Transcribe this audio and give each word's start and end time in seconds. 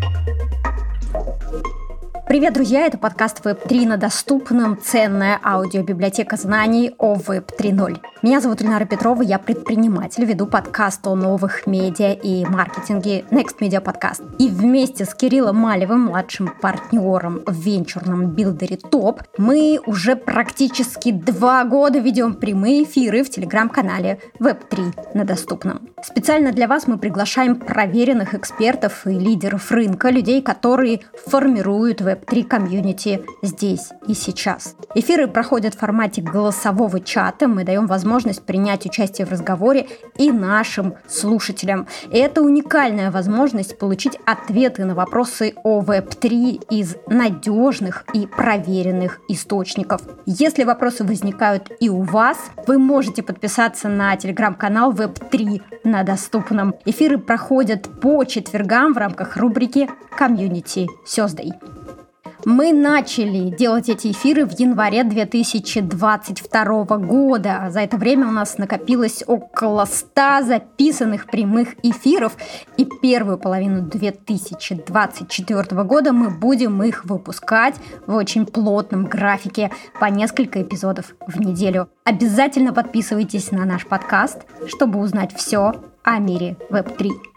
Thank 0.00 0.28
you. 0.28 0.29
Привет, 2.30 2.54
друзья! 2.54 2.86
Это 2.86 2.96
подкаст 2.96 3.44
Web3 3.44 3.88
на 3.88 3.96
доступном. 3.96 4.80
Ценная 4.80 5.40
аудиобиблиотека 5.42 6.36
знаний 6.36 6.94
о 6.96 7.16
Web 7.16 7.50
3.0. 7.58 7.96
Меня 8.22 8.40
зовут 8.40 8.62
Ильнара 8.62 8.84
Петрова, 8.84 9.22
я 9.22 9.40
предприниматель, 9.40 10.24
веду 10.24 10.46
подкаст 10.46 11.04
о 11.08 11.16
новых 11.16 11.66
медиа 11.66 12.12
и 12.12 12.44
маркетинге 12.44 13.24
Next 13.32 13.58
Media 13.58 13.82
Podcast. 13.82 14.22
И 14.38 14.48
вместе 14.48 15.06
с 15.06 15.14
Кириллом 15.14 15.56
Малевым, 15.56 16.02
младшим 16.02 16.54
партнером 16.60 17.42
в 17.46 17.52
венчурном 17.52 18.30
билдере 18.30 18.76
ТОП, 18.76 19.22
мы 19.36 19.80
уже 19.86 20.14
практически 20.14 21.10
два 21.10 21.64
года 21.64 21.98
ведем 21.98 22.34
прямые 22.34 22.84
эфиры 22.84 23.24
в 23.24 23.30
телеграм-канале 23.30 24.20
Web3 24.38 25.14
на 25.14 25.24
доступном. 25.24 25.88
Специально 26.04 26.52
для 26.52 26.68
вас 26.68 26.86
мы 26.86 26.96
приглашаем 26.96 27.56
проверенных 27.56 28.34
экспертов 28.34 29.08
и 29.08 29.10
лидеров 29.10 29.72
рынка, 29.72 30.10
людей, 30.10 30.42
которые 30.42 31.00
формируют 31.26 32.00
Web 32.00 32.19
Web3 32.20 32.44
комьюнити 32.44 33.22
здесь 33.42 33.90
и 34.06 34.14
сейчас. 34.14 34.76
Эфиры 34.94 35.28
проходят 35.28 35.74
в 35.74 35.78
формате 35.78 36.22
голосового 36.22 37.00
чата. 37.00 37.48
Мы 37.48 37.64
даем 37.64 37.86
возможность 37.86 38.42
принять 38.42 38.86
участие 38.86 39.26
в 39.26 39.30
разговоре 39.30 39.86
и 40.16 40.30
нашим 40.30 40.94
слушателям. 41.06 41.86
И 42.10 42.18
это 42.18 42.42
уникальная 42.42 43.10
возможность 43.10 43.78
получить 43.78 44.18
ответы 44.26 44.84
на 44.84 44.94
вопросы 44.94 45.54
о 45.62 45.82
Web3 45.82 46.66
из 46.70 46.96
надежных 47.06 48.04
и 48.12 48.26
проверенных 48.26 49.20
источников. 49.28 50.02
Если 50.26 50.64
вопросы 50.64 51.04
возникают 51.04 51.70
и 51.80 51.88
у 51.88 52.02
вас, 52.02 52.38
вы 52.66 52.78
можете 52.78 53.22
подписаться 53.22 53.88
на 53.88 54.16
телеграм-канал 54.16 54.92
Web3 54.92 55.62
на 55.84 56.02
доступном. 56.02 56.74
Эфиры 56.84 57.18
проходят 57.18 57.88
по 58.00 58.24
четвергам 58.24 58.92
в 58.92 58.98
рамках 58.98 59.36
рубрики 59.36 59.88
«Комьюнити 60.16 60.88
Сёздой». 61.06 61.52
Мы 62.44 62.72
начали 62.72 63.50
делать 63.50 63.88
эти 63.88 64.12
эфиры 64.12 64.46
в 64.46 64.58
январе 64.58 65.04
2022 65.04 66.84
года. 66.98 67.68
За 67.70 67.80
это 67.80 67.96
время 67.96 68.28
у 68.28 68.30
нас 68.30 68.58
накопилось 68.58 69.24
около 69.26 69.84
100 69.84 70.42
записанных 70.42 71.26
прямых 71.26 71.74
эфиров. 71.82 72.36
И 72.76 72.84
первую 72.84 73.38
половину 73.38 73.82
2024 73.82 75.84
года 75.84 76.12
мы 76.12 76.30
будем 76.30 76.82
их 76.82 77.04
выпускать 77.04 77.74
в 78.06 78.14
очень 78.14 78.46
плотном 78.46 79.04
графике 79.04 79.70
по 79.98 80.06
несколько 80.06 80.62
эпизодов 80.62 81.14
в 81.26 81.40
неделю. 81.40 81.88
Обязательно 82.04 82.72
подписывайтесь 82.72 83.50
на 83.50 83.64
наш 83.64 83.86
подкаст, 83.86 84.38
чтобы 84.66 85.00
узнать 85.00 85.34
все 85.36 85.74
о 86.02 86.18
мире 86.18 86.56
Web3. 86.70 87.29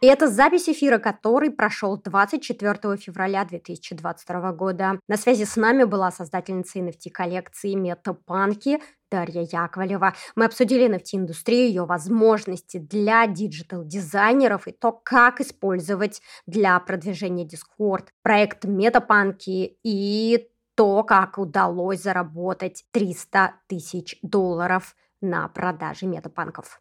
И 0.00 0.06
это 0.06 0.28
запись 0.28 0.66
эфира, 0.66 0.98
который 0.98 1.50
прошел 1.50 2.00
24 2.00 2.96
февраля 2.96 3.44
2022 3.44 4.52
года. 4.52 4.98
На 5.08 5.18
связи 5.18 5.44
с 5.44 5.56
нами 5.56 5.84
была 5.84 6.10
создательница 6.10 6.78
NFT-коллекции 6.78 7.74
Метапанки 7.74 8.80
Дарья 9.10 9.42
Яковлева. 9.42 10.14
Мы 10.36 10.46
обсудили 10.46 10.88
NFT-индустрию, 10.88 11.66
ее 11.66 11.84
возможности 11.84 12.78
для 12.78 13.26
digital-дизайнеров 13.26 14.68
и 14.68 14.72
то, 14.72 14.92
как 14.92 15.42
использовать 15.42 16.22
для 16.46 16.80
продвижения 16.80 17.46
Discord 17.46 18.06
проект 18.22 18.64
Метапанки 18.64 19.76
и 19.84 20.48
то, 20.76 21.02
как 21.04 21.36
удалось 21.36 22.00
заработать 22.00 22.86
300 22.92 23.52
тысяч 23.66 24.16
долларов 24.22 24.96
на 25.20 25.46
продаже 25.48 26.06
метапанков. 26.06 26.80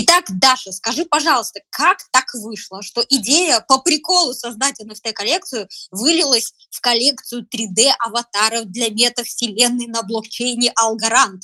Итак, 0.00 0.26
Даша, 0.28 0.70
скажи, 0.70 1.04
пожалуйста, 1.04 1.60
как 1.70 1.98
так 2.12 2.26
вышло, 2.34 2.82
что 2.82 3.02
идея 3.08 3.64
по 3.66 3.80
приколу 3.80 4.32
создать 4.32 4.80
NFT-коллекцию 4.80 5.66
вылилась 5.90 6.54
в 6.70 6.80
коллекцию 6.80 7.44
3D-аватаров 7.52 8.66
для 8.66 8.90
метавселенной 8.90 9.86
на 9.88 10.04
блокчейне 10.04 10.72
Algorand? 10.80 11.40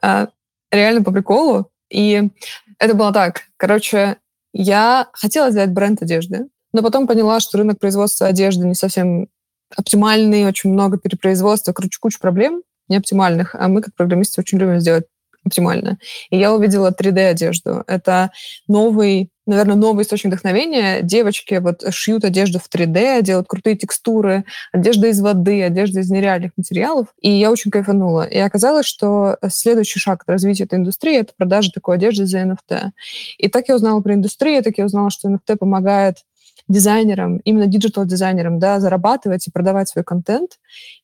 А, 0.00 0.28
реально 0.70 1.04
по 1.04 1.12
приколу. 1.12 1.70
И 1.90 2.30
это 2.78 2.94
было 2.94 3.12
так. 3.12 3.42
Короче, 3.58 4.16
я 4.54 5.10
хотела 5.12 5.50
сделать 5.50 5.70
бренд 5.70 6.00
одежды, 6.00 6.48
но 6.72 6.82
потом 6.82 7.06
поняла, 7.06 7.40
что 7.40 7.58
рынок 7.58 7.78
производства 7.78 8.26
одежды 8.26 8.66
не 8.66 8.74
совсем 8.74 9.28
оптимальный, 9.76 10.46
очень 10.46 10.70
много 10.70 10.96
перепроизводства, 10.96 11.74
короче, 11.74 11.98
куча 12.00 12.18
проблем 12.18 12.62
неоптимальных, 12.88 13.54
а 13.54 13.68
мы, 13.68 13.82
как 13.82 13.94
программисты, 13.94 14.40
очень 14.40 14.58
любим 14.58 14.80
сделать 14.80 15.04
оптимально. 15.44 15.98
И 16.30 16.38
я 16.38 16.52
увидела 16.52 16.90
3D-одежду. 16.90 17.84
Это 17.86 18.30
новый, 18.66 19.30
наверное, 19.46 19.76
новый 19.76 20.02
источник 20.02 20.32
вдохновения. 20.32 21.02
Девочки 21.02 21.54
вот 21.54 21.84
шьют 21.92 22.24
одежду 22.24 22.58
в 22.58 22.68
3D, 22.68 23.22
делают 23.22 23.46
крутые 23.46 23.76
текстуры, 23.76 24.44
одежда 24.72 25.08
из 25.08 25.20
воды, 25.20 25.62
одежда 25.62 26.00
из 26.00 26.10
нереальных 26.10 26.52
материалов. 26.56 27.08
И 27.20 27.30
я 27.30 27.50
очень 27.50 27.70
кайфанула. 27.70 28.22
И 28.22 28.38
оказалось, 28.38 28.86
что 28.86 29.36
следующий 29.48 29.98
шаг 29.98 30.24
развития 30.26 30.64
этой 30.64 30.78
индустрии— 30.78 31.18
это 31.20 31.32
продажа 31.36 31.70
такой 31.72 31.96
одежды 31.96 32.26
за 32.26 32.38
NFT. 32.38 32.90
И 33.38 33.48
так 33.48 33.68
я 33.68 33.76
узнала 33.76 34.00
про 34.00 34.14
индустрию, 34.14 34.62
так 34.62 34.78
я 34.78 34.86
узнала, 34.86 35.10
что 35.10 35.28
NFT 35.28 35.56
помогает 35.56 36.18
дизайнерам, 36.68 37.38
именно 37.38 37.66
digital-дизайнерам, 37.66 38.58
да, 38.58 38.80
зарабатывать 38.80 39.46
и 39.46 39.50
продавать 39.50 39.88
свой 39.88 40.04
контент. 40.04 40.58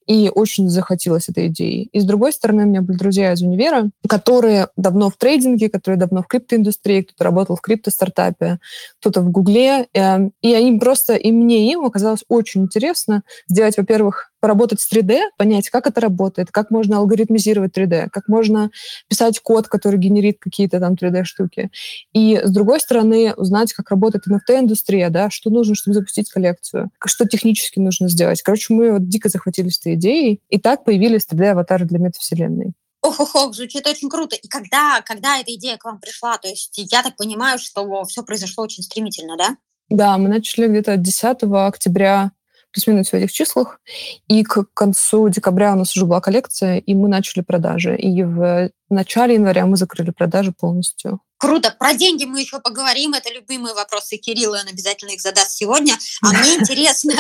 И 0.07 0.31
очень 0.35 0.69
загорелась 0.69 1.29
этой 1.29 1.47
идеей. 1.49 1.89
И 1.93 2.01
с 2.01 2.05
другой 2.05 2.33
стороны, 2.33 2.65
у 2.65 2.67
меня 2.67 2.83
были 2.83 2.97
друзья 2.97 3.33
из 3.33 3.43
универа, 3.43 3.91
которые 4.09 4.69
давно 4.77 5.09
в 5.09 5.17
трейдинге, 5.17 5.69
которые 5.69 5.99
давно 5.99 6.23
в 6.23 6.27
криптоиндустрии, 6.27 7.03
кто-то 7.03 7.25
работал 7.25 7.57
в 7.57 7.61
крипто-стартапе, 7.61 8.59
кто-то 8.99 9.21
в 9.21 9.31
Гугле. 9.31 9.87
Эм, 9.95 10.33
и 10.43 10.51
им 10.51 10.81
просто, 10.81 11.15
и 11.15 11.31
мне, 11.31 11.69
и 11.69 11.73
им 11.73 11.85
оказалось 11.85 12.25
очень 12.29 12.63
интересно 12.63 13.23
сделать, 13.49 13.77
во-первых, 13.77 14.30
поработать 14.41 14.81
с 14.81 14.93
3D, 14.93 15.21
понять, 15.37 15.69
как 15.71 15.87
это 15.87 16.01
работает, 16.01 16.51
как 16.51 16.71
можно 16.71 16.99
алгоритмизировать 16.99 17.77
3D, 17.77 18.09
как 18.11 18.29
можно 18.29 18.71
писать 19.09 19.41
код, 19.41 19.69
который 19.69 19.99
генерит 19.99 20.39
какие-то 20.41 20.81
там 20.81 20.95
3D-штуки. 20.95 21.71
И, 22.13 22.41
с 22.43 22.51
другой 22.51 22.81
стороны, 22.81 23.35
узнать, 23.35 23.73
как 23.73 23.91
работает 23.91 24.25
NFT-индустрия, 24.27 25.11
да, 25.11 25.31
что 25.31 25.51
нужно, 25.51 25.75
чтобы 25.75 25.95
запустить 25.95 26.31
коллекцию, 26.31 26.91
что 27.05 27.27
технически 27.27 27.79
нужно 27.79 28.09
сделать. 28.09 28.43
Короче, 28.43 28.73
мы 28.73 28.93
вот 28.93 29.09
дико 29.09 29.29
захватились 29.29 29.79
этой 29.79 29.95
идеей, 29.95 30.41
и 30.49 30.59
так 30.59 30.85
появились 30.85 31.27
3D-аватары 31.31 31.85
для 31.85 31.99
метавселенной. 31.99 32.73
Ох-ох-ох, 33.03 33.55
звучит 33.55 33.87
очень 33.87 34.11
круто. 34.11 34.37
И 34.37 34.47
когда, 34.47 35.01
когда 35.05 35.39
эта 35.39 35.55
идея 35.55 35.79
к 35.79 35.85
вам 35.85 36.01
пришла? 36.01 36.37
То 36.37 36.49
есть 36.49 36.75
я 36.77 37.03
так 37.03 37.17
понимаю, 37.17 37.59
что 37.59 38.05
все 38.05 38.23
произошло 38.23 38.65
очень 38.65 38.83
стремительно, 38.83 39.37
да? 39.39 39.57
Да, 39.89 40.19
мы 40.19 40.29
начали 40.29 40.69
где-то 40.69 40.97
10 40.97 41.39
октября 41.53 42.33
плюс-минус 42.73 43.09
в 43.09 43.15
этих 43.15 43.33
числах. 43.33 43.81
И 44.29 44.43
к 44.45 44.65
концу 44.75 45.29
декабря 45.29 45.73
у 45.73 45.77
нас 45.77 45.97
уже 45.97 46.07
была 46.07 46.21
коллекция, 46.21 46.79
и 46.79 46.95
мы 46.95 47.09
начали 47.09 47.43
продажи. 47.43 47.97
И 47.97 48.23
в 48.23 48.71
начале 48.89 49.35
января 49.35 49.67
мы 49.67 49.77
закрыли 49.77 50.11
продажи 50.11 50.53
полностью. 50.53 51.21
Круто. 51.41 51.75
Про 51.79 51.95
деньги 51.95 52.27
мы 52.27 52.41
еще 52.41 52.61
поговорим. 52.61 53.15
Это 53.15 53.33
любимые 53.33 53.75
вопросы 53.75 54.19
Кирилла, 54.19 54.59
он 54.61 54.69
обязательно 54.69 55.13
их 55.13 55.23
задаст 55.23 55.53
сегодня. 55.53 55.95
А 56.23 56.33
мне 56.33 56.55
интересно, 56.61 57.15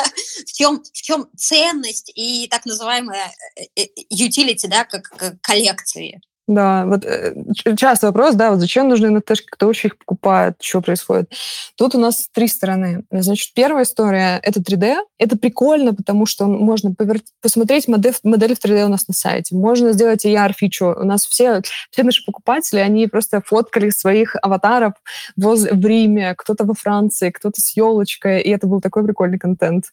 в 0.47 0.53
чем, 0.53 0.83
в 0.83 1.01
чем 1.01 1.27
ценность 1.37 2.13
и 2.15 2.47
так 2.49 2.67
называемая 2.67 3.33
э, 3.57 3.63
э, 3.77 3.87
utility, 4.13 4.69
да, 4.69 4.85
как 4.85 5.41
коллекции. 5.41 6.21
Да, 6.49 6.85
вот 6.85 7.05
э, 7.05 7.33
часто 7.77 8.09
вопрос, 8.09 8.35
да, 8.35 8.51
вот 8.51 8.59
зачем 8.59 8.89
нужны 8.89 9.07
NFT, 9.07 9.37
кто 9.51 9.67
вообще 9.67 9.89
их 9.89 9.99
покупает, 9.99 10.57
что 10.61 10.81
происходит. 10.81 11.33
Тут 11.77 11.95
у 11.95 11.99
нас 11.99 12.29
три 12.33 12.49
стороны. 12.49 13.05
Значит, 13.13 13.55
первая 13.55 13.85
история— 13.85 14.41
это 14.43 14.59
3D. 14.59 14.97
Это 15.19 15.39
прикольно, 15.39 15.95
потому 15.95 16.27
что 16.27 16.47
можно 16.47 16.93
повер... 16.93 17.21
посмотреть 17.41 17.87
модель, 17.87 18.15
модель 18.25 18.57
в 18.57 18.65
3D 18.65 18.85
у 18.85 18.89
нас 18.89 19.07
на 19.07 19.15
сайте. 19.15 19.55
Можно 19.55 19.93
сделать 19.93 20.27
AR-фичу. 20.27 20.87
У 20.87 21.05
нас 21.05 21.25
все, 21.25 21.63
все 21.91 22.03
наши 22.03 22.25
покупатели, 22.25 22.81
они 22.81 23.07
просто 23.07 23.41
фоткали 23.47 23.91
своих 23.91 24.35
аватаров 24.43 24.95
воз... 25.37 25.63
в 25.71 25.87
Риме, 25.87 26.35
кто-то 26.37 26.65
во 26.65 26.75
Франции, 26.75 27.31
кто-то 27.31 27.61
с 27.61 27.77
елочкой, 27.77 28.41
и 28.41 28.51
это 28.51 28.67
был 28.67 28.81
такой 28.81 29.05
прикольный 29.05 29.39
контент. 29.39 29.85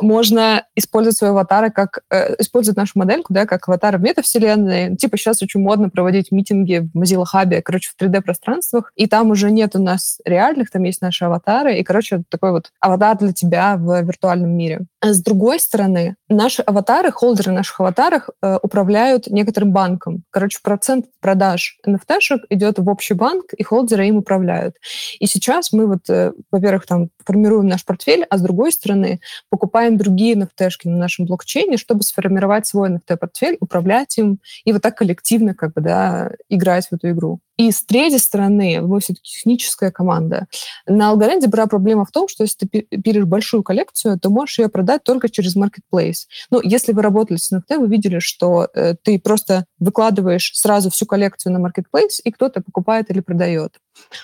Можно 0.00 0.66
использовать 0.74 1.16
своего 1.16 1.36
аватара 1.36 1.70
как... 1.70 2.00
Э, 2.10 2.34
использовать 2.40 2.76
нашу 2.76 2.92
модельку, 2.96 3.32
да, 3.32 3.46
как 3.46 3.68
аватар 3.68 3.98
в 3.98 4.02
метавселенной. 4.02 4.96
Типа 4.96 5.16
сейчас 5.16 5.42
очень 5.42 5.60
модно 5.60 5.81
модно 5.82 5.90
проводить 5.90 6.30
митинги 6.30 6.88
в 6.94 6.96
Mozilla 6.96 7.24
Hub, 7.34 7.60
короче, 7.62 7.90
в 7.90 8.00
3D-пространствах, 8.00 8.92
и 8.94 9.06
там 9.06 9.30
уже 9.30 9.50
нет 9.50 9.74
у 9.74 9.82
нас 9.82 10.18
реальных, 10.24 10.70
там 10.70 10.84
есть 10.84 11.02
наши 11.02 11.24
аватары, 11.24 11.78
и, 11.78 11.82
короче, 11.82 12.22
такой 12.28 12.52
вот 12.52 12.70
аватар 12.80 13.18
для 13.18 13.32
тебя 13.32 13.76
в 13.76 14.02
виртуальном 14.02 14.50
мире. 14.50 14.82
А 15.00 15.12
с 15.12 15.20
другой 15.20 15.58
стороны, 15.58 16.14
наши 16.28 16.62
аватары, 16.62 17.10
холдеры 17.10 17.50
наших 17.50 17.80
аватаров 17.80 18.28
э, 18.40 18.58
управляют 18.62 19.26
некоторым 19.26 19.72
банком. 19.72 20.22
Короче, 20.30 20.60
процент 20.62 21.06
продаж 21.20 21.78
NFT-шек 21.86 22.42
идет 22.50 22.78
в 22.78 22.88
общий 22.88 23.14
банк, 23.14 23.52
и 23.56 23.64
холдеры 23.64 24.06
им 24.06 24.18
управляют. 24.18 24.76
И 25.18 25.26
сейчас 25.26 25.72
мы 25.72 25.86
вот, 25.86 26.08
э, 26.08 26.32
во-первых, 26.52 26.86
там 26.86 27.08
формируем 27.26 27.66
наш 27.66 27.84
портфель, 27.84 28.24
а 28.30 28.38
с 28.38 28.40
другой 28.40 28.70
стороны 28.70 29.20
покупаем 29.50 29.96
другие 29.96 30.36
NFT-шки 30.36 30.88
на 30.88 30.96
нашем 30.96 31.26
блокчейне, 31.26 31.76
чтобы 31.76 32.04
сформировать 32.04 32.66
свой 32.66 32.90
NFT-портфель, 32.90 33.56
управлять 33.60 34.16
им 34.18 34.38
и 34.64 34.72
вот 34.72 34.82
так 34.82 34.96
коллективно 34.96 35.54
как 35.54 35.71
бы, 35.72 35.80
да, 35.80 36.32
играть 36.48 36.88
в 36.88 36.92
эту 36.92 37.10
игру. 37.10 37.40
И 37.56 37.70
с 37.70 37.84
третьей 37.84 38.18
стороны, 38.18 38.80
мы 38.80 39.00
все-таки 39.00 39.30
техническая 39.30 39.90
команда. 39.90 40.46
На 40.86 41.10
Алгоренде 41.10 41.48
была 41.48 41.66
проблема 41.66 42.04
в 42.04 42.10
том, 42.10 42.28
что 42.28 42.44
если 42.44 42.66
ты 42.66 42.82
пилишь 42.82 43.24
большую 43.24 43.62
коллекцию, 43.62 44.18
то 44.18 44.30
можешь 44.30 44.58
ее 44.58 44.68
продать 44.68 45.04
только 45.04 45.28
через 45.28 45.56
Marketplace. 45.56 46.26
Ну, 46.50 46.60
если 46.62 46.92
вы 46.92 47.02
работали 47.02 47.36
с 47.38 47.52
NFT, 47.52 47.78
вы 47.78 47.88
видели, 47.88 48.18
что 48.18 48.68
э, 48.74 48.94
ты 49.02 49.18
просто 49.18 49.66
выкладываешь 49.78 50.52
сразу 50.54 50.90
всю 50.90 51.06
коллекцию 51.06 51.52
на 51.52 51.66
Marketplace, 51.66 52.20
и 52.24 52.30
кто-то 52.32 52.62
покупает 52.62 53.10
или 53.10 53.20
продает. 53.20 53.78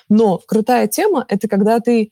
Но 0.09 0.39
крутая 0.39 0.89
тема— 0.89 1.25
это 1.29 1.49
когда 1.49 1.81
ты 1.81 2.11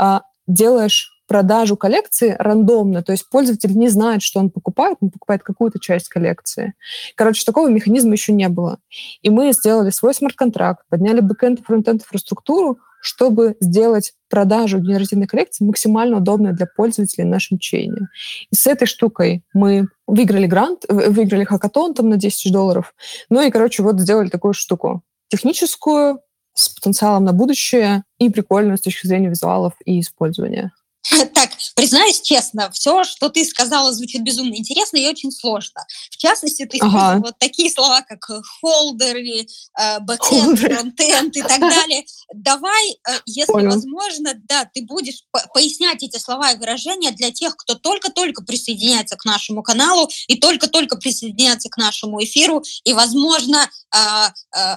э, 0.00 0.20
делаешь 0.46 1.15
продажу 1.26 1.76
коллекции 1.76 2.36
рандомно, 2.38 3.02
то 3.02 3.12
есть 3.12 3.28
пользователь 3.28 3.76
не 3.76 3.88
знает, 3.88 4.22
что 4.22 4.40
он 4.40 4.50
покупает, 4.50 4.98
он 5.00 5.10
покупает 5.10 5.42
какую-то 5.42 5.78
часть 5.78 6.08
коллекции. 6.08 6.74
Короче, 7.14 7.44
такого 7.44 7.68
механизма 7.68 8.12
еще 8.12 8.32
не 8.32 8.48
было. 8.48 8.78
И 9.22 9.30
мы 9.30 9.52
сделали 9.52 9.90
свой 9.90 10.14
смарт-контракт, 10.14 10.84
подняли 10.88 11.20
бэкэнд 11.20 11.60
и 11.60 11.62
фронтенд 11.62 12.02
инфраструктуру, 12.02 12.78
чтобы 13.00 13.56
сделать 13.60 14.14
продажу 14.28 14.78
генеративной 14.78 15.26
коллекции 15.26 15.64
максимально 15.64 16.16
удобной 16.16 16.52
для 16.52 16.66
пользователей 16.66 17.24
в 17.24 17.28
нашем 17.28 17.58
чейне. 17.58 18.08
И 18.50 18.56
с 18.56 18.66
этой 18.66 18.86
штукой 18.86 19.44
мы 19.54 19.88
выиграли 20.06 20.46
грант, 20.46 20.84
выиграли 20.88 21.44
хакатон 21.44 21.94
там 21.94 22.08
на 22.08 22.16
10 22.16 22.34
тысяч 22.34 22.52
долларов. 22.52 22.94
Ну 23.30 23.46
и, 23.46 23.50
короче, 23.50 23.82
вот 23.82 24.00
сделали 24.00 24.28
такую 24.28 24.54
штуку. 24.54 25.02
Техническую, 25.28 26.20
с 26.56 26.70
потенциалом 26.70 27.24
на 27.24 27.32
будущее 27.32 28.02
и 28.18 28.30
прикольную 28.30 28.78
с 28.78 28.80
точки 28.80 29.06
зрения 29.06 29.28
визуалов 29.28 29.74
и 29.84 30.00
использования. 30.00 30.72
Так, 31.34 31.50
признаюсь 31.74 32.20
честно, 32.20 32.70
все, 32.70 33.04
что 33.04 33.28
ты 33.28 33.44
сказала, 33.44 33.92
звучит 33.92 34.22
безумно 34.22 34.54
интересно 34.54 34.96
и 34.96 35.06
очень 35.06 35.30
сложно. 35.30 35.84
В 36.10 36.16
частности, 36.16 36.64
ты 36.64 36.78
использовала 36.78 37.12
ага. 37.12 37.26
вот 37.26 37.38
такие 37.38 37.70
слова, 37.70 38.02
как 38.02 38.28
э, 38.30 38.40
холдеры, 38.60 39.46
э, 39.78 40.00
бэкэнд, 40.00 40.58
фронтенд 40.58 41.36
и 41.36 41.42
так 41.42 41.60
далее. 41.60 42.04
Давай, 42.32 42.90
э, 42.90 43.20
если 43.26 43.52
Понял. 43.52 43.70
возможно, 43.70 44.32
да, 44.48 44.68
ты 44.72 44.82
будешь 44.82 45.22
пояснять 45.52 46.02
эти 46.02 46.18
слова 46.18 46.52
и 46.52 46.58
выражения 46.58 47.10
для 47.10 47.30
тех, 47.30 47.56
кто 47.56 47.74
только-только 47.74 48.42
присоединяется 48.42 49.16
к 49.16 49.24
нашему 49.24 49.62
каналу 49.62 50.08
и 50.28 50.38
только-только 50.38 50.96
присоединяется 50.96 51.68
к 51.68 51.76
нашему 51.76 52.22
эфиру 52.22 52.62
и, 52.84 52.92
возможно, 52.92 53.70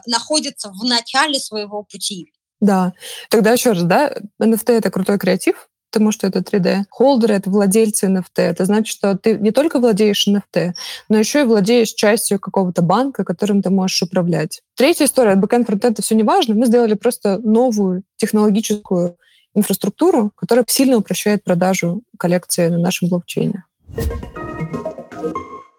находится 0.05 0.69
в 0.69 0.83
начале 0.83 1.39
своего 1.39 1.83
пути. 1.83 2.31
Да. 2.59 2.93
Тогда 3.29 3.53
еще 3.53 3.71
раз, 3.71 3.83
да, 3.83 4.13
NFT— 4.41 4.71
это 4.77 4.91
крутой 4.91 5.17
креатив, 5.17 5.69
потому 5.91 6.11
что 6.11 6.27
это 6.27 6.39
3D. 6.39 6.83
Холдеры— 6.89 7.33
это 7.35 7.49
владельцы 7.49 8.07
NFT. 8.07 8.41
Это 8.41 8.65
значит, 8.65 8.95
что 8.95 9.17
ты 9.17 9.37
не 9.37 9.51
только 9.51 9.79
владеешь 9.79 10.27
NFT, 10.27 10.73
но 11.09 11.17
еще 11.17 11.41
и 11.41 11.45
владеешь 11.45 11.93
частью 11.93 12.39
какого-то 12.39 12.81
банка, 12.81 13.23
которым 13.23 13.61
ты 13.61 13.69
можешь 13.69 14.01
управлять. 14.03 14.61
Третья 14.75 15.05
история, 15.05 15.31
от 15.31 15.39
бэкэнд 15.39 15.67
фронтенда 15.67 16.01
все 16.01 16.15
не 16.15 16.23
важно. 16.23 16.55
Мы 16.55 16.67
сделали 16.67 16.93
просто 16.93 17.39
новую 17.39 18.03
технологическую 18.17 19.17
инфраструктуру, 19.55 20.31
которая 20.35 20.65
сильно 20.67 20.97
упрощает 20.97 21.43
продажу 21.43 22.01
коллекции 22.17 22.67
на 22.67 22.77
нашем 22.77 23.09
блокчейне. 23.09 23.63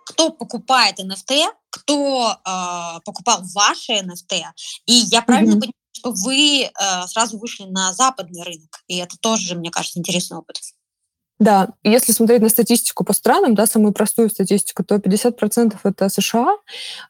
Кто 0.07 0.31
покупает 0.31 0.99
NFT, 1.01 1.45
кто 1.71 2.33
э, 2.33 3.01
покупал 3.05 3.43
ваши 3.55 3.93
NFT, 3.93 4.43
и 4.87 4.93
я 4.93 5.23
правильно 5.23 5.53
mm-hmm. 5.53 5.61
понимаю, 5.61 5.80
вы 6.05 6.65
э, 6.65 7.07
сразу 7.07 7.39
вышли 7.39 7.65
на 7.65 7.93
западный 7.93 8.43
рынок, 8.43 8.83
и 8.89 8.97
это 8.97 9.17
тоже, 9.21 9.55
мне 9.55 9.71
кажется, 9.71 9.99
интересный 9.99 10.39
опыт. 10.39 10.57
Да, 11.39 11.71
если 11.83 12.13
смотреть 12.13 12.43
на 12.43 12.51
статистику 12.51 13.03
по 13.03 13.15
странам, 13.15 13.55
да, 13.55 13.67
самую 13.67 13.93
простую 13.93 14.29
статистику, 14.29 14.85
то 14.85 14.97
50% 14.97 15.79
это 15.85 16.09
США, 16.11 16.57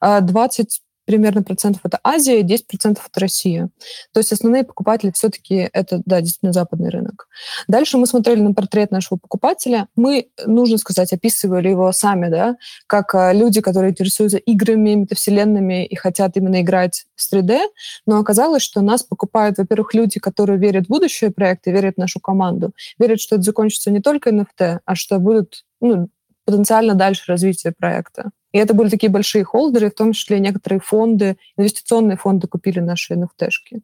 20 0.01 0.83
примерно 1.11 1.43
процентов 1.43 1.81
это 1.83 1.99
Азия, 2.05 2.41
10 2.43 2.69
процентов 2.69 3.09
это 3.11 3.19
Россия. 3.19 3.69
То 4.13 4.21
есть 4.21 4.33
основные 4.33 4.63
покупатели 4.63 5.11
все-таки 5.11 5.69
это, 5.73 6.01
да, 6.07 6.21
действительно 6.21 6.53
западный 6.53 6.89
рынок. 6.89 7.27
Дальше 7.67 7.99
мы 7.99 8.07
смотрели 8.07 8.41
на 8.41 8.55
портрет 8.55 8.93
нашего 8.93 9.19
покупателя. 9.19 9.89
Мы, 9.97 10.29
нужно 10.47 10.79
сказать, 10.79 11.13
описывали 11.13 11.69
его 11.69 11.91
сами, 11.91 12.29
да, 12.29 12.55
как 12.87 13.13
а, 13.17 13.33
люди, 13.33 13.61
которые 13.61 13.91
интересуются 13.91 14.39
играми, 14.39 14.95
метавселенными 14.95 15.85
и 15.85 15.97
хотят 15.97 16.37
именно 16.37 16.61
играть 16.61 17.07
в 17.17 17.35
3D, 17.35 17.59
но 18.07 18.21
оказалось, 18.21 18.63
что 18.63 18.81
нас 18.81 19.03
покупают, 19.03 19.59
во-первых, 19.59 19.93
люди, 19.95 20.21
которые 20.21 20.61
верят 20.61 20.85
в 20.87 20.91
будущее 20.91 21.33
проекты, 21.33 21.73
верят 21.73 21.97
в 21.97 21.99
нашу 21.99 22.21
команду, 22.21 22.73
верят, 23.01 23.21
что 23.21 23.35
это 23.35 23.43
закончится 23.43 23.91
не 23.91 24.01
только 24.01 24.31
NFT, 24.31 24.79
а 24.85 24.95
что 24.95 25.19
будут 25.19 25.65
ну, 25.81 26.09
потенциально 26.45 26.95
дальше 26.95 27.25
развитие 27.27 27.73
проекта. 27.77 28.31
И 28.53 28.59
это 28.59 28.75
были 28.75 28.89
такие 28.89 29.11
большие 29.11 29.45
холдеры, 29.45 29.91
в 29.91 29.95
том 29.95 30.13
числе 30.13 30.41
некоторые 30.41 30.81
фонды, 30.81 31.37
инвестиционные 31.57 32.17
фонды 32.17 32.49
купили 32.49 32.81
наши 32.81 33.15
NFT-шки. 33.15 33.83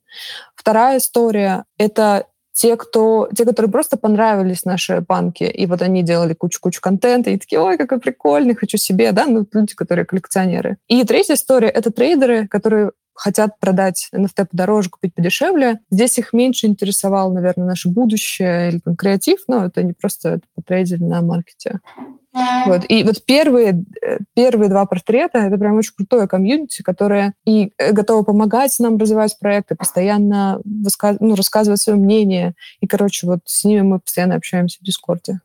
Вторая 0.54 0.98
история— 0.98 1.64
это 1.78 2.26
те, 2.52 2.76
кто, 2.76 3.28
те, 3.36 3.44
которые 3.44 3.70
просто 3.70 3.98
понравились 3.98 4.64
наши 4.64 5.02
банки, 5.02 5.44
и 5.44 5.66
вот 5.66 5.82
они 5.82 6.02
делали 6.02 6.32
кучу-кучу 6.32 6.80
контента, 6.80 7.28
и 7.28 7.36
такие, 7.36 7.60
ой, 7.60 7.76
какой 7.76 8.00
прикольный, 8.00 8.54
хочу 8.54 8.78
себе, 8.78 9.12
да, 9.12 9.26
ну, 9.26 9.46
люди, 9.52 9.74
которые 9.74 10.06
коллекционеры. 10.06 10.78
И 10.88 11.04
третья 11.04 11.34
история— 11.34 11.68
это 11.74 11.90
трейдеры, 11.90 12.48
которые 12.48 12.92
хотят 13.16 13.58
продать 13.60 14.08
NFT 14.14 14.46
подороже, 14.50 14.90
купить 14.90 15.14
подешевле. 15.14 15.80
Здесь 15.90 16.18
их 16.18 16.32
меньше 16.32 16.66
интересовало, 16.66 17.32
наверное, 17.32 17.66
наше 17.66 17.88
будущее 17.88 18.70
или 18.70 18.78
там, 18.78 18.96
креатив, 18.96 19.40
но 19.48 19.66
это 19.66 19.82
не 19.82 19.92
просто 19.92 20.28
это 20.30 20.42
потрейдили 20.54 21.02
на 21.02 21.22
маркете. 21.22 21.80
Вот. 22.66 22.82
И 22.88 23.02
вот 23.04 23.24
первые, 23.24 23.84
э, 24.02 24.18
первые 24.34 24.68
два 24.68 24.86
портрета— 24.86 25.38
это 25.40 25.56
прям 25.56 25.76
очень 25.76 25.92
крутое 25.96 26.28
комьюнити, 26.28 26.82
которое 26.82 27.34
и 27.44 27.72
э, 27.78 27.92
готово 27.92 28.22
помогать 28.22 28.74
нам 28.78 28.98
развивать 28.98 29.38
проекты, 29.38 29.74
постоянно 29.74 30.60
высказ... 30.64 31.16
ну, 31.20 31.34
рассказывать 31.34 31.80
свое 31.80 31.98
мнение. 31.98 32.54
И, 32.80 32.86
короче, 32.86 33.26
вот 33.26 33.40
с 33.44 33.64
ними 33.64 33.80
мы 33.80 34.00
постоянно 34.00 34.34
общаемся 34.34 34.78
в 34.80 34.84
Дискорде. 34.84 35.40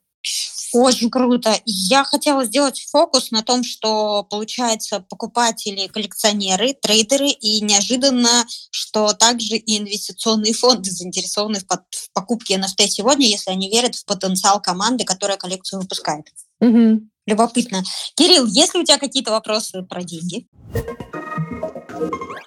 Очень 0.73 1.09
круто. 1.09 1.53
Я 1.65 2.03
хотела 2.03 2.45
сделать 2.45 2.85
фокус 2.89 3.31
на 3.31 3.43
том, 3.43 3.63
что, 3.63 4.23
получается, 4.23 5.03
покупатели, 5.09 5.87
коллекционеры, 5.87 6.73
трейдеры, 6.73 7.29
и 7.29 7.61
неожиданно, 7.61 8.45
что 8.69 9.13
также 9.13 9.57
и 9.57 9.79
инвестиционные 9.79 10.53
фонды 10.53 10.91
заинтересованы 10.91 11.59
в, 11.59 11.65
покупке 12.13 12.55
NFT 12.55 12.87
сегодня, 12.87 13.27
если 13.27 13.51
они 13.51 13.69
верят 13.69 13.95
в 13.95 14.05
потенциал 14.05 14.61
команды, 14.61 15.03
которая 15.03 15.37
коллекцию 15.37 15.81
выпускает. 15.81 16.27
Угу. 16.61 17.01
Любопытно. 17.27 17.83
Кирилл, 18.15 18.45
есть 18.45 18.73
ли 18.73 18.81
у 18.81 18.85
тебя 18.85 18.97
какие-то 18.97 19.31
вопросы 19.31 19.83
про 19.83 20.03
деньги? 20.03 20.47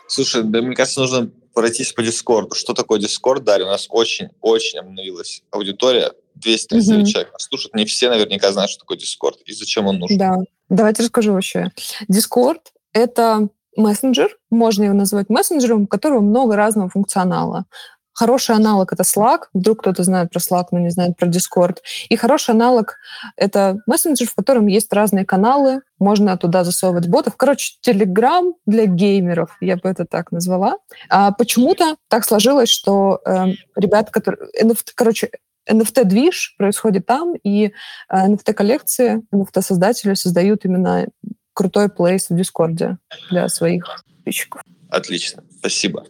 Слушай, 0.08 0.42
да, 0.44 0.62
мне 0.62 0.74
кажется, 0.74 1.00
нужно 1.00 1.30
пройтись 1.54 1.92
по 1.92 2.02
Дискорду. 2.02 2.54
Что 2.54 2.72
такое 2.72 2.98
Discord, 2.98 3.44
Дарья? 3.44 3.66
У 3.66 3.70
нас 3.70 3.86
очень-очень 3.88 4.78
обновилась 4.78 5.42
аудитория. 5.50 6.12
230 6.34 6.92
угу. 6.92 7.06
человек 7.06 7.32
слушают. 7.38 7.74
Не 7.74 7.84
все 7.84 8.10
наверняка 8.10 8.52
знают, 8.52 8.70
что 8.70 8.80
такое 8.80 8.98
Discord 8.98 9.40
и 9.44 9.52
зачем 9.52 9.86
он 9.86 9.98
нужен. 9.98 10.18
Да, 10.18 10.36
давайте 10.68 11.02
расскажу 11.02 11.32
вообще. 11.32 11.70
Discord — 12.08 12.92
это 12.92 13.48
мессенджер, 13.76 14.36
можно 14.50 14.84
его 14.84 14.94
назвать 14.94 15.28
мессенджером, 15.28 15.82
у 15.82 15.86
которого 15.86 16.20
много 16.20 16.56
разного 16.56 16.88
функционала. 16.88 17.64
Хороший 18.16 18.54
аналог— 18.54 18.92
это 18.92 19.02
Slack. 19.02 19.48
Вдруг 19.52 19.80
кто-то 19.80 20.04
знает 20.04 20.30
про 20.30 20.38
Slack, 20.38 20.66
но 20.70 20.78
не 20.78 20.90
знает 20.90 21.16
про 21.16 21.26
Discord. 21.26 21.78
И 22.08 22.16
хороший 22.16 22.52
аналог— 22.52 22.96
это 23.36 23.78
мессенджер, 23.86 24.28
в 24.28 24.36
котором 24.36 24.68
есть 24.68 24.92
разные 24.92 25.24
каналы. 25.24 25.80
Можно 25.98 26.38
туда 26.38 26.62
засовывать 26.62 27.08
ботов. 27.08 27.34
Короче, 27.36 27.74
Telegram 27.84 28.52
для 28.66 28.86
геймеров, 28.86 29.56
я 29.60 29.76
бы 29.76 29.88
это 29.88 30.04
так 30.04 30.30
назвала. 30.30 30.76
А 31.10 31.32
почему-то 31.32 31.96
так 32.08 32.24
сложилось, 32.24 32.68
что 32.68 33.20
э, 33.26 33.46
ребята, 33.74 34.12
которые... 34.12 34.48
NFT, 34.62 34.92
короче, 34.94 35.30
NFT-движ 35.70 36.56
происходит 36.58 37.06
там, 37.06 37.34
и 37.36 37.66
э, 37.66 37.70
NFT-коллекции, 38.10 39.22
NFT-создатели 39.32 40.14
создают 40.14 40.64
именно 40.64 41.08
крутой 41.52 41.88
плейс 41.88 42.28
в 42.28 42.36
Дискорде 42.36 42.98
для 43.30 43.48
своих 43.48 44.04
подписчиков. 44.06 44.62
Отлично, 44.90 45.44
спасибо. 45.58 46.04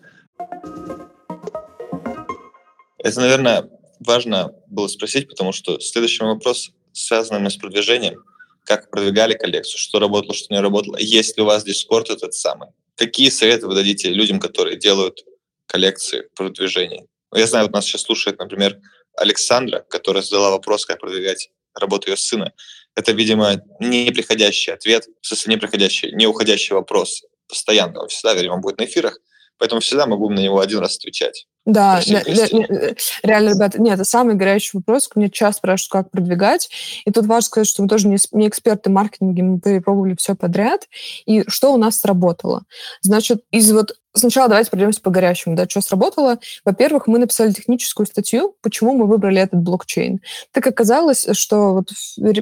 Это, 2.98 3.20
наверное, 3.20 3.68
важно 4.00 4.52
было 4.68 4.88
спросить, 4.88 5.28
потому 5.28 5.52
что 5.52 5.78
следующий 5.80 6.24
вопрос 6.24 6.70
связан 6.92 7.46
с 7.48 7.56
продвижением. 7.56 8.22
Как 8.64 8.90
продвигали 8.90 9.34
коллекцию, 9.34 9.78
что 9.78 9.98
работало, 9.98 10.34
что 10.34 10.54
не 10.54 10.60
работало. 10.60 10.96
Есть 10.98 11.36
ли 11.36 11.42
у 11.42 11.46
вас 11.46 11.66
Discord 11.66 12.10
этот 12.10 12.32
самый? 12.32 12.68
какие 12.96 13.30
советы 13.30 13.66
вы 13.66 13.74
дадите 13.74 14.10
людям, 14.10 14.40
которые 14.40 14.76
делают 14.76 15.24
коллекции 15.66 16.28
продвижения? 16.34 17.06
Я 17.32 17.46
знаю, 17.46 17.66
вот 17.66 17.74
нас 17.74 17.84
сейчас 17.84 18.02
слушает, 18.02 18.38
например, 18.38 18.78
Александра, 19.16 19.84
которая 19.88 20.22
задала 20.22 20.50
вопрос, 20.50 20.86
как 20.86 21.00
продвигать 21.00 21.50
работу 21.74 22.10
ее 22.10 22.16
сына. 22.16 22.52
Это, 22.94 23.12
видимо, 23.12 23.62
не 23.80 24.10
приходящий 24.10 24.72
ответ, 24.72 25.06
в 25.20 25.26
смысле, 25.26 25.54
не 25.54 25.60
приходящий, 25.60 26.12
не 26.12 26.26
уходящий 26.26 26.74
вопрос 26.74 27.24
постоянно. 27.48 28.02
Он 28.02 28.08
всегда, 28.08 28.34
видимо, 28.34 28.58
будет 28.58 28.78
на 28.78 28.84
эфирах, 28.84 29.18
поэтому 29.58 29.80
всегда 29.80 30.06
могу 30.06 30.30
на 30.30 30.40
него 30.40 30.60
один 30.60 30.78
раз 30.78 30.96
отвечать. 30.96 31.46
Да, 31.66 32.00
э, 32.00 32.94
реально, 33.22 33.54
ребята, 33.54 33.80
нет, 33.80 33.94
это 33.94 34.04
самый 34.04 34.34
горячий 34.34 34.70
вопрос. 34.74 35.08
Мне 35.14 35.30
часто 35.30 35.58
спрашивают, 35.58 35.92
как 35.92 36.10
продвигать. 36.10 36.68
И 37.06 37.10
тут 37.10 37.26
важно 37.26 37.46
сказать, 37.46 37.68
что 37.68 37.82
мы 37.82 37.88
тоже 37.88 38.08
не, 38.08 38.18
не 38.32 38.48
эксперты 38.48 38.90
маркетинга, 38.90 39.42
мы 39.42 39.60
перепробовали 39.60 40.14
все 40.16 40.34
подряд. 40.34 40.88
И 41.24 41.44
что 41.48 41.72
у 41.72 41.78
нас 41.78 42.00
сработало? 42.00 42.64
Значит, 43.00 43.42
из 43.50 43.72
вот 43.72 43.96
Сначала 44.16 44.48
давайте 44.48 44.70
пройдемся 44.70 45.00
по 45.00 45.10
горячему, 45.10 45.56
да, 45.56 45.68
что 45.68 45.80
сработало. 45.80 46.38
Во-первых, 46.64 47.08
мы 47.08 47.18
написали 47.18 47.50
техническую 47.50 48.06
статью, 48.06 48.54
почему 48.62 48.92
мы 48.94 49.06
выбрали 49.06 49.40
этот 49.40 49.60
блокчейн. 49.60 50.20
Так 50.52 50.64
оказалось, 50.68 51.26
что 51.32 51.74
вот 51.74 51.90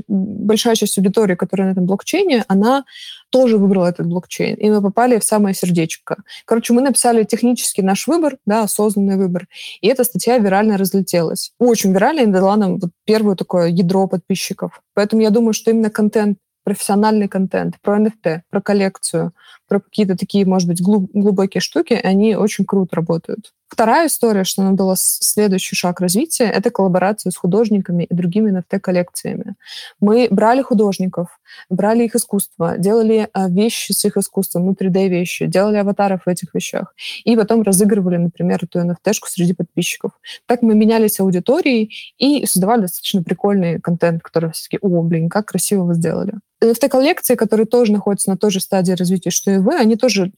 большая 0.07 0.75
часть 0.75 0.99
аудитории, 0.99 1.35
которая 1.35 1.69
на 1.69 1.73
этом 1.73 1.87
блокчейне, 1.87 2.45
она 2.47 2.85
тоже 3.31 3.57
выбрала 3.57 3.87
этот 3.87 4.07
блокчейн, 4.07 4.57
и 4.57 4.69
мы 4.69 4.83
попали 4.83 5.19
в 5.19 5.25
самое 5.25 5.55
сердечко. 5.55 6.19
Короче, 6.45 6.75
мы 6.75 6.83
написали 6.83 7.25
технически 7.25 7.81
наш 7.81 8.07
выбор, 8.07 8.37
да, 8.45 8.65
осознанный 8.65 9.12
выбор, 9.17 9.47
и 9.81 9.89
эта 9.89 10.05
статья 10.05 10.39
вирально 10.39 10.77
разлетелась. 10.77 11.53
Очень 11.59 11.93
вирально 11.93 12.21
и 12.21 12.27
дала 12.27 12.57
нам 12.57 12.79
вот 12.79 12.91
первое 13.05 13.37
такое 13.37 13.69
ядро 13.69 14.07
подписчиков. 14.07 14.81
Поэтому 14.95 15.23
я 15.23 15.31
думаю, 15.31 15.53
что 15.53 15.71
именно 15.71 15.91
контент 15.91 16.39
профессиональный 16.65 17.29
контент, 17.29 17.77
про 17.83 17.99
NFT, 17.99 18.43
про 18.51 18.61
коллекцию, 18.61 19.33
про 19.73 19.81
какие-то 19.81 20.19
такие, 20.19 20.45
может 20.45 20.69
быть, 20.69 20.83
глубокие 20.83 21.63
штуки, 21.63 21.95
они 21.95 22.37
очень 22.37 22.67
круто 22.67 22.95
работают. 22.95 23.53
Вторая 23.69 24.09
история, 24.09 24.45
что 24.45 24.63
нам 24.63 24.77
дала 24.77 24.97
следующий 24.99 25.75
шаг 25.75 25.99
развития, 25.99 26.45
это 26.45 26.71
коллаборация 26.71 27.31
с 27.31 27.37
художниками 27.39 28.05
и 28.05 28.15
другими 28.15 28.51
NFT-коллекциями. 28.51 29.55
Мы 29.99 30.29
брали 30.31 30.61
художников, 30.61 31.41
брали 31.71 32.05
их 32.05 32.15
искусство, 32.15 32.77
делали 32.77 33.31
а, 33.33 33.49
вещи 33.49 33.93
с 33.93 34.05
их 34.05 34.19
искусством, 34.19 34.67
ну, 34.67 34.73
3D-вещи, 34.73 35.47
делали 35.47 35.79
аватаров 35.79 36.27
в 36.27 36.29
этих 36.29 36.53
вещах, 36.53 36.95
и 37.25 37.35
потом 37.35 37.63
разыгрывали, 37.63 38.19
например, 38.19 38.63
эту 38.63 38.79
NFT-шку 38.79 39.27
среди 39.29 39.55
подписчиков. 39.55 40.13
Так 40.45 40.61
мы 40.61 40.75
менялись 40.75 41.19
аудиторией 41.19 41.95
и 42.19 42.45
создавали 42.45 42.83
достаточно 42.83 43.23
прикольный 43.23 43.81
контент, 43.81 44.23
который 44.23 44.53
все 44.53 44.65
таки 44.65 44.79
о, 44.83 45.03
блин, 45.03 45.31
как 45.31 45.47
красиво 45.47 45.85
вы 45.85 45.95
сделали. 45.95 46.35
NFT-коллекции, 46.63 47.35
которые 47.35 47.67
тоже 47.67 47.93
находятся 47.93 48.31
на 48.31 48.37
той 48.37 48.51
же 48.51 48.61
стадии 48.61 48.93
развития, 48.93 49.31
что 49.31 49.51
и 49.51 49.59
вы, 49.63 49.77
они 49.77 49.97
тоже 49.97 50.33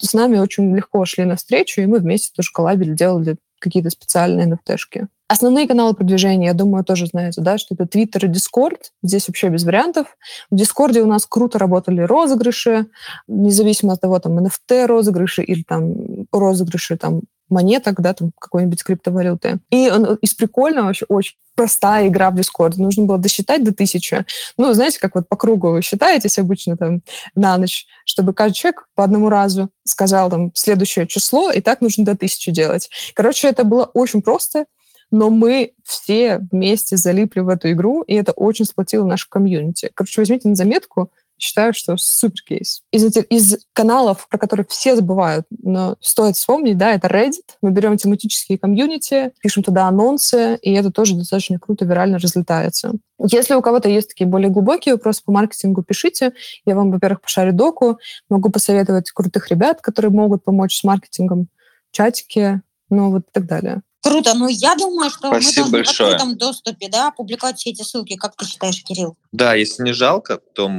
с 0.00 0.12
нами 0.12 0.38
очень 0.38 0.74
легко 0.74 1.04
шли 1.04 1.24
навстречу, 1.24 1.80
и 1.80 1.86
мы 1.86 1.98
вместе 1.98 2.32
тоже 2.34 2.50
коллабили, 2.52 2.94
делали 2.94 3.36
какие-то 3.58 3.90
специальные 3.90 4.48
NFT-шки. 4.48 5.06
Основные 5.28 5.68
каналы 5.68 5.94
продвижения, 5.94 6.46
я 6.46 6.54
думаю, 6.54 6.84
тоже 6.84 7.06
знаете, 7.06 7.42
да, 7.42 7.58
что 7.58 7.74
это 7.74 7.84
Twitter 7.84 8.24
и 8.24 8.28
Discord. 8.28 8.78
Здесь 9.02 9.28
вообще 9.28 9.48
без 9.50 9.64
вариантов. 9.64 10.16
В 10.50 10.54
Discord 10.54 10.98
у 11.00 11.06
нас 11.06 11.26
круто 11.26 11.58
работали 11.58 12.00
розыгрыши, 12.00 12.86
независимо 13.26 13.92
от 13.92 14.00
того, 14.00 14.18
там, 14.20 14.38
NFT 14.38 14.86
розыгрыши 14.86 15.42
или 15.42 15.62
там 15.62 16.26
розыгрыши 16.32 16.96
там 16.96 17.22
монеток, 17.48 18.00
да, 18.00 18.14
там 18.14 18.32
какой-нибудь 18.38 18.82
криптовалюты. 18.82 19.58
И 19.70 19.90
он, 19.90 20.14
из 20.16 20.34
прикольного 20.34 20.86
вообще 20.86 21.06
очень 21.08 21.36
простая 21.54 22.06
игра 22.06 22.30
в 22.30 22.36
Discord. 22.36 22.74
Нужно 22.76 23.04
было 23.04 23.18
досчитать 23.18 23.64
до 23.64 23.74
тысячи. 23.74 24.24
Ну, 24.56 24.72
знаете, 24.74 25.00
как 25.00 25.14
вот 25.14 25.28
по 25.28 25.36
кругу 25.36 25.70
вы 25.70 25.82
считаетесь 25.82 26.38
обычно 26.38 26.76
там 26.76 27.02
на 27.34 27.56
ночь, 27.58 27.86
чтобы 28.04 28.32
каждый 28.32 28.54
человек 28.54 28.86
по 28.94 29.02
одному 29.02 29.28
разу 29.28 29.70
сказал 29.84 30.30
там 30.30 30.52
следующее 30.54 31.06
число, 31.06 31.50
и 31.50 31.60
так 31.60 31.80
нужно 31.80 32.04
до 32.04 32.16
тысячи 32.16 32.52
делать. 32.52 32.88
Короче, 33.14 33.48
это 33.48 33.64
было 33.64 33.90
очень 33.92 34.22
просто, 34.22 34.66
но 35.10 35.30
мы 35.30 35.72
все 35.84 36.38
вместе 36.52 36.96
залипли 36.96 37.40
в 37.40 37.48
эту 37.48 37.70
игру, 37.72 38.02
и 38.02 38.14
это 38.14 38.32
очень 38.32 38.64
сплотило 38.64 39.04
нашу 39.04 39.28
комьюнити. 39.28 39.90
Короче, 39.94 40.20
возьмите 40.20 40.48
на 40.48 40.54
заметку, 40.54 41.10
считаю, 41.38 41.72
что 41.72 41.96
супер 41.96 42.42
кейс. 42.46 42.82
Из, 42.92 43.16
из 43.30 43.58
каналов, 43.72 44.28
про 44.28 44.38
которые 44.38 44.66
все 44.68 44.96
забывают, 44.96 45.46
но 45.50 45.96
стоит 46.00 46.36
вспомнить, 46.36 46.76
да, 46.76 46.94
это 46.94 47.08
Reddit. 47.08 47.56
Мы 47.62 47.70
берем 47.70 47.96
тематические 47.96 48.58
комьюнити, 48.58 49.32
пишем 49.40 49.62
туда 49.62 49.86
анонсы, 49.86 50.58
и 50.62 50.72
это 50.72 50.90
тоже 50.90 51.14
достаточно 51.14 51.58
круто 51.58 51.84
вирально 51.84 52.18
разлетается. 52.18 52.92
Если 53.18 53.54
у 53.54 53.62
кого-то 53.62 53.88
есть 53.88 54.10
такие 54.10 54.26
более 54.26 54.50
глубокие 54.50 54.94
вопросы 54.94 55.22
по 55.24 55.32
маркетингу, 55.32 55.82
пишите. 55.82 56.32
Я 56.64 56.76
вам, 56.76 56.92
во-первых, 56.92 57.20
пошарю 57.20 57.52
доку, 57.52 57.98
могу 58.28 58.50
посоветовать 58.50 59.10
крутых 59.10 59.50
ребят, 59.50 59.80
которые 59.80 60.12
могут 60.12 60.44
помочь 60.44 60.78
с 60.78 60.84
маркетингом, 60.84 61.48
чатики, 61.90 62.62
ну 62.90 63.10
вот 63.10 63.22
и 63.22 63.30
так 63.32 63.46
далее. 63.46 63.82
Круто. 64.08 64.34
Ну, 64.34 64.48
я 64.48 64.74
думаю, 64.74 65.10
что 65.10 65.28
Спасибо 65.28 65.66
мы 65.66 65.70
должны 65.70 65.70
большое. 65.70 66.10
в 66.10 66.12
открытом 66.14 66.38
доступе 66.38 66.88
да, 66.88 67.10
публиковать 67.10 67.58
все 67.58 67.70
эти 67.70 67.82
ссылки. 67.82 68.16
Как 68.16 68.36
ты 68.36 68.46
считаешь, 68.46 68.82
Кирилл? 68.82 69.18
Да, 69.32 69.54
если 69.54 69.82
не 69.82 69.92
жалко, 69.92 70.38
то... 70.54 70.70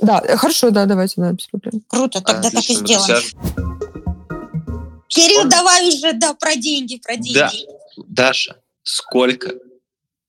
Да, 0.00 0.20
э, 0.20 0.36
хорошо, 0.36 0.70
да, 0.70 0.84
давайте, 0.86 1.14
да, 1.20 1.32
без 1.32 1.46
проблем. 1.46 1.82
Круто, 1.86 2.20
тогда 2.20 2.50
так 2.50 2.54
и 2.54 2.58
Отлично, 2.58 2.86
сделаем. 2.86 3.22
Кирилл, 5.06 5.48
давай 5.48 5.88
уже, 5.88 6.12
да, 6.14 6.34
про 6.34 6.56
деньги, 6.56 6.98
про 6.98 7.16
деньги. 7.16 7.34
Да. 7.34 7.52
Даша, 8.08 8.56
сколько 8.82 9.52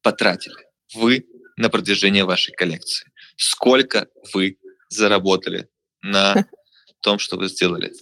потратили 0.03 0.67
вы 0.93 1.25
на 1.57 1.69
продвижение 1.69 2.25
вашей 2.25 2.53
коллекции? 2.53 3.10
Сколько 3.36 4.07
вы 4.33 4.57
заработали 4.89 5.69
на 6.03 6.45
том, 7.01 7.17
что 7.17 7.38
вы 7.38 7.48
сделали? 7.48 7.93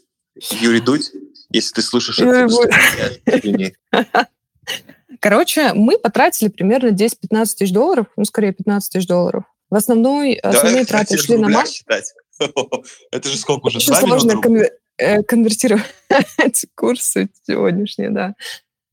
Юрий 0.59 0.81
Дудь, 0.81 1.09
если 1.51 1.75
ты 1.75 1.81
слушаешь 1.81 2.19
это. 2.19 2.47
Короче, 5.19 5.73
мы 5.73 5.97
потратили 5.97 6.49
примерно 6.49 6.89
10-15 6.89 7.45
тысяч 7.57 7.71
долларов, 7.71 8.07
ну, 8.15 8.25
скорее 8.25 8.53
15 8.53 8.91
тысяч 8.91 9.07
долларов. 9.07 9.43
В 9.69 9.75
основной, 9.75 10.33
основные 10.35 10.83
Давай 10.83 10.85
траты 10.85 11.05
хотим 11.05 11.17
в 11.17 11.21
шли 11.21 11.37
на 11.37 11.49
маркетинг. 11.49 11.87
Это 13.11 13.29
же 13.29 13.37
сколько 13.37 13.67
уже? 13.67 13.77
Очень 13.77 13.93
сложно 13.93 14.33
конвер- 14.41 14.71
э, 14.97 15.23
конвертировать 15.23 15.85
курсы 16.75 17.29
сегодняшние, 17.45 18.09
да. 18.09 18.35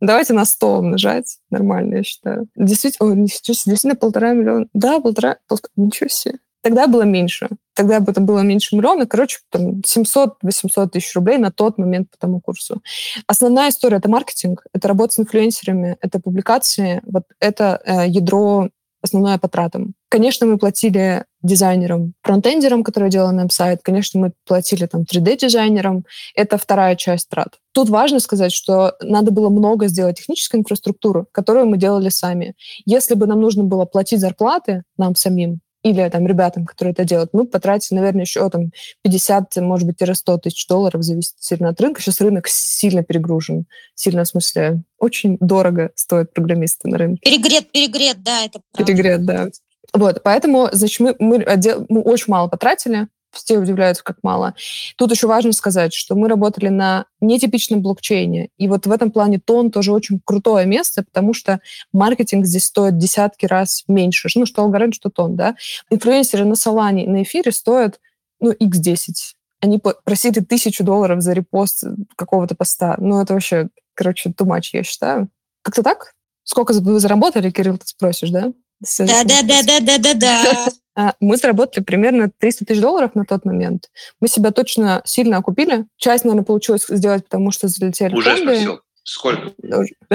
Давайте 0.00 0.32
на 0.32 0.44
100 0.44 0.78
умножать. 0.78 1.38
Нормально, 1.50 1.96
я 1.96 2.02
считаю. 2.04 2.48
Действительно, 2.54 3.10
о, 3.10 3.14
ничего 3.14 3.54
себе, 3.54 3.72
действительно 3.72 3.96
полтора 3.96 4.32
миллиона. 4.32 4.66
Да, 4.72 5.00
полтора, 5.00 5.38
пол- 5.48 5.58
ничего 5.76 6.08
себе. 6.08 6.38
Тогда 6.68 6.86
было 6.86 7.00
меньше. 7.00 7.48
Тогда 7.74 7.96
об 7.96 8.10
этом 8.10 8.26
было 8.26 8.40
меньше 8.40 8.76
миллиона. 8.76 9.06
Короче, 9.06 9.38
там 9.50 9.80
700-800 9.80 10.90
тысяч 10.92 11.14
рублей 11.14 11.38
на 11.38 11.50
тот 11.50 11.78
момент 11.78 12.10
по 12.10 12.18
тому 12.18 12.42
курсу. 12.42 12.82
Основная 13.26 13.70
история— 13.70 13.96
это 13.98 14.10
маркетинг, 14.10 14.66
это 14.74 14.86
работа 14.86 15.14
с 15.14 15.18
инфлюенсерами, 15.18 15.96
это 16.02 16.20
публикации. 16.20 17.00
Вот 17.06 17.22
это 17.40 17.80
э, 17.86 18.06
ядро 18.08 18.68
основное 19.00 19.38
по 19.38 19.48
тратам. 19.48 19.94
Конечно, 20.10 20.46
мы 20.46 20.58
платили 20.58 21.24
дизайнерам, 21.42 22.12
фронтендерам, 22.22 22.84
которые 22.84 23.10
делали 23.10 23.34
нам 23.34 23.48
сайт. 23.48 23.80
Конечно, 23.82 24.20
мы 24.20 24.32
платили 24.44 24.84
там 24.84 25.04
3D-дизайнерам. 25.10 26.04
Это 26.34 26.58
вторая 26.58 26.96
часть 26.96 27.30
трат. 27.30 27.54
Тут 27.72 27.88
важно 27.88 28.20
сказать, 28.20 28.52
что 28.52 28.94
надо 29.00 29.30
было 29.30 29.48
много 29.48 29.86
сделать 29.86 30.18
технической 30.18 30.60
инфраструктуры, 30.60 31.24
которую 31.32 31.66
мы 31.66 31.78
делали 31.78 32.10
сами. 32.10 32.54
Если 32.84 33.14
бы 33.14 33.26
нам 33.26 33.40
нужно 33.40 33.64
было 33.64 33.86
платить 33.86 34.20
зарплаты 34.20 34.82
нам 34.98 35.14
самим, 35.14 35.60
или 35.82 36.08
там 36.08 36.26
ребятам, 36.26 36.66
которые 36.66 36.92
это 36.92 37.04
делают, 37.04 37.30
мы 37.32 37.46
потратили, 37.46 37.98
наверное, 37.98 38.22
еще 38.22 38.48
там 38.50 38.72
50, 39.02 39.56
может 39.56 39.86
быть, 39.86 39.96
100 40.16 40.38
тысяч 40.38 40.66
долларов, 40.66 41.02
зависит 41.02 41.34
сильно 41.38 41.68
от 41.68 41.80
рынка. 41.80 42.00
Сейчас 42.00 42.20
рынок 42.20 42.48
сильно 42.48 43.02
перегружен. 43.02 43.66
Сильно, 43.94 44.24
в 44.24 44.28
смысле, 44.28 44.82
очень 44.98 45.36
дорого 45.40 45.90
стоят 45.94 46.32
программисты 46.32 46.88
на 46.88 46.98
рынке. 46.98 47.20
Перегрет, 47.22 47.70
перегрет, 47.70 48.22
да, 48.22 48.44
это 48.44 48.60
правда. 48.72 48.92
Перегрет, 48.92 49.24
да. 49.24 49.48
Вот, 49.94 50.22
поэтому, 50.22 50.68
значит, 50.72 51.00
мы, 51.00 51.16
мы, 51.18 51.36
отдел- 51.42 51.86
мы 51.88 52.02
очень 52.02 52.26
мало 52.28 52.48
потратили, 52.48 53.08
все 53.30 53.58
удивляются, 53.58 54.02
как 54.04 54.18
мало. 54.22 54.54
Тут 54.96 55.10
еще 55.10 55.26
важно 55.26 55.52
сказать, 55.52 55.92
что 55.92 56.14
мы 56.14 56.28
работали 56.28 56.68
на 56.68 57.06
нетипичном 57.20 57.82
блокчейне, 57.82 58.50
и 58.56 58.68
вот 58.68 58.86
в 58.86 58.92
этом 58.92 59.10
плане 59.10 59.38
тон 59.38 59.70
тоже 59.70 59.92
очень 59.92 60.20
крутое 60.24 60.66
место, 60.66 61.02
потому 61.02 61.34
что 61.34 61.60
маркетинг 61.92 62.46
здесь 62.46 62.66
стоит 62.66 62.98
десятки 62.98 63.46
раз 63.46 63.84
меньше, 63.88 64.28
ну, 64.34 64.46
что 64.46 64.62
алгоритм, 64.62 64.92
что 64.92 65.10
тон, 65.10 65.36
да. 65.36 65.56
Инфлюенсеры 65.90 66.44
на 66.44 66.54
Солане, 66.54 67.06
на 67.08 67.22
эфире 67.22 67.52
стоят, 67.52 68.00
ну, 68.40 68.52
x10. 68.52 69.34
Они 69.60 69.80
просили 70.04 70.40
тысячу 70.40 70.84
долларов 70.84 71.20
за 71.20 71.32
репост 71.32 71.84
какого-то 72.16 72.54
поста. 72.54 72.94
Ну, 72.98 73.20
это 73.20 73.34
вообще, 73.34 73.68
короче, 73.94 74.30
much, 74.30 74.68
я 74.72 74.84
считаю. 74.84 75.28
Как-то 75.62 75.82
так? 75.82 76.14
Сколько 76.44 76.72
вы 76.72 77.00
заработали, 77.00 77.50
Кирилл, 77.50 77.76
ты 77.78 77.86
спросишь, 77.86 78.30
да? 78.30 78.52
Да, 78.80 79.24
да, 79.24 79.42
да, 79.42 79.62
да, 79.62 79.80
да, 79.80 79.98
да, 79.98 80.14
да. 80.14 80.68
А, 80.94 81.14
Мы 81.20 81.36
заработали 81.36 81.84
примерно 81.84 82.30
300 82.38 82.64
тысяч 82.64 82.80
долларов 82.80 83.14
на 83.14 83.24
тот 83.24 83.44
момент. 83.44 83.88
Мы 84.20 84.28
себя 84.28 84.50
точно 84.50 85.00
сильно 85.04 85.36
окупили. 85.36 85.86
Часть, 85.96 86.24
наверное, 86.24 86.44
получилось 86.44 86.86
сделать, 86.88 87.24
потому 87.24 87.52
что 87.52 87.68
залетели 87.68 88.14
Уже 88.14 88.30
фонды. 88.36 88.42
спросил. 88.56 88.80
Сколько? 89.04 89.52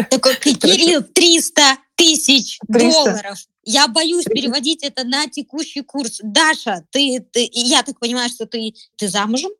Только, 0.09 0.35
Кирилл, 0.41 1.03
300 1.03 1.61
тысяч 1.95 2.59
300. 2.71 2.91
долларов. 2.91 3.37
Я 3.63 3.87
боюсь 3.87 4.25
переводить 4.25 4.83
это 4.83 5.05
на 5.05 5.27
текущий 5.27 5.81
курс. 5.81 6.19
Даша, 6.21 6.83
ты, 6.91 7.25
ты, 7.31 7.49
я 7.53 7.81
так 7.83 7.97
понимаю, 7.99 8.29
что 8.29 8.45
ты, 8.45 8.73
ты 8.97 9.07
замужем? 9.07 9.51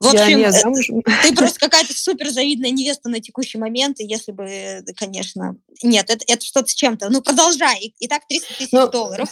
В 0.00 0.06
общем, 0.06 0.28
я 0.28 0.34
не 0.34 0.44
э, 0.44 0.50
замужем. 0.50 1.02
ты 1.02 1.34
просто 1.34 1.60
какая-то 1.60 1.92
супер 1.92 2.30
завидная 2.30 2.70
невеста 2.70 3.10
на 3.10 3.20
текущий 3.20 3.58
момент, 3.58 4.00
и 4.00 4.06
если 4.06 4.32
бы, 4.32 4.44
э, 4.44 4.82
конечно... 4.96 5.56
Нет, 5.82 6.08
это, 6.08 6.24
это 6.26 6.44
что-то 6.44 6.68
с 6.68 6.74
чем-то. 6.74 7.10
Ну, 7.10 7.20
продолжай. 7.20 7.94
Итак, 8.00 8.22
300 8.26 8.54
тысяч 8.54 8.72
Ну, 8.72 8.88
долларов. 8.88 9.28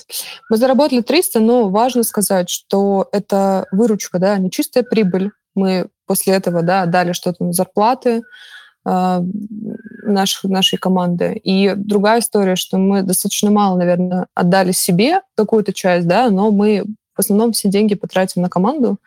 Мы 0.50 0.56
заработали 0.58 1.00
300, 1.00 1.40
но 1.40 1.70
важно 1.70 2.02
сказать, 2.02 2.50
что 2.50 3.08
это 3.12 3.66
выручка, 3.72 4.18
да, 4.18 4.36
не 4.36 4.50
чистая 4.50 4.84
прибыль. 4.84 5.30
Мы 5.54 5.88
после 6.06 6.34
этого, 6.34 6.62
да, 6.62 6.84
дали 6.84 7.12
что-то 7.12 7.44
на 7.44 7.52
зарплаты 7.54 8.22
э, 8.84 9.20
наших, 10.02 10.44
нашей 10.44 10.78
команды. 10.78 11.40
И 11.42 11.72
другая 11.76 12.20
история, 12.20 12.56
что 12.56 12.76
мы 12.76 13.02
достаточно 13.02 13.50
мало, 13.50 13.78
наверное, 13.78 14.26
отдали 14.34 14.72
себе 14.72 15.22
какую-то 15.34 15.72
часть, 15.72 16.06
да, 16.06 16.28
но 16.28 16.50
мы 16.50 16.84
в 17.18 17.20
основном 17.20 17.52
все 17.52 17.68
деньги 17.68 17.94
потратим 17.94 18.42
на 18.42 18.48
команду, 18.48 18.98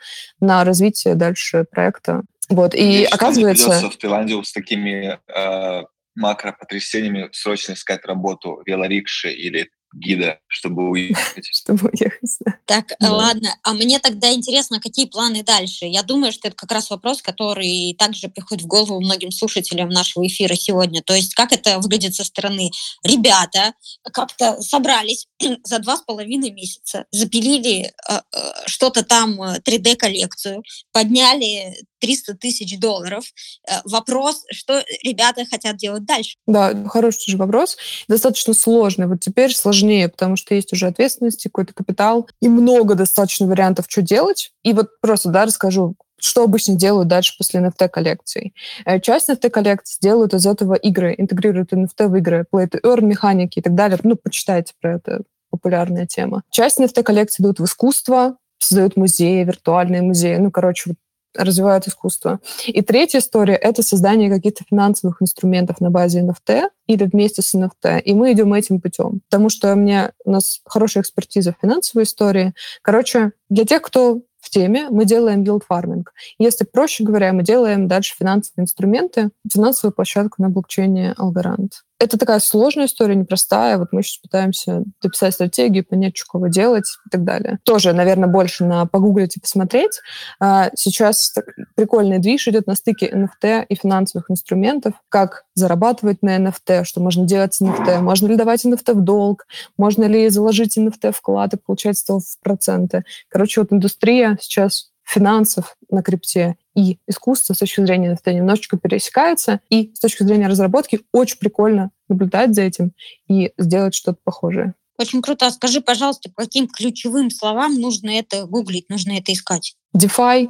на 0.41 0.63
развитие 0.65 1.15
дальше 1.15 1.65
проекта. 1.69 2.23
Вот, 2.49 2.75
и 2.75 2.81
Надеюсь, 2.81 3.09
оказывается... 3.09 3.69
придется 3.69 3.89
в 3.89 3.97
Таиланде 3.97 4.43
с 4.43 4.51
такими 4.51 5.17
э, 5.27 5.83
макропотрясениями 6.15 7.29
срочно 7.31 7.73
искать 7.73 8.05
работу 8.05 8.61
велорикши 8.65 9.31
или 9.31 9.69
гида, 9.93 10.39
чтобы 10.47 10.89
уехать. 10.89 11.45
Чтобы 11.51 11.89
уехать, 11.93 12.37
да. 12.45 12.55
Так, 12.65 12.93
Да. 12.99 13.13
ладно. 13.13 13.55
А 13.63 13.73
мне 13.73 13.99
тогда 13.99 14.33
интересно, 14.33 14.79
какие 14.79 15.05
планы 15.05 15.43
дальше? 15.43 15.85
Я 15.85 16.03
думаю, 16.03 16.31
что 16.31 16.47
это 16.47 16.57
как 16.57 16.71
раз 16.71 16.89
вопрос, 16.89 17.21
который 17.21 17.95
также 17.97 18.29
приходит 18.29 18.63
в 18.63 18.67
голову 18.67 18.99
многим 19.01 19.31
слушателям 19.31 19.89
нашего 19.89 20.25
эфира 20.25 20.55
сегодня. 20.55 21.01
То 21.01 21.13
есть, 21.13 21.33
как 21.35 21.51
это 21.51 21.79
выглядит 21.79 22.15
со 22.15 22.23
стороны? 22.23 22.71
Ребята 23.03 23.73
как-то 24.13 24.61
собрались 24.61 25.27
за 25.63 25.79
два 25.79 25.97
с 25.97 26.01
половиной 26.01 26.51
месяца, 26.51 27.05
запилили 27.11 27.91
э, 28.09 28.19
э, 28.33 28.37
что-то 28.65 29.03
там, 29.03 29.41
э, 29.41 29.59
3D-коллекцию, 29.59 30.63
подняли 30.91 31.75
300 32.01 32.35
тысяч 32.35 32.77
долларов. 32.79 33.23
Э, 33.67 33.75
Вопрос, 33.85 34.43
что 34.51 34.83
ребята 35.03 35.45
хотят 35.49 35.77
делать 35.77 36.05
дальше? 36.05 36.35
Да, 36.47 36.73
хороший 36.87 37.31
же 37.31 37.37
вопрос. 37.37 37.77
Достаточно 38.07 38.53
сложный. 38.53 39.07
Вот 39.07 39.19
теперь 39.21 39.53
сложнее, 39.53 40.09
потому 40.09 40.35
что 40.35 40.55
есть 40.55 40.73
уже 40.73 40.87
ответственность, 40.87 41.43
какой-то 41.43 41.73
капитал 41.73 42.27
и 42.41 42.49
много 42.49 42.95
достаточно 42.95 43.47
вариантов, 43.47 43.85
что 43.87 44.01
делать. 44.01 44.51
И 44.63 44.73
вот 44.73 44.99
просто, 45.01 45.29
да, 45.29 45.45
расскажу, 45.45 45.95
что 46.19 46.43
обычно 46.43 46.75
делают 46.75 47.07
дальше 47.07 47.33
после 47.37 47.61
NFT-коллекций. 47.61 48.53
Э, 48.85 48.99
Часть 48.99 49.29
NFT-коллекций 49.29 49.97
делают 50.01 50.33
из 50.33 50.45
этого 50.45 50.75
игры, 50.75 51.15
интегрируют 51.17 51.73
NFT 51.73 52.07
в 52.07 52.15
игры, 52.15 52.45
play 52.51 52.69
to 52.69 52.79
earn, 52.83 53.01
механики 53.01 53.59
и 53.59 53.61
так 53.61 53.75
далее. 53.75 53.99
Ну, 54.03 54.15
почитайте 54.15 54.73
про 54.79 54.95
это, 54.95 55.23
популярная 55.49 56.05
тема. 56.05 56.43
Часть 56.51 56.79
NFT-коллекций 56.79 57.43
идут 57.43 57.59
в 57.59 57.65
искусство, 57.65 58.37
создают 58.59 58.95
музеи, 58.95 59.43
виртуальные 59.43 60.01
музеи. 60.01 60.37
Ну, 60.37 60.51
короче, 60.51 60.91
вот 60.91 60.97
развивают 61.35 61.87
искусство. 61.87 62.39
И 62.67 62.81
третья 62.81 63.19
история— 63.19 63.55
это 63.61 63.83
создание 63.83 64.29
каких-то 64.29 64.63
финансовых 64.69 65.21
инструментов 65.21 65.79
на 65.81 65.89
базе 65.89 66.21
NFT 66.21 66.69
или 66.87 67.03
вместе 67.05 67.41
с 67.41 67.53
NFT. 67.55 68.01
И 68.01 68.13
мы 68.13 68.31
идем 68.31 68.53
этим 68.53 68.81
путем. 68.81 69.21
Потому 69.29 69.49
что 69.49 69.73
у 69.73 69.75
меня 69.75 70.11
у 70.25 70.31
нас 70.31 70.61
хорошая 70.65 71.03
экспертиза 71.03 71.53
в 71.53 71.61
финансовой 71.61 72.03
истории. 72.03 72.53
Короче, 72.81 73.31
для 73.49 73.65
тех, 73.65 73.81
кто 73.81 74.21
в 74.41 74.49
теме, 74.49 74.87
мы 74.89 75.05
делаем 75.05 75.43
yield 75.43 75.61
farming. 75.71 76.03
Если 76.39 76.65
проще 76.65 77.03
говоря, 77.03 77.31
мы 77.31 77.43
делаем 77.43 77.87
дальше 77.87 78.15
финансовые 78.17 78.63
инструменты, 78.63 79.29
финансовую 79.51 79.93
площадку 79.93 80.41
на 80.41 80.49
блокчейне 80.49 81.13
Algorand. 81.17 81.69
Это 82.01 82.17
такая 82.17 82.39
сложная 82.39 82.87
история, 82.87 83.15
непростая. 83.15 83.77
Вот 83.77 83.89
мы 83.91 84.01
сейчас 84.01 84.17
пытаемся 84.17 84.83
дописать 85.01 85.35
стратегию, 85.35 85.85
понять, 85.85 86.17
что 86.17 86.25
кого 86.31 86.47
делать 86.47 86.85
и 87.05 87.09
так 87.09 87.23
далее. 87.23 87.59
Тоже, 87.63 87.93
наверное, 87.93 88.27
больше 88.27 88.65
на 88.65 88.85
погуглить 88.85 89.37
и 89.37 89.39
посмотреть. 89.39 90.01
А, 90.39 90.71
Сейчас 90.75 91.33
прикольный 91.75 92.17
движ 92.17 92.47
идет 92.47 92.65
на 92.65 92.75
стыке 92.75 93.07
NFT 93.07 93.65
и 93.69 93.75
финансовых 93.75 94.31
инструментов, 94.31 94.95
как 95.09 95.43
зарабатывать 95.53 96.23
на 96.23 96.37
NFT, 96.37 96.85
что 96.85 97.01
можно 97.01 97.25
делать 97.25 97.53
с 97.53 97.61
NFT, 97.61 97.99
можно 97.99 98.27
ли 98.27 98.35
давать 98.35 98.65
NFT 98.65 98.93
в 98.93 99.01
долг, 99.01 99.45
можно 99.77 100.05
ли 100.05 100.27
заложить 100.29 100.77
NFT 100.77 101.11
в 101.11 101.21
вклад 101.21 101.53
и 101.53 101.57
получать 101.57 101.97
с 101.97 102.03
этого 102.03 102.19
проценты. 102.41 103.03
Короче, 103.29 103.61
вот 103.61 103.71
индустрия 103.71 104.37
сейчас 104.41 104.90
финансов 105.11 105.75
на 105.89 106.01
крипте 106.01 106.55
и 106.73 106.97
искусства 107.05 107.53
с 107.53 107.57
точки 107.57 107.81
зрения 107.81 108.13
NFT 108.13 108.33
немножечко 108.33 108.77
пересекаются, 108.77 109.59
и 109.69 109.91
с 109.93 109.99
точки 109.99 110.23
зрения 110.23 110.47
разработки 110.47 111.01
очень 111.11 111.37
прикольно 111.37 111.91
наблюдать 112.07 112.55
за 112.55 112.61
этим 112.61 112.93
и 113.27 113.51
сделать 113.57 113.93
что-то 113.93 114.19
похожее. 114.23 114.73
Очень 114.97 115.21
круто. 115.21 115.47
А 115.47 115.51
скажи, 115.51 115.81
пожалуйста, 115.81 116.29
по 116.29 116.43
каким 116.43 116.67
ключевым 116.67 117.29
словам 117.29 117.73
нужно 117.75 118.11
это 118.11 118.45
гуглить, 118.45 118.89
нужно 118.89 119.17
это 119.17 119.33
искать? 119.33 119.75
DeFi, 119.97 120.49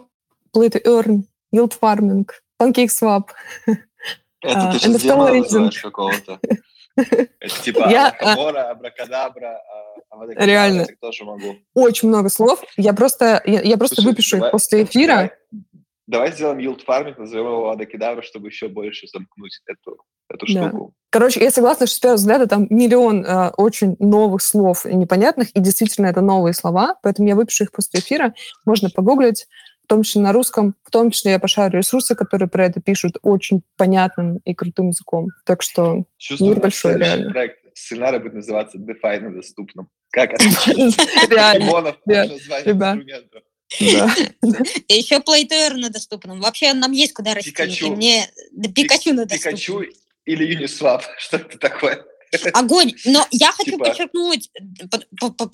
Play 0.55 0.69
to 0.69 0.83
Earn, 0.85 1.23
Yield 1.55 1.73
Farming, 1.81 2.27
PancakeSwap. 2.61 3.29
Это 4.43 4.69
А, 4.69 4.71
ты 4.73 4.79
сейчас 4.79 5.01
демона 5.01 5.29
Legend. 5.29 5.41
называешь 5.41 5.81
какого-то. 5.81 6.39
Это 6.95 7.61
типа 7.63 7.87
Я, 7.89 8.09
Абракадабра, 8.09 8.71
Абракадабра, 8.71 9.61
а, 10.09 10.25
Реально. 10.45 10.85
тоже 10.99 11.23
могу. 11.23 11.55
Очень 11.73 12.09
много 12.09 12.29
слов. 12.29 12.63
Я 12.77 12.93
просто, 12.93 13.41
я, 13.45 13.61
я 13.61 13.77
просто 13.77 13.95
Слушай, 13.95 14.07
выпишу 14.09 14.35
давай- 14.37 14.47
их 14.49 14.51
после 14.51 14.83
эфира. 14.83 15.13
Давай, 15.15 15.31
давай 16.07 16.31
сделаем 16.33 16.57
yield 16.59 16.81
farming, 16.85 17.15
назовем 17.17 17.45
его 17.47 17.65
Авадокедавра, 17.69 18.21
чтобы 18.21 18.47
еще 18.47 18.67
больше 18.67 19.07
замкнуть 19.07 19.59
эту, 19.65 19.97
эту 20.29 20.53
Да. 20.53 20.67
штуку. 20.69 20.93
Короче, 21.09 21.43
я 21.43 21.51
согласна, 21.51 21.87
что 21.87 21.95
с 21.95 21.99
первого 21.99 22.17
взгляда 22.17 22.47
там 22.47 22.67
миллион 22.69 23.25
э, 23.25 23.49
очень 23.57 23.95
новых 23.99 24.41
слов 24.41 24.85
и 24.85 24.93
непонятных, 24.95 25.49
и 25.51 25.59
действительно 25.59 26.07
это 26.07 26.21
новые 26.21 26.53
слова, 26.53 26.95
поэтому 27.03 27.27
я 27.27 27.35
выпишу 27.35 27.65
их 27.65 27.71
после 27.71 27.99
эфира. 27.99 28.33
Можно 28.65 28.89
погуглить, 28.89 29.47
том 29.91 30.03
числе 30.03 30.21
на 30.21 30.31
русском, 30.31 30.73
в 30.85 30.89
том 30.89 31.11
числе 31.11 31.31
я 31.33 31.39
пошарю 31.39 31.77
ресурсы, 31.79 32.15
которые 32.15 32.47
про 32.47 32.65
это 32.65 32.79
пишут 32.79 33.17
очень 33.23 33.61
понятным 33.75 34.37
и 34.45 34.53
крутым 34.53 34.87
языком. 34.89 35.27
Так 35.45 35.61
что 35.61 36.05
Чувствую, 36.17 36.51
Мир 36.51 36.61
большой, 36.61 36.97
реально. 36.97 37.31
проект 37.31 37.59
сценарий 37.73 38.19
будет 38.19 38.35
называться 38.35 38.77
DeFi 38.77 39.19
на 39.19 39.33
доступном. 39.33 39.89
Как 40.09 40.31
реально, 40.39 41.93
инструмента? 42.05 43.41
да. 43.79 44.15
И 44.87 44.93
еще 44.93 45.17
Play 45.17 45.45
to 45.49 45.73
на 45.75 45.89
доступном. 45.89 46.39
Вообще 46.39 46.71
нам 46.73 46.93
есть 46.93 47.11
куда 47.11 47.33
расти. 47.33 47.51
Пикачу. 47.51 47.93
Мне 47.93 48.29
да, 48.53 48.69
Пикачу 48.71 49.13
на 49.13 49.25
доступном. 49.25 49.57
Пикачу 49.57 49.83
или 50.23 50.57
Uniswap? 50.57 51.01
Что 51.17 51.35
это 51.35 51.57
такое? 51.57 52.01
Огонь. 52.53 52.93
Но 53.05 53.25
я 53.31 53.51
хочу 53.57 53.71
Типа- 53.71 53.85
подчеркнуть 53.85 54.49
э, 54.57 54.85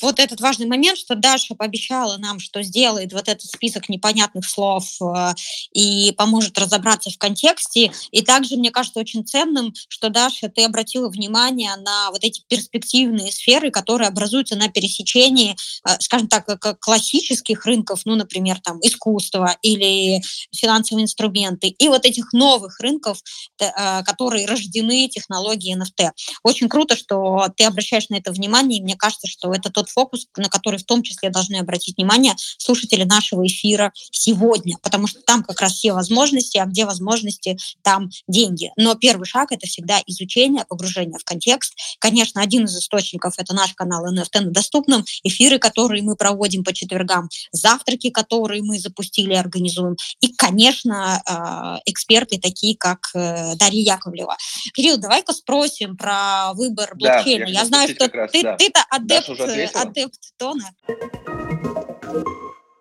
вот 0.01 0.19
этот 0.19 0.39
важный 0.41 0.67
момент, 0.67 0.97
что 0.97 1.15
Даша 1.15 1.55
пообещала 1.55 2.17
нам, 2.17 2.39
что 2.39 2.61
сделает 2.61 3.13
вот 3.13 3.27
этот 3.27 3.43
список 3.43 3.89
непонятных 3.89 4.47
слов 4.47 4.85
э, 5.01 5.33
и 5.73 6.13
поможет 6.17 6.57
разобраться 6.57 7.09
в 7.09 7.17
контексте. 7.17 7.91
И 8.11 8.21
также, 8.21 8.57
мне 8.57 8.71
кажется, 8.71 8.99
очень 8.99 9.25
ценным, 9.25 9.73
что, 9.87 10.09
Даша, 10.09 10.49
ты 10.49 10.63
обратила 10.63 11.09
внимание 11.09 11.75
на 11.77 12.11
вот 12.11 12.23
эти 12.23 12.41
перспективные 12.47 13.31
сферы, 13.31 13.71
которые 13.71 14.07
образуются 14.07 14.55
на 14.55 14.69
пересечении, 14.69 15.55
э, 15.87 15.97
скажем 15.99 16.27
так, 16.27 16.47
классических 16.79 17.65
рынков, 17.65 18.01
ну, 18.05 18.15
например, 18.15 18.59
там, 18.61 18.79
искусство 18.81 19.55
или 19.61 20.21
финансовые 20.55 21.03
инструменты, 21.03 21.67
и 21.67 21.87
вот 21.87 22.05
этих 22.05 22.33
новых 22.33 22.79
рынков, 22.79 23.21
которые 23.57 24.45
рождены 24.45 25.07
технологией 25.09 25.77
NFT. 25.77 26.11
Очень 26.43 26.66
круто, 26.67 26.95
что 26.95 27.47
ты 27.55 27.63
обращаешь 27.63 28.09
на 28.09 28.15
это 28.15 28.31
внимание, 28.31 28.79
и 28.79 28.83
мне 28.83 28.95
кажется, 28.95 29.27
что 29.27 29.51
это 29.53 29.71
тот 29.71 29.89
фокус, 29.89 30.27
на 30.37 30.49
который 30.49 30.79
в 30.79 30.85
том 30.85 31.03
числе 31.03 31.29
должны 31.29 31.55
обратить 31.57 31.97
внимание 31.97 32.33
слушатели 32.57 33.03
нашего 33.03 33.45
эфира 33.45 33.91
сегодня, 34.11 34.77
потому 34.81 35.07
что 35.07 35.21
там 35.21 35.43
как 35.43 35.61
раз 35.61 35.73
все 35.73 35.93
возможности, 35.93 36.57
а 36.57 36.65
где 36.65 36.85
возможности, 36.85 37.57
там 37.81 38.09
деньги. 38.27 38.71
Но 38.77 38.95
первый 38.95 39.25
шаг— 39.25 39.51
это 39.51 39.67
всегда 39.67 40.01
изучение, 40.05 40.65
погружение 40.67 41.19
в 41.19 41.23
контекст. 41.23 41.73
Конечно, 41.99 42.41
один 42.41 42.65
из 42.65 42.75
источников— 42.75 43.35
это 43.37 43.53
наш 43.53 43.73
канал 43.73 44.05
NFT 44.11 44.41
на 44.41 44.51
доступном, 44.51 45.05
эфиры, 45.23 45.59
которые 45.59 46.03
мы 46.03 46.15
проводим 46.15 46.63
по 46.63 46.73
четвергам, 46.73 47.29
завтраки, 47.51 48.09
которые 48.09 48.61
мы 48.63 48.79
запустили 48.79 49.33
и 49.33 49.37
организуем, 49.37 49.95
и, 50.21 50.33
конечно, 50.33 51.21
э, 51.25 51.89
эксперты 51.89 52.39
такие, 52.39 52.75
как 52.77 53.09
э, 53.13 53.55
Дарья 53.55 53.93
Яковлева. 53.93 54.37
Кирилл, 54.73 54.97
давай-ка 54.97 55.33
спросим 55.33 55.97
про 55.97 56.53
выбор 56.57 56.89
Да, 56.95 56.95
блокчейна. 56.95 57.43
я 57.43 57.49
я, 57.49 57.59
хотел 57.59 57.65
знаю, 57.67 57.89
что 57.89 58.11
раз, 58.17 58.31
ты, 58.31 58.43
да. 58.43 58.55
ты-то 58.57 58.79
адепт, 58.89 59.29
э, 59.29 59.65
адепт 59.75 60.19
тона. 60.37 60.63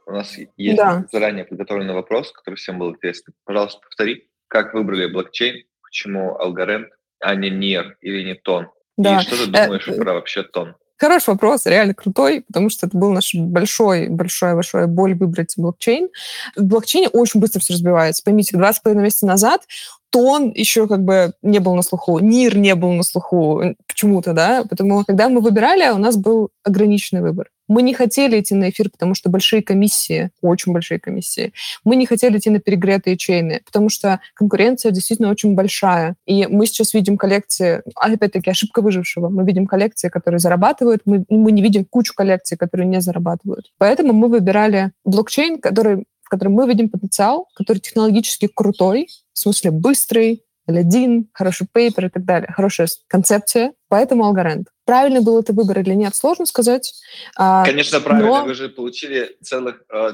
У 0.07 0.13
нас 0.13 0.37
есть 0.57 0.77
Да. 0.77 1.05
заранее 1.13 1.45
подготовленный 1.45 1.95
вопрос, 1.95 2.33
который 2.33 2.55
всем 2.57 2.79
был 2.79 2.91
интересен. 2.91 3.35
Пожалуйста, 3.45 3.81
повтори, 3.81 4.29
как 4.49 4.73
выбрали 4.73 5.07
блокчейн, 5.07 5.65
почему 5.83 6.37
алгоритм, 6.39 6.85
а 7.21 7.35
не 7.35 7.51
НИР 7.51 7.99
или 8.01 8.23
не 8.25 8.35
ТОН? 8.35 8.71
Да. 8.97 9.19
И 9.19 9.23
что 9.23 9.37
ты 9.37 9.47
думаешь 9.47 9.87
э, 9.89 9.97
про 9.97 10.15
вообще 10.15 10.43
ТОН? 10.43 10.75
Хороший 10.99 11.31
вопрос, 11.31 11.67
реально 11.67 11.95
крутой, 11.95 12.43
потому 12.47 12.71
что 12.71 12.87
это 12.87 12.97
был 12.97 13.13
наш 13.13 13.35
большой, 13.35 14.09
большая, 14.09 14.55
большая 14.55 14.87
боль 14.87 15.15
выбрать 15.15 15.53
блокчейн. 15.57 16.09
В 16.57 16.65
блокчейне 16.65 17.09
очень 17.09 17.41
быстро 17.41 17.61
все 17.61 17.75
разбивается. 17.75 18.23
Поймите, 18.25 18.57
два 18.57 18.73
с 18.73 18.81
половиной 18.81 19.05
месяца 19.05 19.27
назад 19.27 19.63
тон 20.11 20.51
еще 20.55 20.87
как 20.87 21.05
бы 21.05 21.33
не 21.43 21.59
был 21.59 21.75
на 21.75 21.83
слуху, 21.83 22.19
НИР 22.19 22.57
не 22.57 22.75
был 22.75 22.93
на 22.93 23.03
слуху 23.03 23.63
почему-то, 23.87 24.33
да, 24.33 24.65
потому 24.69 25.05
когда 25.05 25.29
мы 25.29 25.41
выбирали, 25.41 25.91
у 25.91 25.99
нас 25.99 26.17
был 26.17 26.51
ограниченный 26.65 27.21
выбор. 27.21 27.51
Мы 27.69 27.83
не 27.83 27.95
хотели 27.95 28.41
идти 28.41 28.55
на 28.55 28.71
эфир, 28.71 28.91
потому 28.91 29.15
что 29.15 29.31
большие 29.31 29.63
комиссии, 29.63 30.31
очень 30.41 30.73
большие 30.73 31.01
комиссии. 31.01 31.53
Мы 31.85 31.97
не 31.97 32.07
хотели 32.07 32.39
идти 32.39 32.51
на 32.51 32.61
перегретые 32.61 33.17
чейны, 33.17 33.63
потому 33.65 33.89
что 33.89 34.21
конкуренция 34.35 34.93
действительно 34.93 35.31
очень 35.31 35.55
большая. 35.55 36.17
И 36.27 36.47
мы 36.47 36.67
сейчас 36.67 36.95
видим 36.95 37.17
коллекции, 37.17 37.83
опять-таки, 37.95 38.51
ошибка 38.51 38.83
выжившего. 38.83 39.29
Мы 39.29 39.45
видим 39.45 39.67
коллекции, 39.67 40.09
которые 40.09 40.39
зарабатывают, 40.39 41.03
мы, 41.05 41.25
мы 41.29 41.53
не 41.53 41.63
видим 41.63 41.85
кучу 41.85 42.15
коллекций, 42.15 42.57
которые 42.57 42.87
не 42.87 43.01
зарабатывают. 43.01 43.73
Поэтому 43.79 44.13
мы 44.13 44.29
выбирали 44.29 44.93
блокчейн, 45.05 45.61
который 45.61 46.05
в 46.23 46.29
котором 46.29 46.55
мы 46.55 46.67
видим 46.67 46.91
потенциал, 46.91 47.47
который 47.55 47.79
технологически 47.79 48.49
крутой, 48.53 49.07
в 49.33 49.39
смысле 49.39 49.71
быстрый, 49.71 50.43
L1, 50.69 51.27
хороший 51.33 51.69
пейпер 51.73 52.07
и 52.07 52.09
так 52.09 52.25
далее, 52.25 52.51
хорошая 52.53 52.89
концепция, 53.07 53.73
поэтому 53.89 54.25
Algorand. 54.25 54.65
Правильный 54.87 55.21
был 55.21 55.39
это 55.39 55.53
выбор 55.53 55.81
или 55.81 55.95
нет, 55.95 56.15
сложно 56.15 56.47
сказать. 56.47 56.95
А, 57.37 57.65
Конечно, 57.65 58.01
правильно. 58.01 58.29
Но... 58.29 58.45
Вы 58.45 58.55
же 58.55 58.69
получили 58.69 59.37
целых, 59.43 59.83
э, 59.93 60.13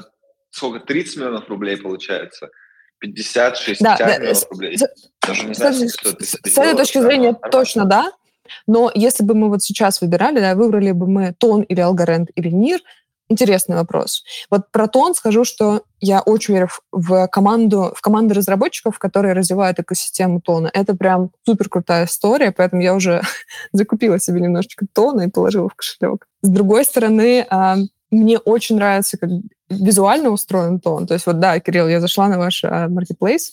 сколько, 0.49 0.85
30 0.85 1.17
миллионов 1.17 1.47
рублей 1.47 1.77
получается? 1.77 2.49
50, 2.99 3.57
60 3.57 3.97
да, 3.99 4.17
миллионов 4.17 4.41
да, 4.41 4.47
рублей. 4.49 4.77
С, 4.77 4.83
Даже 5.25 5.45
не 5.45 5.53
знаю, 5.53 5.73
с, 5.75 5.93
с, 5.93 6.39
с 6.43 6.57
этой 6.57 6.75
точки 6.75 6.99
зрения 6.99 7.31
нормально. 7.31 7.49
точно 7.51 7.85
да, 7.85 8.11
но 8.67 8.91
если 8.93 9.23
бы 9.23 9.35
мы 9.35 9.49
вот 9.49 9.61
сейчас 9.61 10.01
выбирали, 10.01 10.39
да, 10.39 10.55
выбрали 10.55 10.91
бы 10.91 11.07
мы 11.07 11.33
Тон 11.37 11.61
или 11.61 11.81
Algorand 11.83 12.27
или 12.35 12.49
НИР, 12.49 12.81
Интересный 13.29 13.77
вопрос. 13.77 14.23
Вот 14.49 14.69
про 14.71 14.87
тон 14.87 15.15
скажу, 15.15 15.45
что 15.45 15.83
я 16.01 16.21
очень 16.21 16.53
верю 16.53 16.67
в 16.91 17.27
команду, 17.27 17.93
в 17.95 18.01
команду 18.01 18.35
разработчиков, 18.35 18.99
которые 18.99 19.33
развивают 19.33 19.79
экосистему 19.79 20.41
тона. 20.41 20.69
Это 20.73 20.95
прям 20.95 21.31
супер 21.45 21.69
крутая 21.69 22.05
история, 22.05 22.51
поэтому 22.51 22.81
я 22.81 22.93
уже 22.93 23.21
закупила 23.71 24.19
себе 24.19 24.41
немножечко 24.41 24.85
тона 24.91 25.21
и 25.21 25.29
положила 25.29 25.69
в 25.69 25.75
кошелек. 25.75 26.27
С 26.41 26.49
другой 26.49 26.83
стороны, 26.83 27.45
а, 27.49 27.77
мне 28.11 28.37
очень 28.37 28.75
нравится, 28.75 29.17
как 29.17 29.29
визуально 29.69 30.29
устроен 30.29 30.79
тон. 30.79 31.07
То 31.07 31.13
есть 31.13 31.25
вот 31.25 31.39
да, 31.39 31.59
Кирилл, 31.59 31.87
я 31.87 32.01
зашла 32.01 32.27
на 32.27 32.37
ваш 32.37 32.63
а, 32.65 32.87
marketplace, 32.87 33.51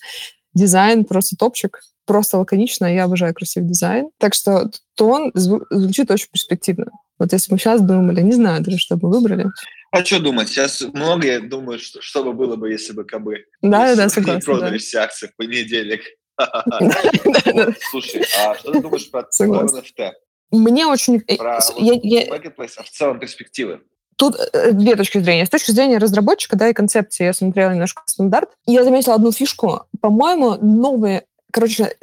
дизайн 0.52 1.04
просто 1.04 1.36
топчик, 1.36 1.80
просто 2.06 2.38
лаконично, 2.38 2.92
я 2.92 3.04
обожаю 3.04 3.34
красивый 3.34 3.68
дизайн. 3.68 4.10
Так 4.18 4.34
что 4.34 4.68
тон 4.96 5.30
звучит 5.34 6.10
очень 6.10 6.28
перспективно. 6.30 6.90
Вот 7.20 7.34
если 7.34 7.52
мы 7.52 7.58
сейчас 7.58 7.82
думали, 7.82 8.22
не 8.22 8.32
знаю 8.32 8.62
даже, 8.62 8.78
что 8.78 8.96
бы 8.96 9.10
выбрали. 9.10 9.46
А 9.92 10.04
что 10.04 10.20
думать? 10.20 10.48
Сейчас 10.48 10.80
многие 10.80 11.40
думают, 11.40 11.82
что, 11.82 12.00
что 12.00 12.24
бы 12.24 12.32
было 12.32 12.56
бы, 12.56 12.72
если 12.72 12.94
бы 12.94 13.04
кобы 13.04 13.44
да, 13.60 13.94
да, 13.94 14.08
согласна, 14.08 14.40
продали 14.40 14.72
да. 14.72 14.78
все 14.78 14.98
акции 15.00 15.26
в 15.26 15.36
понедельник. 15.36 16.00
Слушай, 17.90 18.24
а 18.40 18.54
что 18.54 18.72
ты 18.72 18.80
думаешь 18.80 19.10
про 19.10 19.28
NFT? 19.38 20.12
Мне 20.52 20.86
очень... 20.86 21.22
Э, 21.26 21.36
про 21.36 21.58
Marketplace, 21.58 22.72
а 22.78 22.82
в 22.82 22.90
целом 22.90 23.20
перспективы? 23.20 23.82
Тут 24.16 24.36
э, 24.52 24.72
две 24.72 24.96
точки 24.96 25.18
зрения. 25.18 25.44
С 25.44 25.50
точки 25.50 25.72
зрения 25.72 25.98
разработчика, 25.98 26.56
да, 26.56 26.68
и 26.68 26.72
концепции, 26.72 27.24
я 27.24 27.34
смотрела 27.34 27.72
немножко 27.72 28.02
стандарт, 28.06 28.50
я 28.66 28.82
заметила 28.82 29.16
одну 29.16 29.30
фишку. 29.30 29.82
По-моему, 30.00 30.56
новые, 30.56 31.24
короче, 31.52 31.94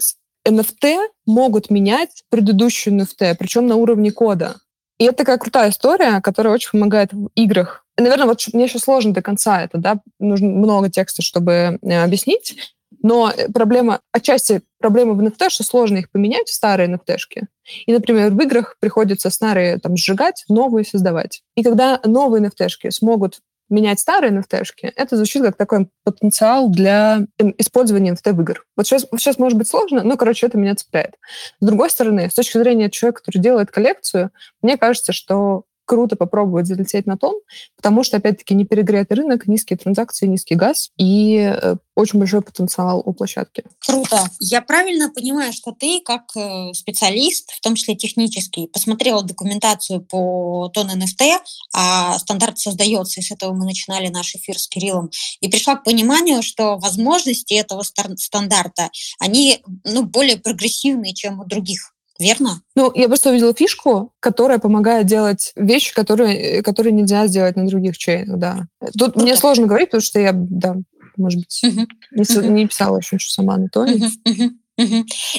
NFT 0.48 0.98
могут 1.26 1.72
менять 1.72 2.24
предыдущую 2.30 3.00
NFT, 3.00 3.36
причем 3.40 3.66
на 3.66 3.76
уровне 3.78 4.12
кода. 4.12 4.58
И 4.98 5.06
это 5.06 5.18
такая 5.18 5.38
крутая 5.38 5.70
история, 5.70 6.22
которая 6.22 6.54
очень 6.54 6.72
помогает 6.72 7.14
в 7.14 7.30
играх. 7.36 7.86
Наверное, 7.98 8.28
вот 8.28 8.44
мне 8.54 8.66
еще 8.66 8.80
сложно 8.80 9.14
до 9.14 9.22
конца 9.22 9.62
это, 9.62 9.78
да, 9.78 10.00
нужно 10.20 10.48
много 10.48 10.90
текста, 10.90 11.22
чтобы 11.22 11.80
э, 11.82 12.04
объяснить, 12.04 12.76
но 13.04 13.32
э, 13.36 13.52
проблема, 13.52 14.02
отчасти 14.12 14.62
проблема 14.80 15.14
в 15.14 15.22
NFT, 15.22 15.50
что 15.50 15.64
сложно 15.64 15.98
их 15.98 16.12
поменять 16.12 16.48
в 16.48 16.54
старые 16.54 16.90
nft 16.90 17.16
-шки. 17.16 17.44
И, 17.86 17.94
например, 17.94 18.32
в 18.32 18.42
играх 18.42 18.78
приходится 18.80 19.30
старые 19.30 19.78
там 19.78 19.98
сжигать, 19.98 20.46
новые 20.50 20.86
создавать. 20.86 21.42
И 21.56 21.64
когда 21.64 22.00
новые 22.04 22.44
nft 22.44 22.92
смогут 22.92 23.40
менять 23.70 24.00
старые 24.00 24.32
nft 24.32 24.66
это 24.96 25.16
звучит 25.16 25.44
как 25.44 25.58
такой 25.58 25.90
потенциал 26.04 26.70
для 26.70 27.20
использования 27.58 28.12
NFT 28.12 28.34
в 28.34 28.42
игр. 28.42 28.66
Вот 28.76 28.88
сейчас, 28.88 29.06
сейчас 29.18 29.38
может 29.38 29.58
быть 29.58 29.68
сложно, 29.68 30.04
но, 30.04 30.18
короче, 30.18 30.48
это 30.48 30.58
меня 30.58 30.76
цепляет. 30.76 31.16
С 31.60 31.66
другой 31.66 31.90
стороны, 31.90 32.30
с 32.30 32.34
точки 32.34 32.58
зрения 32.58 32.90
человека, 32.90 33.22
который 33.22 33.42
делает 33.42 33.72
коллекцию, 33.72 34.32
мне 34.62 34.78
кажется, 34.78 35.14
что 35.14 35.64
круто 35.88 36.16
попробовать 36.16 36.68
залететь 36.68 37.08
на 37.08 37.18
тон, 37.18 37.36
потому 37.76 38.04
что, 38.04 38.18
опять-таки, 38.18 38.54
не 38.54 38.66
перегретый 38.66 39.18
рынок, 39.18 39.48
низкие 39.48 39.78
транзакции, 39.78 40.28
низкий 40.28 40.56
газ 40.56 40.92
и 40.98 41.38
э, 41.38 41.78
очень 41.96 42.20
большой 42.20 42.42
потенциал 42.42 43.02
у 43.04 43.14
площадки. 43.14 43.64
Круто. 43.80 44.30
Я 44.40 44.62
правильно 44.62 45.10
понимаю, 45.10 45.54
что 45.54 45.72
ты, 45.72 46.02
как 46.02 46.24
э, 46.36 46.74
специалист, 46.74 47.52
в 47.52 47.62
том 47.62 47.76
числе 47.76 47.96
технический, 47.96 48.68
посмотрела 48.68 49.24
документацию 49.24 50.02
по 50.02 50.70
тон 50.74 50.92
NFT, 50.92 51.38
а 51.74 52.20
стандарт 52.20 52.60
создается, 52.60 53.22
и 53.22 53.24
с 53.24 53.32
этого 53.32 53.54
мы 53.54 53.66
начинали 53.66 54.10
наш 54.10 54.36
эфир 54.36 54.60
с 54.60 54.68
Кириллом, 54.68 55.10
и 55.40 55.48
пришла 55.48 55.76
к 55.76 55.86
пониманию, 55.86 56.44
что 56.44 56.78
возможности 56.78 57.54
этого 57.54 57.84
стандарта, 57.84 58.92
они 59.20 59.62
ну, 59.86 60.04
более 60.04 60.38
прогрессивные, 60.38 61.14
чем 61.14 61.40
у 61.40 61.46
других 61.46 61.94
верно? 62.20 62.62
Ну, 62.76 62.92
я 62.96 63.08
просто 63.08 63.30
увидела 63.30 63.54
фишку, 63.54 64.14
которая 64.20 64.60
помогает 64.60 65.06
делать 65.06 65.52
вещи, 65.56 65.94
которые, 65.94 66.62
которые 66.64 66.94
нельзя 66.94 67.28
сделать 67.28 67.56
на 67.56 67.68
других 67.68 67.98
чейнах, 67.98 68.38
да. 68.38 68.68
Тут 68.98 69.16
ну, 69.16 69.24
мне 69.24 69.36
сложно 69.36 69.68
говорить, 69.68 69.90
потому 69.90 70.02
что 70.02 70.20
я, 70.20 70.32
да, 70.34 70.76
может 71.16 71.40
быть, 71.40 71.62
не, 71.64 72.48
не 72.50 72.68
писала 72.68 72.98
еще 72.98 73.16
ничего 73.16 73.32
сама 73.32 73.58
на 73.58 73.68
тоне. 73.70 74.12
Uh-huh. 74.26 74.50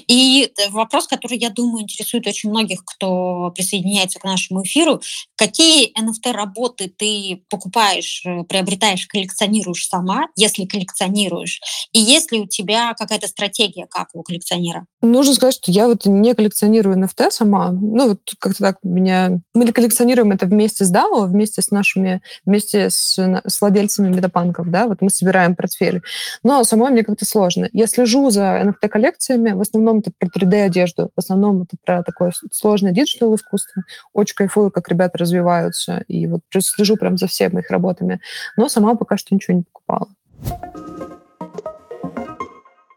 И 0.08 0.52
вопрос, 0.70 1.06
который, 1.06 1.38
я 1.38 1.50
думаю, 1.50 1.82
интересует 1.82 2.26
очень 2.26 2.50
многих, 2.50 2.84
кто 2.84 3.52
присоединяется 3.54 4.18
к 4.18 4.24
нашему 4.24 4.64
эфиру. 4.64 5.00
Какие 5.36 5.92
NFT-работы 5.98 6.92
ты 6.96 7.44
покупаешь, 7.48 8.22
э, 8.26 8.42
приобретаешь, 8.44 9.06
коллекционируешь 9.06 9.86
сама, 9.86 10.26
если 10.36 10.64
коллекционируешь? 10.64 11.60
И 11.92 12.00
есть 12.00 12.32
ли 12.32 12.40
у 12.40 12.46
тебя 12.46 12.94
какая-то 12.94 13.28
стратегия, 13.28 13.86
как 13.88 14.08
у 14.14 14.22
коллекционера? 14.22 14.86
Нужно 15.02 15.34
сказать, 15.34 15.54
что 15.54 15.70
я 15.70 15.86
вот 15.86 16.06
не 16.06 16.34
коллекционирую 16.34 16.96
NFT 16.96 17.30
сама. 17.30 17.70
Ну, 17.70 18.08
вот 18.08 18.20
как-то 18.38 18.58
так 18.58 18.78
меня... 18.82 19.40
Мы 19.54 19.70
коллекционируем 19.72 20.32
это 20.32 20.46
вместе 20.46 20.84
с 20.84 20.92
DAO, 20.92 21.26
вместе 21.26 21.62
с 21.62 21.70
нашими... 21.70 22.20
Вместе 22.44 22.90
с, 22.90 23.16
с 23.18 23.60
владельцами 23.60 24.08
метапанков, 24.08 24.70
да, 24.70 24.86
вот 24.86 25.00
мы 25.00 25.10
собираем 25.10 25.54
портфель. 25.54 26.02
Но 26.42 26.64
самой 26.64 26.90
мне 26.90 27.04
как-то 27.04 27.24
сложно. 27.24 27.68
Я 27.72 27.86
слежу 27.86 28.30
за 28.30 28.62
NFT-коллекцией, 28.62 29.27
коллекциями. 29.28 29.52
В 29.52 29.60
основном 29.60 29.98
это 29.98 30.10
про 30.18 30.28
3D-одежду, 30.28 31.10
в 31.14 31.18
основном 31.18 31.62
это 31.62 31.76
про 31.84 32.02
такое 32.02 32.32
сложное 32.52 32.92
digital 32.92 33.34
искусство. 33.34 33.82
Очень 34.12 34.36
кайфую, 34.36 34.70
как 34.70 34.88
ребята 34.88 35.18
развиваются, 35.18 36.04
и 36.08 36.26
вот 36.26 36.40
слежу 36.60 36.96
прям 36.96 37.16
за 37.16 37.26
всеми 37.26 37.60
их 37.60 37.70
работами. 37.70 38.20
Но 38.56 38.68
сама 38.68 38.94
пока 38.94 39.16
что 39.16 39.34
ничего 39.34 39.58
не 39.58 39.62
покупала. 39.62 40.08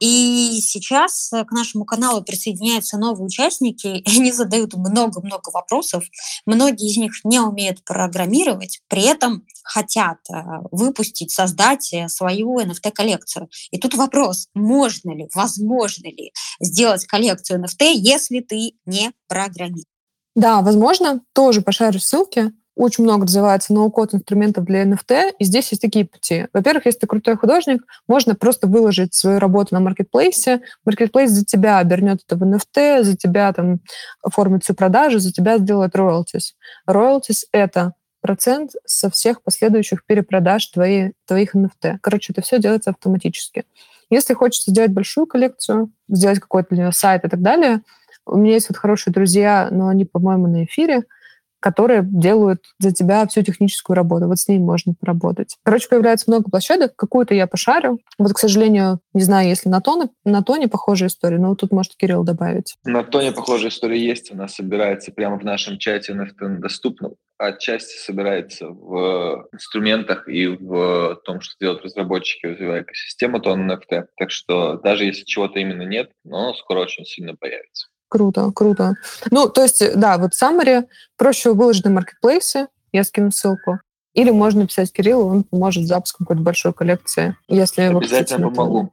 И 0.02 0.60
сейчас 0.62 1.32
э, 1.32 1.46
к 1.46 1.52
нашему 1.52 1.86
каналу 1.86 2.24
присоединяются 2.24 2.98
новые 2.98 3.28
участники, 3.28 3.88
и 3.98 4.20
они 4.20 4.32
задают 4.32 4.74
много-много 4.74 5.52
вопросов. 5.52 6.04
Многие 6.48 6.90
из 6.90 6.98
них 6.98 7.12
не 7.24 7.40
умеют 7.40 7.86
программировать, 7.86 8.82
при 8.88 9.04
этом 9.04 9.46
хотят 9.64 10.18
э, 10.30 10.34
выпустить, 10.72 11.32
создать 11.32 11.94
э, 11.94 12.08
свою 12.10 12.60
NFT-коллекцию. 12.60 13.48
И 13.70 13.78
тут 13.78 13.94
вопрос, 13.94 14.48
можно 14.56 15.12
ли, 15.16 15.30
возможно 15.36 16.08
ли 16.08 16.34
сделать 16.60 17.06
коллекцию 17.06 17.64
NFT, 17.64 17.94
если 17.94 18.40
ты 18.40 18.74
не 18.88 19.12
программист? 19.28 19.86
Да, 20.34 20.62
возможно, 20.62 21.22
тоже 21.34 21.62
пошарю 21.62 22.00
ссылки 22.00 22.52
очень 22.76 23.04
много 23.04 23.26
развивается 23.26 23.74
ноу-код 23.74 24.14
инструментов 24.14 24.66
для 24.66 24.84
NFT, 24.84 25.34
и 25.38 25.44
здесь 25.44 25.72
есть 25.72 25.82
такие 25.82 26.06
пути. 26.06 26.48
Во-первых, 26.54 26.86
если 26.86 27.00
ты 27.00 27.08
крутой 27.08 27.36
художник, 27.36 27.84
можно 28.08 28.34
просто 28.34 28.68
выложить 28.68 29.14
свою 29.14 29.40
работу 29.40 29.74
на 29.74 29.82
маркетплейсе, 29.82 30.62
маркетплейс 30.86 31.32
за 31.32 31.46
тебя 31.46 31.80
обернет 31.80 32.22
это 32.26 32.38
в 32.38 32.44
NFT, 32.44 33.04
за 33.04 33.18
тебя 33.18 33.52
там 33.54 33.80
оформит 34.24 34.64
всю 34.64 34.74
продажу, 34.74 35.20
за 35.20 35.32
тебя 35.32 35.58
сделает 35.58 35.96
royalties. 35.96 36.54
Royalties— 36.90 37.44
это 37.52 37.94
процент 38.22 38.72
со 38.86 39.10
всех 39.10 39.42
последующих 39.42 40.06
перепродаж 40.06 40.66
твои, 40.68 41.12
твоих 41.28 41.56
NFT. 41.56 41.98
Короче, 42.02 42.34
это 42.34 42.42
все 42.42 42.60
делается 42.60 42.92
автоматически. 42.92 43.66
Если 44.10 44.34
хочется 44.34 44.72
сделать 44.72 44.92
большую 44.92 45.26
коллекцию, 45.26 45.92
сделать 46.08 46.40
какой-то 46.40 46.92
сайт 46.92 47.26
и 47.26 47.30
так 47.30 47.42
далее, 47.42 47.82
у 48.26 48.38
меня 48.38 48.54
есть 48.54 48.70
вот 48.70 48.78
хорошие 48.78 49.14
друзья, 49.14 49.70
но 49.72 49.88
они, 49.88 50.06
по-моему, 50.06 50.48
на 50.48 50.64
эфире— 50.64 51.04
которые 51.62 52.02
делают 52.04 52.64
за 52.80 52.92
тебя 52.92 53.26
всю 53.28 53.44
техническую 53.44 53.96
работу. 53.96 54.28
Вот 54.28 54.38
с 54.38 54.48
ними 54.48 54.64
можно 54.64 54.94
поработать. 55.00 55.56
Короче, 55.64 55.88
появляется 55.88 56.26
много 56.28 56.50
площадок. 56.50 56.96
Какую-то 56.96 57.34
я 57.34 57.48
пошарю. 57.48 58.00
Вот, 58.18 58.34
к 58.34 58.40
сожалению, 58.40 59.00
не 59.14 59.22
знаю, 59.22 59.48
если 59.48 59.70
на 59.70 59.80
тоне, 59.80 60.10
на 60.26 60.42
тоне 60.42 60.68
похожая 60.68 61.10
история, 61.10 61.38
но 61.38 61.56
тут 61.56 61.72
может 61.72 61.96
Кирилл 61.96 62.24
добавить. 62.24 62.76
На 62.84 63.04
тоне 63.04 63.32
похожая 63.32 63.70
история 63.70 64.04
есть. 64.04 64.32
Она 64.32 64.48
собирается 64.48 65.12
прямо 65.12 65.40
в 65.40 65.44
нашем 65.44 65.78
чате 65.78 66.14
NFT 66.14 66.58
доступном. 66.58 67.16
Отчасти 67.38 67.98
собирается 67.98 68.68
в 68.68 69.48
инструментах 69.52 70.28
и 70.28 70.48
в 70.48 71.20
том, 71.26 71.42
что 71.42 71.56
делают 71.60 71.84
разработчики, 71.84 72.46
развивая 72.46 72.84
экосистему 72.84 73.40
тон 73.40 73.72
NFT. 73.72 74.06
Так 74.18 74.30
что 74.30 74.78
даже 74.78 75.06
если 75.06 75.24
чего-то 75.24 75.60
именно 75.60 75.84
нет, 75.84 76.12
но 76.24 76.54
скоро 76.54 76.82
очень 76.82 77.06
сильно 77.06 77.36
появится. 77.36 77.88
Круто, 78.12 78.52
круто. 78.54 78.96
Ну, 79.32 79.48
то 79.48 79.64
есть, 79.64 79.82
да, 79.96 80.18
вот 80.18 80.32
summary 80.34 80.86
проще 81.16 81.54
выложить 81.54 81.86
на 81.86 81.92
маркетплейсе, 81.92 82.68
я 82.92 83.06
скину 83.06 83.32
ссылку. 83.32 83.80
Или 84.14 84.32
можно 84.32 84.68
писать 84.68 84.92
Кириллу, 84.92 85.30
он 85.30 85.44
поможет 85.46 85.86
с 85.86 85.88
запуском 85.88 86.26
какой-то 86.26 86.44
большой 86.44 86.74
коллекции, 86.74 87.38
если 87.48 87.84
Обязательно 87.84 88.50
помогу. 88.50 88.92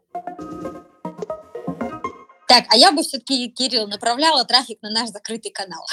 Так, 2.46 2.64
а 2.68 2.76
я 2.76 2.92
бы 2.92 3.02
все-таки, 3.02 3.48
Кирилл, 3.50 3.88
направляла 3.88 4.44
трафик 4.44 4.80
на 4.82 4.90
наш 4.90 5.08
закрытый 5.08 5.50
канал. 5.50 5.84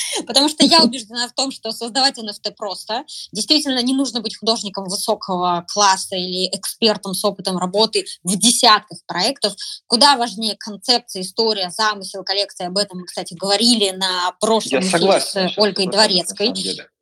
Потому 0.26 0.48
что 0.48 0.64
я 0.64 0.82
убеждена 0.82 1.28
в 1.28 1.32
том, 1.32 1.50
что 1.50 1.72
создавать 1.72 2.18
NFT 2.18 2.52
просто. 2.56 3.04
Действительно, 3.32 3.82
не 3.82 3.94
нужно 3.94 4.20
быть 4.20 4.36
художником 4.36 4.84
высокого 4.84 5.66
класса 5.72 6.16
или 6.16 6.48
экспертом 6.48 7.14
с 7.14 7.24
опытом 7.24 7.58
работы 7.58 8.04
в 8.22 8.36
десятках 8.36 8.98
проектов. 9.06 9.54
Куда 9.86 10.16
важнее 10.16 10.56
концепция, 10.56 11.22
история, 11.22 11.70
замысел, 11.70 12.24
коллекция. 12.24 12.68
Об 12.68 12.78
этом 12.78 13.00
мы, 13.00 13.06
кстати, 13.06 13.34
говорили 13.34 13.90
на 13.90 14.32
прошлом 14.40 14.80
эфире 14.80 15.20
с 15.20 15.58
Ольгой 15.58 15.86
Дворецкой. 15.86 16.52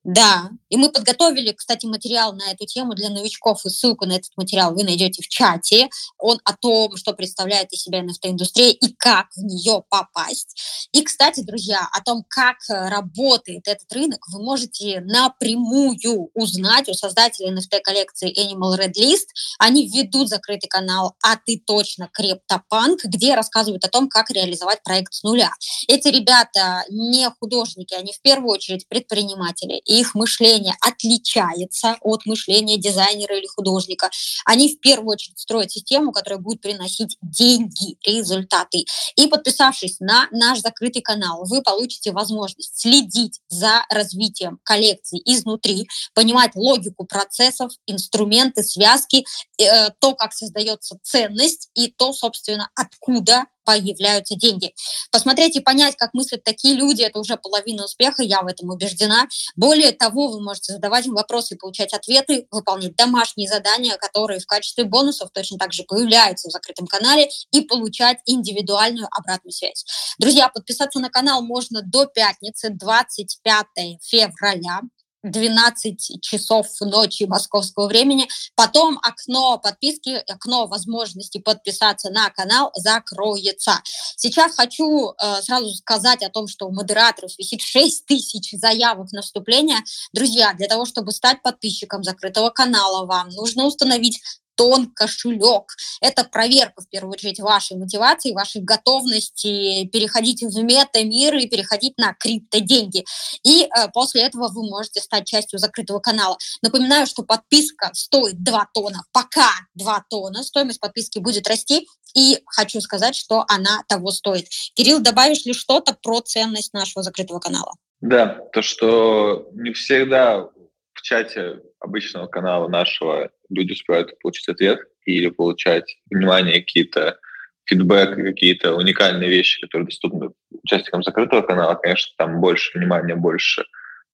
Да, 0.03 0.50
и 0.70 0.76
мы 0.76 0.90
подготовили, 0.90 1.52
кстати, 1.52 1.85
материал 1.87 2.33
на 2.33 2.52
эту 2.52 2.64
тему 2.64 2.94
для 2.94 3.11
новичков, 3.11 3.66
и 3.66 3.68
ссылку 3.68 4.06
на 4.06 4.12
этот 4.12 4.30
материал 4.37 4.72
вы 4.72 4.85
найдете 4.85 5.22
в 5.22 5.28
чате. 5.28 5.90
Он 6.16 6.40
о 6.44 6.56
том, 6.56 6.96
что 6.96 7.12
представляет 7.12 7.72
из 7.72 7.83
себя 7.83 8.00
NFT-индустрия 8.00 8.70
и 8.70 8.94
как 8.94 9.26
в 9.35 9.42
нее 9.42 9.83
попасть. 9.90 10.88
И, 10.92 11.02
кстати, 11.02 11.40
друзья, 11.40 11.88
о 11.92 12.00
том, 12.02 12.24
как 12.28 12.56
работает 12.68 13.66
этот 13.66 13.92
рынок, 13.92 14.24
вы 14.33 14.42
можете 14.42 15.00
напрямую 15.00 15.90
узнать 16.35 16.88
у 16.88 16.94
создателей 16.94 17.52
NFT-коллекции 17.52 18.33
Animal 18.33 18.78
Red 18.78 18.92
List. 18.94 19.26
Они 19.59 19.88
ведут 19.88 20.28
закрытый 20.28 20.68
канал 20.68 21.14
«А 21.22 21.37
ты 21.37 21.61
точно 21.66 22.09
Крептопанк», 22.12 23.04
где 23.04 23.35
рассказывают 23.35 23.85
о 23.85 23.88
том, 23.88 24.09
как 24.09 24.30
реализовать 24.30 24.83
проект 24.85 25.12
с 25.14 25.24
нуля. 25.24 25.50
Эти 25.88 26.09
ребята 26.09 26.85
не 26.88 27.28
художники, 27.40 27.94
они 27.94 28.12
в 28.12 28.20
первую 28.22 28.52
очередь 28.52 28.87
предприниматели 28.88 29.78
их 29.85 30.14
мышление 30.14 30.60
отличается 30.81 31.96
от 32.01 32.27
мышления 32.27 32.77
дизайнера 32.77 33.37
или 33.37 33.46
художника. 33.46 34.11
Они 34.44 34.75
в 34.75 34.81
первую 34.81 35.12
очередь 35.12 35.38
строят 35.38 35.70
систему, 35.70 36.12
которая 36.12 36.40
будет 36.40 36.61
приносить 36.61 37.16
деньги, 37.23 37.96
результаты. 38.05 38.85
И 39.16 39.27
подписавшись 39.27 40.01
на 40.01 40.29
наш 40.31 40.61
закрытый 40.61 41.03
канал, 41.03 41.44
вы 41.46 41.62
получите 41.62 42.12
возможность 42.12 42.79
следить 42.79 43.40
за 43.49 43.85
развитием 43.88 44.59
коллекции 44.62 45.20
изнутри, 45.25 45.88
понимать 46.14 46.55
логику 46.55 47.05
процессов, 47.05 47.73
инструменты, 47.87 48.62
связки, 48.62 49.25
э, 49.59 49.90
то, 49.99 50.14
как 50.14 50.33
создается 50.33 50.99
ценность 51.03 51.68
и 51.75 51.88
то, 51.88 52.12
собственно, 52.12 52.70
откуда 52.75 53.46
появляются 53.64 54.35
деньги. 54.37 54.75
Посмотреть 55.11 55.57
и 55.57 55.61
понять, 55.61 55.96
как 55.96 56.14
мыслят 56.14 56.44
такие 56.44 56.75
люди, 56.75 57.03
это 57.03 57.18
уже 57.18 57.37
половина 57.37 57.85
успеха, 57.85 58.23
я 58.23 58.42
в 58.42 58.46
этом 58.46 58.70
убеждена. 58.70 59.29
Более 59.57 59.92
того, 59.92 60.29
вы 60.29 60.42
можете 60.42 60.73
задавать 60.73 61.07
им 61.07 61.14
вопросы 61.14 61.57
получать 61.57 61.92
ответы, 61.92 62.46
выполнять 62.51 62.96
домашние 62.96 63.49
задания, 63.49 63.96
которые 63.96 64.40
в 64.40 64.46
качестве 64.46 64.85
бонусов 64.85 65.31
точно 65.33 65.59
так 65.59 65.73
же 65.73 65.85
появляются 65.85 66.49
в 66.49 66.53
закрытом 66.53 66.87
канале, 66.87 67.29
и 67.53 67.61
получать 67.62 68.18
индивидуальную 68.27 69.09
обратную 69.11 69.53
связь. 69.53 69.85
Друзья, 70.18 70.49
подписаться 70.49 71.01
на 71.01 71.11
канал 71.11 71.42
можно 71.42 71.83
до 71.83 72.07
пятницы, 72.07 72.70
25 72.70 73.66
февраля. 74.03 74.81
12 75.22 76.20
часов 76.22 76.66
ночи 76.80 77.24
московского 77.24 77.88
времени. 77.88 78.28
Потом 78.54 78.98
окно 79.02 79.59
подписки, 79.59 80.22
окно 80.28 80.66
возможности 80.66 81.38
подписаться 81.38 82.11
на 82.11 82.30
канал 82.30 82.70
закроется. 82.74 83.83
Сейчас 84.16 84.54
хочу 84.54 85.11
э, 85.11 85.42
сразу 85.42 85.70
сказать 85.74 86.22
о 86.22 86.30
том, 86.30 86.48
что 86.48 86.66
у 86.66 86.72
модераторов 86.72 87.37
висит 87.38 87.61
6 87.61 88.06
тысяч 88.06 88.50
заявок 88.52 89.12
на 89.12 89.22
вступление. 89.22 89.78
Друзья, 90.12 90.54
для 90.54 90.68
того, 90.68 90.87
чтобы 90.87 91.12
стать 91.12 91.42
подписчиком 91.42 92.02
закрытого 92.02 92.50
канала, 92.50 93.06
вам 93.06 93.28
нужно 93.30 93.66
установить 93.66 94.20
тон 94.61 94.90
кошелек. 94.94 95.75
Это 96.03 96.23
проверка, 96.25 96.83
в 96.83 96.88
первую 96.90 97.14
очередь, 97.14 97.40
вашей 97.40 97.79
мотивации, 97.79 98.33
вашей 98.33 98.61
готовности 98.61 99.87
переходить 99.87 100.42
в 100.42 100.62
мета-мир 100.62 101.35
и 101.37 101.49
переходить 101.49 101.96
на 101.96 102.12
криптоденьги. 102.12 103.07
И 103.42 103.62
э, 103.62 103.88
после 103.94 104.25
этого 104.25 104.49
вы 104.49 104.68
можете 104.68 105.01
стать 105.01 105.27
частью 105.27 105.59
закрытого 105.59 105.99
канала. 106.01 106.37
Напоминаю, 106.61 107.07
что 107.07 107.23
подписка 107.23 107.88
стоит 107.94 108.42
2 108.42 108.68
тона, 108.75 109.03
пока 109.12 109.49
2 109.77 110.05
тона. 110.11 110.42
Стоимость 110.42 110.81
подписки 110.81 111.18
будет 111.20 111.49
расти. 111.49 111.88
И 112.14 112.42
хочу 112.44 112.83
сказать, 112.83 113.16
что 113.16 113.46
она 113.49 113.83
того 113.88 114.11
стоит. 114.11 114.46
Кирилл, 114.75 115.01
добавишь 115.01 115.46
ли 115.46 115.55
что-то 115.55 115.96
про 116.03 116.20
ценность 116.20 116.75
нашего 116.75 117.03
закрытого 117.03 117.38
канала? 117.38 117.73
Да, 118.03 118.40
то, 118.53 118.61
что 118.61 119.49
не 119.55 119.73
всегда 119.73 120.51
в 120.92 121.03
чате 121.03 121.61
обычного 121.79 122.27
канала 122.27 122.68
нашего 122.68 123.31
люди 123.50 123.72
успевают 123.72 124.18
получить 124.20 124.48
ответ 124.48 124.80
или 125.04 125.28
получать 125.28 125.96
внимание, 126.10 126.60
какие-то 126.60 127.18
фидбэк, 127.66 128.16
какие-то 128.16 128.74
уникальные 128.74 129.28
вещи, 129.28 129.60
которые 129.60 129.86
доступны 129.86 130.30
участникам 130.50 131.02
закрытого 131.02 131.42
канала, 131.42 131.74
конечно, 131.74 132.12
там 132.16 132.40
больше 132.40 132.78
внимания, 132.78 133.14
больше 133.14 133.64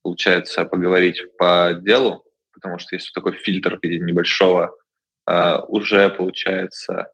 получается 0.02 0.64
поговорить 0.64 1.22
по 1.36 1.78
делу, 1.80 2.24
потому 2.52 2.78
что 2.78 2.96
есть 2.96 3.12
такой 3.12 3.32
фильтр 3.32 3.78
в 3.78 3.82
виде 3.82 3.98
небольшого, 3.98 4.76
uh, 5.28 5.64
уже 5.66 6.10
получается 6.10 7.10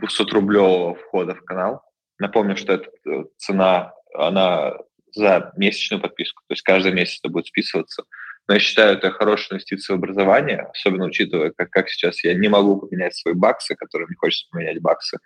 200-рублевого 0.00 0.94
входа 0.96 1.34
в 1.34 1.44
канал. 1.44 1.82
Напомню, 2.18 2.56
что 2.56 2.72
эта 2.74 2.90
э, 3.06 3.24
цена, 3.36 3.92
она 4.14 4.74
за 5.12 5.52
месячную 5.56 6.00
подписку, 6.00 6.42
то 6.48 6.52
есть 6.52 6.62
каждый 6.62 6.92
месяц 6.92 7.20
это 7.22 7.32
будет 7.32 7.46
списываться. 7.46 8.04
Но 8.46 8.54
я 8.54 8.60
считаю, 8.60 8.96
это 8.96 9.10
хорошая 9.10 9.56
инвестиция 9.56 9.94
в 9.94 9.98
образование, 9.98 10.68
особенно 10.72 11.06
учитывая, 11.06 11.52
как, 11.56 11.70
как 11.70 11.88
сейчас 11.88 12.22
я 12.24 12.34
не 12.34 12.48
могу 12.48 12.76
поменять 12.76 13.16
свои 13.16 13.32
баксы, 13.32 13.74
которые 13.74 14.06
мне 14.06 14.16
хочется 14.16 14.48
поменять 14.50 14.80
баксы 14.80 15.18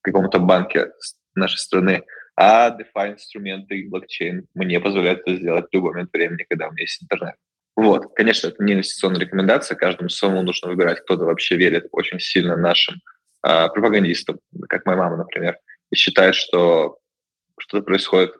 в 0.00 0.02
каком-то 0.02 0.40
банке 0.40 0.90
нашей 1.34 1.58
страны, 1.58 2.02
а 2.36 2.70
DeFi 2.70 3.12
инструменты 3.12 3.78
и 3.78 3.88
блокчейн 3.88 4.46
мне 4.54 4.80
позволяют 4.80 5.20
это 5.20 5.36
сделать 5.36 5.66
в 5.70 5.74
любой 5.74 5.92
момент 5.92 6.12
времени, 6.12 6.44
когда 6.48 6.68
у 6.68 6.72
меня 6.72 6.82
есть 6.82 7.02
интернет. 7.02 7.36
Вот, 7.76 8.14
конечно, 8.14 8.48
это 8.48 8.62
не 8.62 8.72
инвестиционная 8.72 9.20
рекомендация, 9.20 9.76
каждому 9.76 10.08
самому 10.08 10.42
нужно 10.42 10.68
выбирать, 10.68 11.00
кто-то 11.02 11.24
вообще 11.24 11.56
верит 11.56 11.86
очень 11.92 12.18
сильно 12.18 12.56
нашим 12.56 12.96
э, 13.46 13.68
пропагандистам, 13.68 14.40
как 14.68 14.86
моя 14.86 14.98
мама, 14.98 15.18
например, 15.18 15.58
и 15.90 15.96
считает, 15.96 16.34
что 16.34 16.98
что-то 17.60 17.84
происходит, 17.84 18.34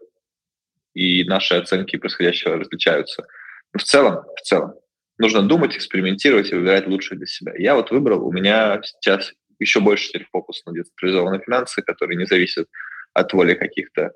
и 0.95 1.23
наши 1.25 1.55
оценки 1.55 1.97
происходящего 1.97 2.57
различаются– 2.57 3.25
в 3.73 3.83
целом, 3.83 4.25
в 4.37 4.41
целом, 4.43 4.75
нужно 5.19 5.43
думать, 5.43 5.77
экспериментировать 5.77 6.51
и 6.51 6.55
выбирать 6.55 6.87
лучшее 6.87 7.19
для 7.19 7.27
себя. 7.27 7.53
Я 7.57 7.75
вот 7.75 7.91
выбрал, 7.91 8.27
у 8.27 8.33
меня 8.33 8.81
сейчас 8.83 9.33
еще 9.59 9.81
больше 9.81 10.09
теперь 10.09 10.27
фокус 10.31 10.65
на 10.67 10.73
децентрализованные 10.73 11.41
финансы, 11.41 11.83
которые 11.83 12.17
не 12.17 12.27
зависят 12.27 12.69
от 13.15 13.33
воли 13.33 13.55
каких-то 13.55 14.13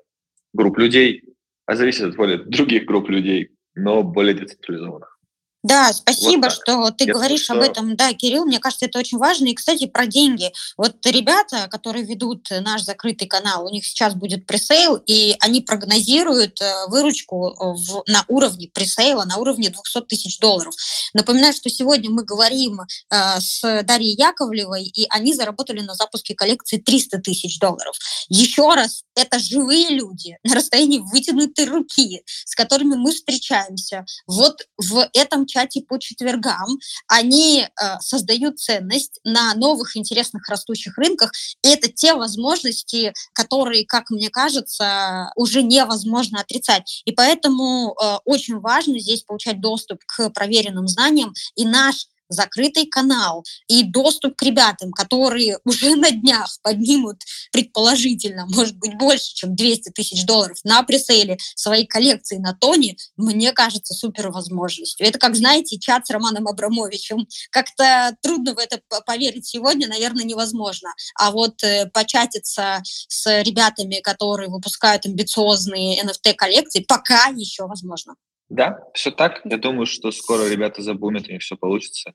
групп 0.53 0.77
людей, 0.77 1.23
а 1.65 1.75
зависят 1.75 2.09
от 2.09 2.17
воли 2.17 2.37
других 2.37 2.85
групп 2.85 3.09
людей, 3.09 3.49
но 3.75 4.03
более 4.03 4.33
децентрализованных. 4.33 5.17
Да, 5.63 5.93
спасибо, 5.93 6.45
вот 6.45 6.53
что 6.53 6.89
ты 6.89 7.03
Если 7.03 7.11
говоришь 7.11 7.43
что... 7.43 7.53
об 7.53 7.59
этом. 7.59 7.95
Да, 7.95 8.13
Кирилл, 8.13 8.45
мне 8.45 8.59
кажется, 8.59 8.87
это 8.87 8.97
очень 8.97 9.19
важно. 9.19 9.45
И, 9.45 9.53
кстати, 9.53 9.85
про 9.85 10.07
деньги. 10.07 10.51
Вот 10.75 11.05
ребята, 11.05 11.67
которые 11.69 12.03
ведут 12.03 12.47
наш 12.61 12.81
закрытый 12.81 13.27
канал, 13.27 13.65
у 13.65 13.69
них 13.69 13.85
сейчас 13.85 14.15
будет 14.15 14.47
пресейл, 14.47 14.95
и 14.95 15.35
они 15.39 15.61
прогнозируют 15.61 16.59
э, 16.61 16.87
выручку 16.87 17.49
э, 17.49 17.53
в, 17.59 18.03
на 18.07 18.25
уровне 18.27 18.69
пресейла, 18.73 19.23
на 19.25 19.37
уровне 19.37 19.69
200 19.69 20.07
тысяч 20.07 20.39
долларов. 20.39 20.73
Напоминаю, 21.13 21.53
что 21.53 21.69
сегодня 21.69 22.09
мы 22.09 22.23
говорим 22.23 22.81
э, 22.81 23.39
с 23.39 23.61
Дарьей 23.83 24.15
Яковлевой, 24.17 24.85
и 24.85 25.05
они 25.09 25.35
заработали 25.35 25.81
на 25.81 25.93
запуске 25.93 26.33
коллекции 26.33 26.77
300 26.77 27.19
тысяч 27.19 27.59
долларов. 27.59 27.95
Еще 28.29 28.67
раз, 28.73 29.03
это 29.15 29.37
живые 29.37 29.89
люди 29.89 30.37
на 30.43 30.55
расстоянии 30.55 30.99
вытянутой 30.99 31.65
руки, 31.65 32.23
с 32.25 32.55
которыми 32.55 32.95
мы 32.95 33.11
встречаемся. 33.11 34.05
Вот 34.25 34.65
в 34.77 35.07
этом 35.13 35.45
чате 35.51 35.81
по 35.81 35.97
четвергам. 35.99 36.79
Они 37.07 37.63
э, 37.63 37.99
создают 37.99 38.59
ценность 38.59 39.19
на 39.23 39.53
новых 39.55 39.97
интересных 39.97 40.47
растущих 40.49 40.97
рынках. 40.97 41.31
И 41.63 41.67
это 41.67 41.91
те 41.91 42.13
возможности, 42.13 43.13
которые, 43.33 43.85
как 43.85 44.09
мне 44.09 44.29
кажется, 44.29 45.31
уже 45.35 45.61
невозможно 45.63 46.39
отрицать. 46.39 47.01
И 47.05 47.11
поэтому 47.11 47.95
э, 48.01 48.17
очень 48.25 48.59
важно 48.59 48.99
здесь 48.99 49.23
получать 49.23 49.59
доступ 49.59 49.99
к 50.05 50.29
проверенным 50.29 50.87
знаниям. 50.87 51.33
И 51.55 51.65
наш 51.65 52.07
закрытый 52.31 52.85
канал 52.85 53.43
и 53.67 53.83
доступ 53.83 54.35
к 54.35 54.43
ребятам, 54.43 54.91
которые 54.91 55.59
уже 55.65 55.95
на 55.95 56.11
днях 56.11 56.57
поднимут, 56.63 57.17
предположительно, 57.51 58.45
может 58.47 58.77
быть, 58.77 58.97
больше, 58.97 59.33
чем 59.33 59.55
200 59.55 59.89
тысяч 59.91 60.25
долларов 60.25 60.57
на 60.63 60.83
пресейле 60.83 61.37
своей 61.55 61.85
коллекции 61.85 62.37
на 62.37 62.53
Тони, 62.53 62.97
мне 63.17 63.51
кажется 63.51 63.93
супер 63.93 64.29
возможностью. 64.29 65.05
Это, 65.05 65.19
как 65.19 65.35
знаете, 65.35 65.79
чат 65.79 66.07
с 66.07 66.09
Романом 66.09 66.47
Абрамовичем. 66.47 67.27
Как-то 67.49 68.15
трудно 68.21 68.53
в 68.53 68.59
это 68.59 68.81
поверить 69.05 69.47
сегодня, 69.47 69.87
наверное, 69.87 70.23
невозможно. 70.23 70.89
А 71.15 71.31
вот 71.31 71.63
э, 71.63 71.87
початиться 71.93 72.81
с 72.83 73.41
ребятами, 73.43 74.01
которые 74.01 74.49
выпускают 74.49 75.05
амбициозные 75.05 76.01
NFT-коллекции, 76.03 76.85
пока 76.87 77.27
еще 77.27 77.65
возможно. 77.65 78.15
Да, 78.51 78.79
все 78.93 79.11
так. 79.11 79.39
Я 79.45 79.57
думаю, 79.57 79.85
что 79.85 80.11
скоро 80.11 80.49
ребята 80.49 80.81
забумят, 80.81 81.29
у 81.29 81.31
них 81.31 81.41
все 81.41 81.55
получится. 81.55 82.13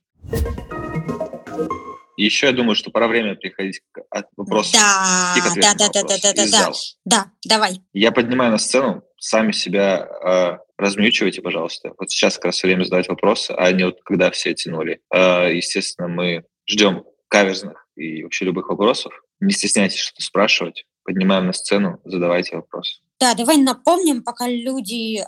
еще 2.19 2.47
я 2.49 2.53
думаю, 2.53 2.75
что 2.75 2.91
пора 2.91 3.09
время 3.09 3.37
переходить 3.37 3.81
к 3.91 4.03
вопросам. 4.37 4.79
Да, 4.79 5.35
да, 5.35 5.75
да, 5.75 5.89
да, 5.89 6.03
да, 6.03 6.19
да, 6.23 6.33
да, 6.35 6.47
да, 6.47 6.73
да, 7.07 7.31
давай. 7.43 7.81
Я 7.95 8.13
поднимаю 8.13 8.51
на 8.51 8.59
сцену, 8.59 9.03
сами 9.19 9.53
себя 9.53 10.07
э, 10.27 10.59
размьючивайте, 10.77 11.41
пожалуйста. 11.41 11.95
Вот 11.99 12.11
сейчас 12.11 12.37
как 12.37 12.47
раз 12.47 12.63
время 12.63 12.85
задавать 12.85 13.09
вопросы, 13.09 13.53
а 13.57 13.73
не 13.73 13.85
вот 13.85 14.01
когда 14.05 14.31
все 14.31 14.53
тянули. 14.53 15.01
Э, 15.11 15.51
естественно, 15.55 16.07
мы 16.07 16.45
ждем 16.67 17.05
каверзных 17.29 17.87
и 17.97 18.23
вообще 18.23 18.45
любых 18.45 18.69
вопросов. 18.69 19.13
Не 19.41 19.53
стесняйтесь 19.53 20.01
что-то 20.01 20.23
спрашивать. 20.23 20.85
Поднимаем 21.03 21.47
на 21.47 21.55
сцену, 21.55 21.99
задавайте 22.05 22.57
вопросы. 22.57 23.01
Да, 23.19 23.35
давай 23.35 23.57
напомним, 23.57 24.23
пока 24.23 24.47
люди 24.47 25.19
э, 25.19 25.25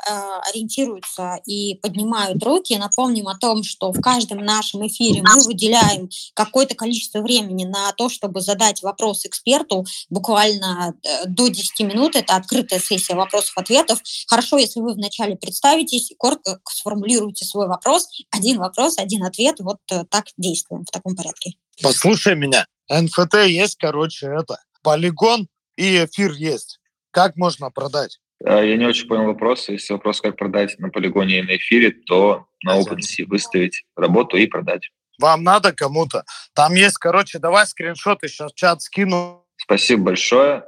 ориентируются 0.50 1.40
и 1.46 1.76
поднимают 1.76 2.42
руки, 2.42 2.76
напомним 2.76 3.28
о 3.28 3.38
том, 3.38 3.64
что 3.64 3.92
в 3.92 4.00
каждом 4.02 4.44
нашем 4.44 4.86
эфире 4.86 5.22
мы 5.22 5.42
выделяем 5.44 6.10
какое-то 6.34 6.74
количество 6.74 7.20
времени 7.20 7.64
на 7.64 7.90
то, 7.92 8.10
чтобы 8.10 8.42
задать 8.42 8.82
вопрос 8.82 9.24
эксперту, 9.24 9.86
буквально 10.10 10.94
э, 11.02 11.26
до 11.26 11.48
10 11.48 11.80
минут. 11.80 12.14
Это 12.14 12.36
открытая 12.36 12.78
сессия 12.78 13.14
вопросов-ответов. 13.14 14.00
Хорошо, 14.26 14.58
если 14.58 14.80
вы 14.80 14.92
вначале 14.92 15.36
представитесь, 15.36 16.12
коротко 16.18 16.60
сформулируете 16.68 17.46
свой 17.46 17.68
вопрос. 17.68 18.08
Один 18.30 18.58
вопрос, 18.58 18.98
один 18.98 19.24
ответ. 19.24 19.56
Вот 19.60 19.78
э, 19.90 20.04
так 20.10 20.26
действуем 20.36 20.84
в 20.84 20.90
таком 20.90 21.16
порядке. 21.16 21.52
Послушай 21.82 22.36
меня. 22.36 22.66
НФТ 22.90 23.46
есть, 23.46 23.76
короче, 23.76 24.26
это 24.26 24.58
полигон 24.82 25.48
и 25.76 26.04
эфир 26.04 26.32
есть. 26.32 26.77
Как 27.10 27.36
можно 27.36 27.70
продать? 27.70 28.20
А, 28.44 28.62
я 28.62 28.76
не 28.76 28.86
очень 28.86 29.08
понял 29.08 29.24
вопрос. 29.24 29.68
Если 29.68 29.92
вопрос, 29.92 30.20
как 30.20 30.36
продать 30.36 30.78
на 30.78 30.90
полигоне 30.90 31.38
и 31.38 31.42
на 31.42 31.56
эфире, 31.56 31.90
то 31.90 32.46
на 32.62 32.80
OpenSea 32.80 33.26
выставить 33.26 33.84
работу 33.96 34.36
и 34.36 34.46
продать. 34.46 34.90
Вам 35.18 35.42
надо 35.42 35.72
кому-то? 35.72 36.24
Там 36.54 36.74
есть, 36.74 36.98
короче, 36.98 37.38
давай 37.38 37.66
скриншоты 37.66 38.28
сейчас 38.28 38.52
в 38.52 38.54
чат 38.54 38.82
скину. 38.82 39.44
Спасибо 39.56 40.04
большое. 40.04 40.64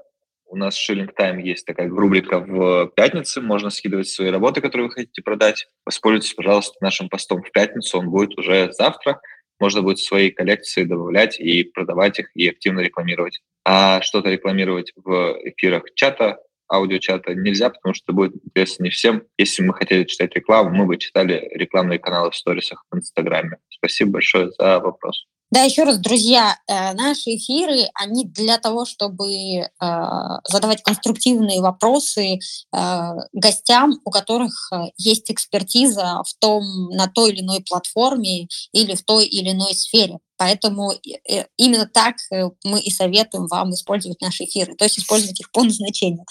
У 0.46 0.56
нас 0.56 0.76
Шиллинг 0.76 1.14
Тайм 1.14 1.38
есть 1.38 1.64
такая 1.64 1.88
рубрика 1.88 2.40
в 2.40 2.88
пятницу. 2.96 3.40
Можно 3.40 3.70
скидывать 3.70 4.08
свои 4.08 4.30
работы, 4.30 4.60
которые 4.60 4.88
вы 4.88 4.94
хотите 4.94 5.22
продать. 5.22 5.68
Воспользуйтесь, 5.86 6.34
пожалуйста, 6.34 6.76
нашим 6.80 7.08
постом 7.08 7.44
в 7.44 7.52
пятницу. 7.52 7.98
Он 7.98 8.10
будет 8.10 8.36
уже 8.36 8.72
завтра. 8.72 9.20
Можно 9.60 9.82
будет 9.82 10.00
свои 10.00 10.30
коллекции 10.30 10.82
добавлять 10.82 11.38
и 11.38 11.62
продавать 11.62 12.18
их, 12.18 12.30
и 12.34 12.48
активно 12.48 12.80
рекламировать 12.80 13.40
а 13.64 14.00
что-то 14.02 14.30
рекламировать 14.30 14.92
в 14.96 15.38
эфирах 15.44 15.84
чата, 15.94 16.38
аудиочата 16.68 17.34
нельзя, 17.34 17.70
потому 17.70 17.94
что 17.94 18.12
будет 18.12 18.34
интересно 18.44 18.84
не 18.84 18.90
всем. 18.90 19.24
Если 19.36 19.62
мы 19.62 19.74
хотели 19.74 20.04
читать 20.04 20.34
рекламу, 20.34 20.70
мы 20.70 20.86
бы 20.86 20.96
читали 20.96 21.48
рекламные 21.52 21.98
каналы 21.98 22.30
в 22.30 22.36
сторисах 22.36 22.84
в 22.90 22.96
Инстаграме. 22.96 23.58
Спасибо 23.68 24.12
большое 24.12 24.50
за 24.52 24.78
вопрос. 24.78 25.26
Да, 25.50 25.62
еще 25.62 25.82
раз, 25.82 25.98
друзья, 25.98 26.56
э, 26.68 26.92
наши 26.92 27.34
эфиры, 27.34 27.88
они 27.94 28.24
для 28.24 28.58
того, 28.58 28.84
чтобы 28.84 29.26
э, 29.26 29.66
задавать 30.44 30.82
конструктивные 30.84 31.60
вопросы 31.60 32.38
э, 32.72 33.10
гостям, 33.32 33.98
у 34.04 34.10
которых 34.10 34.70
есть 34.96 35.28
экспертиза 35.30 36.22
в 36.24 36.38
том, 36.38 36.62
на 36.90 37.08
той 37.08 37.32
или 37.32 37.40
иной 37.40 37.64
платформе 37.68 38.46
или 38.72 38.94
в 38.94 39.02
той 39.02 39.26
или 39.26 39.50
иной 39.50 39.74
сфере. 39.74 40.18
Поэтому 40.40 40.92
э, 40.92 41.44
именно 41.58 41.86
так 41.86 42.14
э, 42.32 42.48
мы 42.64 42.80
и 42.80 42.90
советуем 42.90 43.46
вам 43.46 43.74
использовать 43.74 44.22
наши 44.22 44.44
эфиры, 44.44 44.74
то 44.74 44.84
есть 44.84 44.98
использовать 44.98 45.38
их 45.38 45.50
по 45.50 45.62
назначению. 45.62 46.24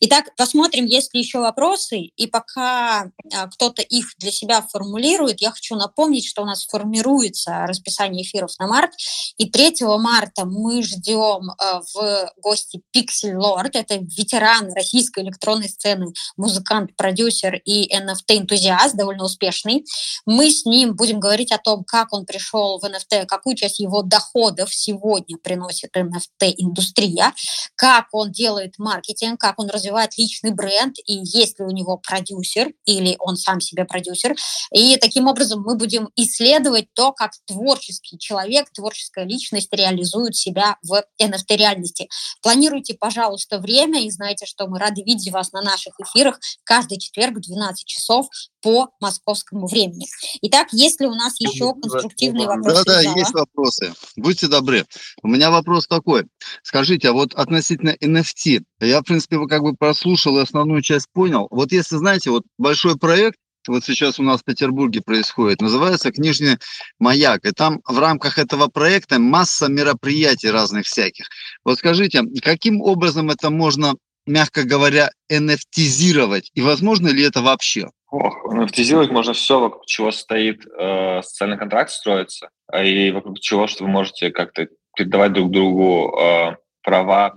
Итак, 0.00 0.34
посмотрим, 0.36 0.86
есть 0.86 1.14
ли 1.14 1.20
еще 1.20 1.38
вопросы. 1.38 1.98
И 2.16 2.26
пока 2.26 3.10
а, 3.32 3.46
кто-то 3.48 3.82
их 3.82 4.06
для 4.18 4.32
себя 4.32 4.62
формулирует, 4.62 5.40
я 5.40 5.50
хочу 5.50 5.76
напомнить, 5.76 6.26
что 6.26 6.42
у 6.42 6.46
нас 6.46 6.64
формируется 6.64 7.66
расписание 7.66 8.22
эфиров 8.22 8.50
на 8.58 8.66
март. 8.66 8.92
И 9.36 9.48
3 9.48 9.76
марта 9.98 10.44
мы 10.44 10.82
ждем 10.82 11.50
э, 11.50 11.80
в 11.94 12.32
гости 12.40 12.82
Pixel 12.94 13.34
Lord. 13.34 13.70
Это 13.74 13.96
ветеран 13.96 14.72
российской 14.72 15.24
электронной 15.24 15.68
сцены, 15.68 16.12
музыкант, 16.36 16.96
продюсер 16.96 17.56
и 17.64 17.88
NFT-энтузиаст, 17.94 18.96
довольно 18.96 19.24
успешный. 19.24 19.84
Мы 20.26 20.50
с 20.50 20.64
ним 20.64 20.94
будем 20.94 21.20
говорить 21.20 21.52
о 21.52 21.58
том, 21.58 21.84
как 21.84 22.12
он 22.12 22.26
пришел 22.26 22.78
в 22.78 22.84
NFT, 22.84 23.26
какую 23.26 23.56
часть 23.56 23.78
его 23.78 24.02
доходов 24.02 24.72
сегодня 24.74 25.36
приносит 25.38 25.96
NFT-индустрия, 25.96 27.32
как 27.76 28.06
он 28.12 28.32
делает 28.32 28.74
маркетинг, 28.78 29.40
как 29.40 29.58
он 29.58 29.68
развивает 29.68 29.83
личный 30.16 30.52
бренд, 30.52 30.96
и 31.06 31.14
есть 31.14 31.58
ли 31.58 31.64
у 31.64 31.70
него 31.70 31.96
продюсер, 31.98 32.72
или 32.84 33.16
он 33.18 33.36
сам 33.36 33.60
себе 33.60 33.84
продюсер. 33.84 34.34
И 34.72 34.96
таким 34.96 35.26
образом 35.26 35.62
мы 35.62 35.76
будем 35.76 36.10
исследовать 36.16 36.86
то, 36.94 37.12
как 37.12 37.32
творческий 37.46 38.18
человек, 38.18 38.70
творческая 38.72 39.24
личность 39.24 39.68
реализует 39.72 40.36
себя 40.36 40.76
в 40.82 41.02
NFT-реальности. 41.20 42.08
Планируйте, 42.42 42.94
пожалуйста, 42.94 43.58
время, 43.58 44.04
и 44.04 44.10
знайте, 44.10 44.46
что 44.46 44.66
мы 44.66 44.78
рады 44.78 45.02
видеть 45.02 45.32
вас 45.32 45.52
на 45.52 45.62
наших 45.62 45.94
эфирах 46.00 46.38
каждый 46.64 46.98
четверг 46.98 47.36
в 47.36 47.40
12 47.40 47.86
часов 47.86 48.28
по 48.62 48.88
московскому 49.00 49.66
времени. 49.66 50.06
Итак, 50.42 50.68
есть 50.72 51.00
ли 51.00 51.06
у 51.06 51.14
нас 51.14 51.34
еще 51.38 51.74
конструктивные 51.74 52.46
вопросы? 52.46 52.84
Да, 52.84 52.94
да, 52.94 53.00
есть 53.02 53.32
вопросы. 53.32 53.92
Будьте 54.16 54.48
добры. 54.48 54.86
У 55.22 55.28
меня 55.28 55.50
вопрос 55.50 55.86
такой. 55.86 56.26
Скажите, 56.62 57.10
а 57.10 57.12
вот 57.12 57.34
относительно 57.34 57.90
NFT, 58.00 58.62
я, 58.80 59.00
в 59.00 59.04
принципе, 59.04 59.36
как 59.46 59.62
бы 59.62 59.73
прослушал 59.74 60.38
и 60.38 60.42
основную 60.42 60.82
часть 60.82 61.08
понял. 61.12 61.48
Вот 61.50 61.72
если, 61.72 61.96
знаете, 61.96 62.30
вот 62.30 62.44
большой 62.58 62.96
проект, 62.96 63.38
вот 63.66 63.84
сейчас 63.84 64.20
у 64.20 64.22
нас 64.22 64.40
в 64.40 64.44
Петербурге 64.44 65.00
происходит, 65.00 65.60
называется 65.60 66.12
«Книжный 66.12 66.58
маяк». 66.98 67.44
И 67.46 67.52
там 67.52 67.80
в 67.88 67.98
рамках 67.98 68.38
этого 68.38 68.68
проекта 68.68 69.18
масса 69.18 69.68
мероприятий 69.68 70.50
разных 70.50 70.86
всяких. 70.86 71.28
Вот 71.64 71.78
скажите, 71.78 72.22
каким 72.42 72.82
образом 72.82 73.30
это 73.30 73.50
можно, 73.50 73.94
мягко 74.26 74.64
говоря, 74.64 75.10
nft 75.32 76.42
И 76.54 76.60
возможно 76.60 77.08
ли 77.08 77.22
это 77.22 77.40
вообще? 77.40 77.88
Ох, 78.10 78.44
монетизировать 78.44 79.10
можно 79.10 79.32
все, 79.32 79.58
вокруг 79.58 79.86
чего 79.86 80.12
стоит 80.12 80.64
э, 80.66 81.20
социальный 81.22 81.58
контракт 81.58 81.90
строится, 81.90 82.50
а 82.68 82.84
и 82.84 83.10
вокруг 83.10 83.40
чего, 83.40 83.66
что 83.66 83.84
вы 83.84 83.90
можете 83.90 84.30
как-то 84.30 84.68
передавать 84.94 85.32
друг 85.32 85.50
другу 85.50 86.16
э, 86.16 86.56
права 86.82 87.34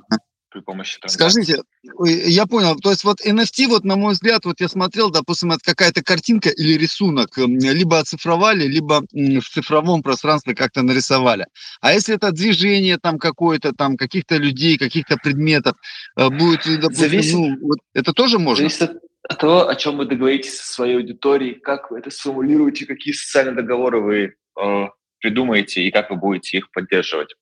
при 0.58 0.64
помощи 0.64 1.00
транзакций. 1.00 1.44
Скажите, 1.44 1.64
я 2.30 2.46
понял, 2.46 2.76
то 2.78 2.90
есть 2.90 3.04
вот 3.04 3.18
NFT, 3.26 3.68
вот 3.68 3.84
на 3.84 3.96
мой 3.96 4.14
взгляд, 4.14 4.46
вот 4.46 4.60
я 4.60 4.68
смотрел, 4.68 5.12
допустим, 5.12 5.52
это 5.52 5.60
какая-то 5.64 6.04
картинка 6.04 6.50
или 6.50 6.74
рисунок, 6.78 7.38
эм, 7.38 7.58
либо 7.60 8.00
оцифровали, 8.00 8.66
либо 8.68 9.04
в 9.12 9.50
цифровом 9.50 10.02
пространстве 10.02 10.56
как-то 10.56 10.82
нарисовали. 10.82 11.46
А 11.82 11.94
если 11.94 12.16
это 12.16 12.32
движение 12.32 12.98
там 12.98 13.20
какое-то, 13.20 13.74
там 13.74 13.98
каких-то 13.98 14.38
людей, 14.38 14.78
каких-то 14.78 15.18
предметов, 15.18 15.76
э, 16.18 16.30
будет, 16.30 16.62
допустим, 16.82 17.10
Зависит... 17.10 17.34
ну, 17.34 17.58
вот 17.62 17.78
это 17.94 18.14
тоже 18.14 18.40
можно? 18.40 18.68
Зависит 18.68 18.98
от 19.30 19.38
того, 19.38 19.68
о 19.68 19.76
чем 19.76 19.98
вы 19.98 20.06
договоритесь 20.06 20.58
со 20.58 20.74
своей 20.74 20.96
аудиторией, 20.96 21.56
как 21.56 21.92
вы 21.92 22.00
это 22.00 22.10
сформулируете, 22.10 22.86
какие 22.86 23.14
социальные 23.14 23.56
договоры 23.56 24.00
вы 24.00 24.36
э, 24.60 24.88
придумаете 25.20 25.82
и 25.82 25.92
как 25.92 26.10
вы 26.10 26.16
будете 26.16 26.58
их 26.58 26.72
поддерживать. 26.72 27.36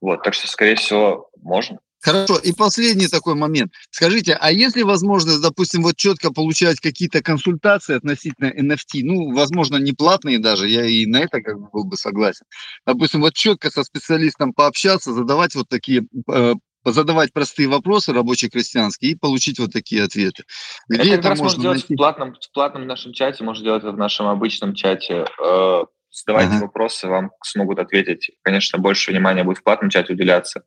Вот, 0.00 0.22
так 0.22 0.34
что, 0.34 0.48
скорее 0.48 0.74
всего, 0.74 1.30
можно. 1.40 1.78
Хорошо. 2.04 2.36
И 2.36 2.52
последний 2.52 3.08
такой 3.08 3.34
момент. 3.34 3.72
Скажите, 3.90 4.36
а 4.38 4.52
есть 4.52 4.76
ли 4.76 4.82
возможность, 4.82 5.40
допустим, 5.40 5.82
вот 5.82 5.96
четко 5.96 6.30
получать 6.30 6.78
какие-то 6.78 7.22
консультации 7.22 7.96
относительно 7.96 8.48
NFT? 8.48 9.00
Ну, 9.02 9.34
возможно, 9.34 9.78
не 9.78 9.92
платные 9.92 10.38
даже, 10.38 10.68
я 10.68 10.84
и 10.84 11.06
на 11.06 11.20
это 11.22 11.40
как 11.40 11.58
бы 11.58 11.68
был 11.72 11.84
бы 11.84 11.96
согласен. 11.96 12.44
Допустим, 12.86 13.22
вот 13.22 13.32
четко 13.32 13.70
со 13.70 13.84
специалистом 13.84 14.52
пообщаться, 14.52 15.14
задавать 15.14 15.54
вот 15.54 15.70
такие 15.70 16.06
э, 16.30 16.54
задавать 16.84 17.32
простые 17.32 17.68
вопросы 17.68 18.12
рабочие-крестьянские 18.12 19.12
и 19.12 19.14
получить 19.14 19.58
вот 19.58 19.72
такие 19.72 20.02
ответы. 20.02 20.44
Где 20.90 21.00
это, 21.00 21.08
это 21.08 21.22
как 21.22 21.30
раз 21.30 21.40
можно 21.40 21.62
делать 21.62 21.78
найти? 21.78 21.94
в 21.94 21.96
платном, 21.96 22.34
в 22.34 22.52
платном 22.52 22.86
нашем 22.86 23.14
чате, 23.14 23.44
можно 23.44 23.64
делать 23.64 23.82
это 23.82 23.92
в 23.92 23.98
нашем 23.98 24.26
обычном 24.26 24.74
чате. 24.74 25.24
Э, 25.42 25.84
задавайте 26.10 26.56
ага. 26.56 26.64
вопросы, 26.66 27.08
вам 27.08 27.30
смогут 27.42 27.78
ответить. 27.78 28.32
Конечно, 28.42 28.78
больше 28.78 29.10
внимания 29.10 29.42
будет 29.42 29.58
в 29.58 29.62
платном 29.62 29.88
чате 29.88 30.12
уделяться. 30.12 30.64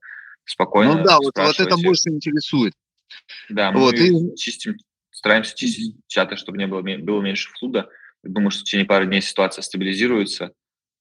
Спокойно 0.47 0.95
Ну 0.95 1.03
да, 1.03 1.17
вот, 1.17 1.37
вот 1.37 1.59
это 1.59 1.77
больше 1.77 2.09
интересует. 2.09 2.73
Да, 3.49 3.71
мы 3.71 3.81
вот, 3.81 3.95
и... 3.95 4.35
чистим, 4.35 4.77
стараемся 5.11 5.55
чистить 5.55 5.95
чаты, 6.07 6.37
чтобы 6.37 6.57
не 6.57 6.67
было, 6.67 6.81
было 6.81 7.21
меньше 7.21 7.49
флуда. 7.59 7.89
Думаю, 8.23 8.51
что 8.51 8.61
в 8.61 8.63
течение 8.63 8.85
пары 8.85 9.05
дней 9.05 9.21
ситуация 9.21 9.61
стабилизируется. 9.61 10.51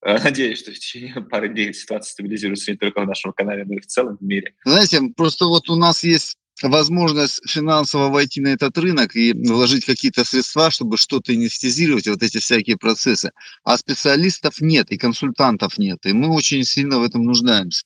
Э, 0.05 0.19
надеюсь, 0.23 0.59
что 0.59 0.73
в 0.73 0.75
течение 0.75 1.15
пары 1.31 1.49
дней 1.49 1.73
ситуация 1.73 2.13
стабилизируется 2.13 2.73
не 2.73 2.77
только 2.77 3.01
в 3.01 3.07
нашем 3.07 3.33
канале, 3.33 3.65
но 3.65 3.75
и 3.75 3.81
в 3.81 3.87
целом 3.87 4.17
в 4.17 4.23
мире. 4.23 4.55
Знаете, 4.65 5.01
просто 5.17 5.47
вот 5.47 5.71
у 5.71 5.77
нас 5.77 6.03
есть 6.03 6.37
возможность 6.63 7.41
финансово 7.49 8.09
войти 8.09 8.41
на 8.41 8.49
этот 8.49 8.77
рынок 8.79 9.15
и 9.15 9.33
вложить 9.33 9.85
какие-то 9.85 10.25
средства, 10.25 10.71
чтобы 10.71 10.97
что-то 10.97 11.35
инвестизировать, 11.35 12.09
вот 12.09 12.23
эти 12.23 12.39
всякие 12.39 12.77
процессы. 12.77 13.33
А 13.63 13.77
специалистов 13.77 14.61
нет, 14.61 14.91
и 14.91 14.97
консультантов 14.97 15.79
нет. 15.79 16.05
И 16.07 16.13
мы 16.13 16.33
очень 16.35 16.65
сильно 16.65 16.99
в 16.99 17.03
этом 17.03 17.25
нуждаемся. 17.25 17.85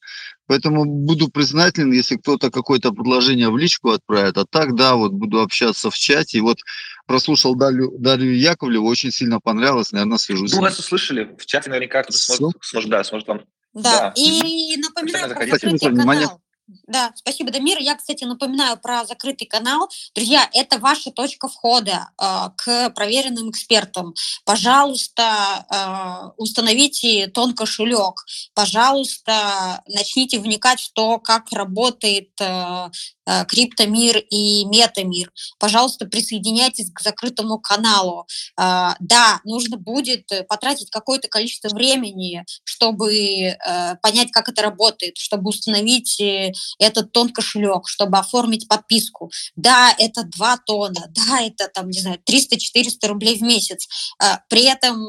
Поэтому 0.51 0.84
буду 0.84 1.28
признателен, 1.28 1.92
если 1.92 2.16
кто-то 2.16 2.51
какое-то 2.51 2.90
предложение 2.90 3.51
в 3.51 3.57
личку 3.57 3.90
отправит. 3.90 4.36
А 4.36 4.44
так, 4.44 4.74
да, 4.74 4.96
вот 4.96 5.12
буду 5.12 5.42
общаться 5.42 5.92
в 5.92 5.94
чате. 5.96 6.38
И 6.38 6.40
вот 6.40 6.59
прослушал 7.07 7.55
Дарью, 7.55 7.92
Дарью 7.96 8.36
Яковлеву, 8.36 8.88
очень 8.88 9.12
сильно 9.12 9.38
понравилось, 9.38 9.92
наверное, 9.92 10.18
свяжусь. 10.18 10.53
Ну, 10.53 10.62
вас 10.62 10.76
услышали, 10.76 11.36
в 11.38 11.46
чате 11.46 11.70
наверняка 11.70 12.03
кто-то 12.03 12.18
сможет, 12.18 12.57
сможет, 12.62 12.90
да, 12.90 13.05
сможет 13.05 13.28
вам... 13.28 13.42
Да, 13.74 14.12
и 14.16 14.76
напоминаю 14.78 15.28
про 15.28 15.88
канал. 15.88 16.40
Да, 16.86 17.12
спасибо, 17.14 17.50
Дамир. 17.50 17.78
Я, 17.78 17.96
кстати, 17.96 18.24
напоминаю 18.24 18.76
про 18.76 19.04
закрытый 19.04 19.46
канал. 19.46 19.88
Друзья, 20.14 20.48
это 20.52 20.78
ваша 20.78 21.10
точка 21.10 21.48
входа 21.48 22.10
э, 22.20 22.50
к 22.56 22.90
проверенным 22.90 23.50
экспертам. 23.50 24.14
Пожалуйста, 24.44 25.66
э, 25.68 26.30
установите 26.36 27.26
тон 27.28 27.54
кошелек. 27.54 28.24
Пожалуйста, 28.54 29.82
начните 29.88 30.38
вникать 30.38 30.80
в 30.80 30.92
то, 30.92 31.18
как 31.18 31.50
работает 31.52 32.30
э, 32.40 32.90
Э, 33.30 33.44
криптомир 33.44 34.18
и 34.30 34.64
метамир. 34.64 35.30
Пожалуйста, 35.60 36.06
присоединяйтесь 36.06 36.90
к 36.92 37.00
закрытому 37.00 37.60
каналу. 37.60 38.26
Э, 38.58 38.94
да, 38.98 39.40
нужно 39.44 39.76
будет 39.76 40.32
э, 40.32 40.42
потратить 40.42 40.90
какое-то 40.90 41.28
количество 41.28 41.68
времени, 41.68 42.44
чтобы 42.64 43.56
понять, 44.02 44.30
как 44.32 44.48
это 44.48 44.62
работает, 44.62 45.16
чтобы 45.16 45.50
установить 45.50 46.20
этот 46.78 47.12
тон 47.12 47.30
кошелек, 47.30 47.88
чтобы 47.88 48.18
оформить 48.18 48.68
подписку. 48.68 49.30
Да, 49.56 49.94
это 49.98 50.24
2 50.24 50.56
тона, 50.66 51.06
да, 51.11 51.40
это 51.40 51.68
там, 51.68 51.90
не 51.90 52.00
знаю, 52.00 52.18
300-400 52.28 53.08
рублей 53.08 53.38
в 53.38 53.42
месяц. 53.42 53.88
При 54.48 54.64
этом 54.64 55.06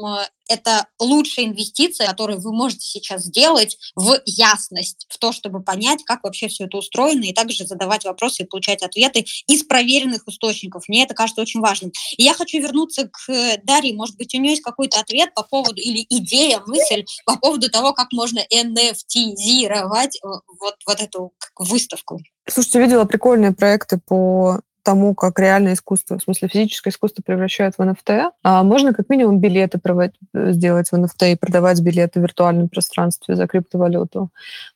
это 0.48 0.86
лучшая 0.98 1.46
инвестиция, 1.46 2.06
которую 2.06 2.40
вы 2.40 2.52
можете 2.52 2.86
сейчас 2.86 3.22
сделать 3.22 3.78
в 3.96 4.20
ясность, 4.26 5.06
в 5.08 5.18
то, 5.18 5.32
чтобы 5.32 5.62
понять, 5.62 6.04
как 6.04 6.24
вообще 6.24 6.48
все 6.48 6.64
это 6.64 6.78
устроено, 6.78 7.24
и 7.24 7.32
также 7.32 7.66
задавать 7.66 8.04
вопросы 8.04 8.42
и 8.42 8.46
получать 8.46 8.82
ответы 8.82 9.24
из 9.46 9.64
проверенных 9.64 10.26
источников. 10.26 10.84
Мне 10.88 11.04
это 11.04 11.14
кажется 11.14 11.42
очень 11.42 11.60
важным. 11.60 11.92
И 12.16 12.22
я 12.22 12.34
хочу 12.34 12.60
вернуться 12.60 13.08
к 13.08 13.58
Дарье. 13.64 13.94
Может 13.94 14.16
быть, 14.16 14.34
у 14.34 14.38
нее 14.38 14.52
есть 14.52 14.62
какой-то 14.62 15.00
ответ 15.00 15.34
по 15.34 15.42
поводу, 15.42 15.80
или 15.80 16.04
идея, 16.08 16.62
мысль 16.66 17.04
по 17.24 17.36
поводу 17.38 17.70
того, 17.70 17.92
как 17.92 18.12
можно 18.12 18.40
NFT-зировать 18.52 20.16
э, 20.16 20.28
вот, 20.60 20.74
вот 20.86 21.00
эту 21.00 21.32
выставку. 21.58 22.20
Слушайте, 22.48 22.80
видела 22.80 23.04
прикольные 23.04 23.52
проекты 23.52 23.98
по 23.98 24.60
тому, 24.82 25.14
как 25.14 25.38
реальное 25.38 25.74
искусство, 25.74 26.18
в 26.18 26.22
смысле 26.22 26.48
физическое 26.48 26.90
искусство 26.90 27.22
превращают 27.24 27.76
в 27.76 27.80
NFT, 27.80 28.30
а 28.42 28.62
можно 28.62 28.92
как 28.92 29.08
минимум 29.08 29.38
билеты 29.38 29.78
проводить, 29.78 30.16
э, 30.34 30.52
сделать 30.52 30.88
в 30.90 30.94
NFT 30.94 31.32
и 31.32 31.36
продавать 31.36 31.80
билеты 31.80 32.20
в 32.20 32.22
виртуальном 32.22 32.68
пространстве 32.68 33.36
за 33.36 33.46
криптовалюту. 33.46 34.30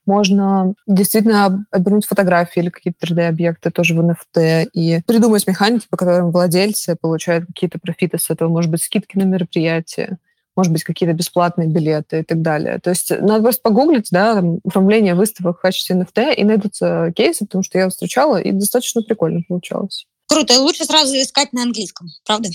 Можно 0.06 0.74
действительно 0.86 1.66
обернуть 1.70 2.06
фотографии 2.06 2.60
или 2.60 2.70
какие-то 2.70 3.06
3D-объекты 3.06 3.70
тоже 3.70 3.94
в 3.94 4.00
NFT 4.00 4.68
и 4.72 5.00
придумать 5.06 5.46
механики, 5.46 5.86
по 5.90 5.96
которым 5.96 6.30
владельцы 6.30 6.96
получают 7.00 7.46
какие-то 7.46 7.78
профиты 7.78 8.18
с 8.18 8.30
этого, 8.30 8.48
может 8.48 8.70
быть, 8.70 8.82
скидки 8.82 9.18
на 9.18 9.24
мероприятия 9.24 10.18
может 10.56 10.72
быть, 10.72 10.84
какие-то 10.84 11.14
бесплатные 11.14 11.68
билеты 11.68 12.20
и 12.20 12.22
так 12.22 12.42
далее. 12.42 12.78
То 12.78 12.90
есть 12.90 13.10
надо 13.10 13.42
просто 13.42 13.62
погуглить, 13.62 14.08
да, 14.10 14.34
там, 14.34 14.58
управление 14.64 15.14
выставок 15.14 15.58
в 15.58 15.62
качестве 15.62 15.96
NFT, 15.96 16.34
и 16.34 16.44
найдутся 16.44 17.12
кейсы, 17.14 17.44
потому 17.44 17.62
что 17.62 17.78
я 17.78 17.88
встречала, 17.88 18.40
и 18.40 18.50
достаточно 18.52 19.02
прикольно 19.02 19.42
получалось. 19.46 20.06
Круто, 20.28 20.54
и 20.54 20.56
лучше 20.56 20.84
сразу 20.84 21.14
искать 21.14 21.52
на 21.52 21.62
английском, 21.62 22.08
правда? 22.24 22.48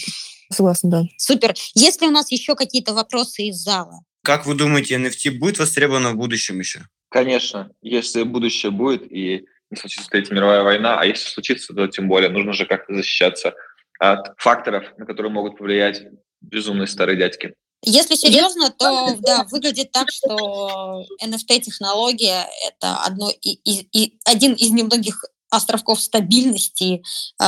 Согласна, 0.51 0.89
да. 0.89 1.03
Супер. 1.17 1.53
Есть 1.73 2.01
ли 2.01 2.07
у 2.07 2.11
нас 2.11 2.31
еще 2.31 2.55
какие-то 2.55 2.93
вопросы 2.93 3.43
из 3.43 3.55
зала? 3.57 4.01
Как 4.23 4.45
вы 4.45 4.55
думаете, 4.55 4.95
NFT 4.95 5.39
будет 5.39 5.59
востребовано 5.59 6.11
в 6.11 6.17
будущем 6.17 6.59
еще? 6.59 6.81
Конечно, 7.09 7.71
если 7.81 8.23
будущее 8.23 8.71
будет, 8.71 9.11
и 9.11 9.45
не 9.69 9.77
случится 9.77 10.09
Третья 10.09 10.35
мировая 10.35 10.63
война, 10.63 10.99
а 10.99 11.05
если 11.05 11.29
случится, 11.29 11.73
то 11.73 11.87
тем 11.87 12.07
более 12.07 12.29
нужно 12.29 12.53
же 12.53 12.65
как-то 12.65 12.93
защищаться 12.93 13.53
от 13.99 14.33
факторов, 14.37 14.83
на 14.97 15.05
которые 15.05 15.31
могут 15.31 15.57
повлиять 15.57 16.03
безумные 16.41 16.87
старые 16.87 17.17
дядьки. 17.17 17.53
Если 17.83 18.15
серьезно, 18.15 18.69
то 18.69 19.15
да, 19.19 19.45
выглядит 19.49 19.91
так, 19.91 20.11
что 20.11 21.03
NFT-технология– 21.23 22.47
это 22.67 22.97
одно 22.97 23.29
и, 23.29 23.53
и, 23.53 23.87
и 23.91 24.19
один 24.25 24.53
из 24.53 24.69
немногих 24.69 25.23
островков 25.49 25.99
стабильности 25.99 27.03
э, 27.41 27.45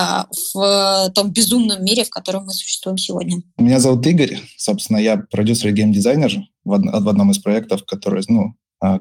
в 0.54 1.12
том 1.16 1.32
безумном 1.32 1.84
мире, 1.86 2.04
в 2.04 2.10
котором 2.10 2.46
мы 2.46 2.52
существуем 2.52 2.98
сегодня. 2.98 3.42
Меня 3.58 3.80
зовут 3.80 4.06
Игорь. 4.06 4.40
Собственно, 4.58 4.98
я 4.98 5.18
продюсер 5.18 5.70
и 5.70 5.72
геймдизайнер 5.72 6.42
в, 6.66 6.72
од- 6.72 7.04
в 7.04 7.10
одном 7.10 7.32
из 7.32 7.40
проектов, 7.40 7.86
который, 7.86 8.24
ну, 8.28 8.56
э, 8.84 9.00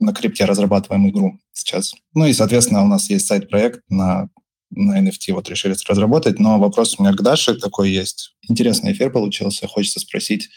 на 0.00 0.12
крипте 0.12 0.46
разрабатываем 0.46 1.08
игру 1.10 1.38
сейчас. 1.52 1.94
Ну 2.14 2.26
и, 2.26 2.32
соответственно, 2.32 2.82
у 2.82 2.88
нас 2.88 3.08
есть 3.08 3.26
сайт-проект 3.26 3.82
на, 3.88 4.28
на 4.70 5.00
NFT, 5.00 5.32
вот 5.32 5.48
решили 5.48 5.76
разработать. 5.86 6.40
Но 6.40 6.58
вопрос 6.58 6.96
у 6.98 7.02
меня 7.02 7.12
к 7.12 7.22
Даше 7.22 7.54
такой 7.54 7.90
есть. 7.90 8.32
Интересный 8.48 8.92
эфир 8.92 9.12
получился. 9.12 9.68
Хочется 9.68 10.00
спросить, 10.00 10.48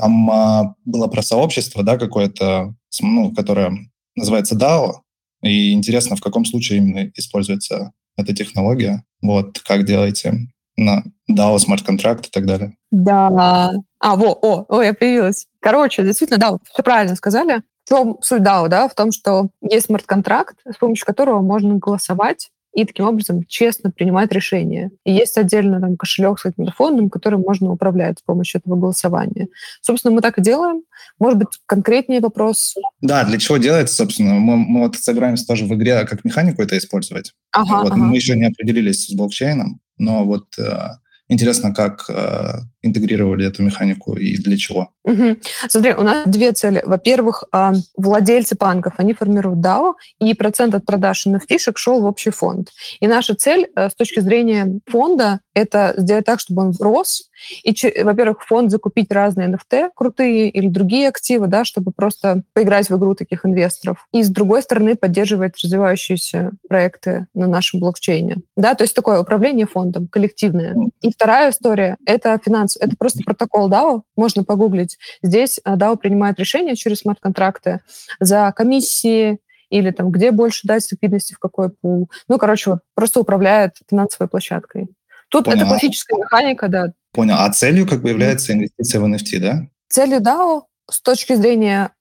там 0.00 0.30
а, 0.30 0.74
было 0.84 1.06
про 1.08 1.22
сообщество, 1.22 1.82
да, 1.82 1.98
какое-то, 1.98 2.74
ну, 3.02 3.34
которое 3.34 3.72
называется 4.16 4.56
DAO, 4.56 4.94
и 5.42 5.72
интересно, 5.72 6.16
в 6.16 6.20
каком 6.20 6.44
случае 6.44 6.78
именно 6.78 7.10
используется 7.14 7.92
эта 8.16 8.34
технология. 8.34 9.04
Вот, 9.22 9.60
как 9.60 9.84
делаете 9.84 10.48
на 10.76 11.04
DAO, 11.30 11.58
смарт-контракт 11.58 12.26
и 12.26 12.30
так 12.30 12.46
далее. 12.46 12.74
Да. 12.90 13.72
А, 14.00 14.16
во, 14.16 14.32
о, 14.32 14.64
о, 14.68 14.82
я 14.82 14.94
появилась. 14.94 15.46
Короче, 15.60 16.02
действительно, 16.02 16.38
да, 16.38 16.56
все 16.72 16.82
правильно 16.82 17.14
сказали. 17.16 17.62
В 17.84 17.88
чем 17.88 18.16
суть 18.22 18.42
DAO, 18.42 18.68
да? 18.68 18.88
В 18.88 18.94
том, 18.94 19.12
что 19.12 19.50
есть 19.60 19.86
смарт-контракт, 19.86 20.56
с 20.64 20.76
помощью 20.76 21.06
которого 21.06 21.42
можно 21.42 21.76
голосовать 21.76 22.50
и 22.72 22.84
таким 22.84 23.06
образом 23.06 23.44
честно 23.46 23.90
принимать 23.90 24.32
решения. 24.32 24.90
И 25.04 25.12
есть 25.12 25.36
отдельно 25.36 25.80
там 25.80 25.96
кошелек 25.96 26.38
с 26.38 26.42
каким-то 26.42 26.72
фондом, 26.72 27.10
которым 27.10 27.40
можно 27.40 27.72
управлять 27.72 28.18
с 28.18 28.22
помощью 28.22 28.60
этого 28.60 28.76
голосования. 28.76 29.48
Собственно, 29.80 30.14
мы 30.14 30.20
так 30.20 30.38
и 30.38 30.42
делаем. 30.42 30.82
Может 31.18 31.38
быть, 31.38 31.48
конкретнее 31.66 32.20
вопрос? 32.20 32.74
Да, 33.00 33.24
для 33.24 33.38
чего 33.38 33.56
делается, 33.56 33.96
собственно? 33.96 34.34
Мы, 34.34 34.56
мы 34.56 34.80
вот 34.80 34.96
собираемся 34.96 35.46
тоже 35.46 35.64
в 35.64 35.74
игре 35.74 36.04
как 36.06 36.24
механику 36.24 36.62
это 36.62 36.78
использовать. 36.78 37.32
Ага, 37.52 37.82
вот, 37.82 37.92
ага. 37.92 37.96
Мы 37.96 38.14
еще 38.14 38.36
не 38.36 38.46
определились 38.46 39.06
с 39.06 39.12
блокчейном, 39.12 39.80
но 39.98 40.24
вот 40.24 40.46
э, 40.58 40.90
Интересно, 41.30 41.72
как 41.72 42.06
э, 42.08 42.58
интегрировали 42.82 43.46
эту 43.46 43.62
механику 43.62 44.14
и 44.14 44.36
для 44.36 44.56
чего? 44.56 44.90
Угу. 45.04 45.36
Смотри, 45.68 45.94
у 45.94 46.02
нас 46.02 46.26
две 46.26 46.50
цели. 46.50 46.82
Во-первых, 46.84 47.44
э, 47.52 47.72
владельцы 47.96 48.56
банков, 48.56 48.94
они 48.96 49.14
формируют 49.14 49.60
DAO, 49.64 49.94
и 50.18 50.34
процент 50.34 50.74
от 50.74 50.84
продаж 50.84 51.26
nft 51.26 51.72
шел 51.76 52.00
в 52.00 52.04
общий 52.04 52.30
фонд. 52.30 52.70
И 52.98 53.06
наша 53.06 53.36
цель 53.36 53.68
э, 53.76 53.90
с 53.90 53.94
точки 53.94 54.18
зрения 54.18 54.80
фонда– 54.88 55.38
это 55.54 55.94
сделать 55.96 56.24
так, 56.24 56.40
чтобы 56.40 56.62
он 56.62 56.74
рос. 56.80 57.30
И, 57.62 57.74
во-первых, 58.02 58.44
фонд 58.46 58.70
закупить 58.70 59.10
разные 59.12 59.48
NFT 59.48 59.90
крутые 59.94 60.50
или 60.50 60.66
другие 60.66 61.08
активы, 61.08 61.46
да, 61.46 61.64
чтобы 61.64 61.92
просто 61.92 62.42
поиграть 62.52 62.90
в 62.90 62.96
игру 62.98 63.14
таких 63.14 63.46
инвесторов. 63.46 64.06
И, 64.12 64.22
с 64.22 64.28
другой 64.28 64.62
стороны, 64.62 64.96
поддерживать 64.96 65.54
развивающиеся 65.62 66.50
проекты 66.68 67.26
на 67.34 67.46
нашем 67.46 67.80
блокчейне. 67.80 68.38
Да, 68.56 68.74
то 68.74 68.84
есть 68.84 68.94
такое 68.94 69.20
управление 69.20 69.66
фондом, 69.66 70.08
коллективное. 70.08 70.76
И 71.00 71.10
вторая 71.20 71.50
история— 71.50 71.98
это 72.06 72.40
финанс. 72.42 72.78
Это 72.80 72.96
просто 72.98 73.22
протокол 73.22 73.70
DAO, 73.70 74.02
можно 74.16 74.42
погуглить. 74.42 74.96
Здесь 75.22 75.60
э, 75.62 75.74
DAO 75.76 75.98
принимает 75.98 76.38
решения 76.38 76.74
через 76.76 77.00
смарт-контракты 77.00 77.80
за 78.20 78.52
комиссии, 78.56 79.38
или 79.68 79.90
там, 79.90 80.10
где 80.10 80.30
больше 80.30 80.66
дать 80.66 80.90
ликвидности, 80.90 81.34
в 81.34 81.38
какой 81.38 81.70
пул. 81.70 82.10
Ну, 82.26 82.38
короче, 82.38 82.70
вот 82.70 82.78
просто 82.94 83.20
управляет 83.20 83.76
финансовой 83.88 84.28
площадкой. 84.28 84.88
Тут 85.28 85.44
Понял. 85.44 85.58
это 85.58 85.66
классическая 85.66 86.16
механика, 86.16 86.68
да. 86.68 86.92
Понял. 87.12 87.36
А 87.38 87.52
целью 87.52 87.86
как 87.86 88.00
бы 88.00 88.08
является 88.08 88.54
инвестиция 88.54 89.00
в 89.00 89.04
NFT, 89.04 89.38
да? 89.38 89.66
Целью 89.88 90.20
DAO 90.20 90.62
с 90.90 91.02
точки 91.02 91.34
зрения 91.34 91.92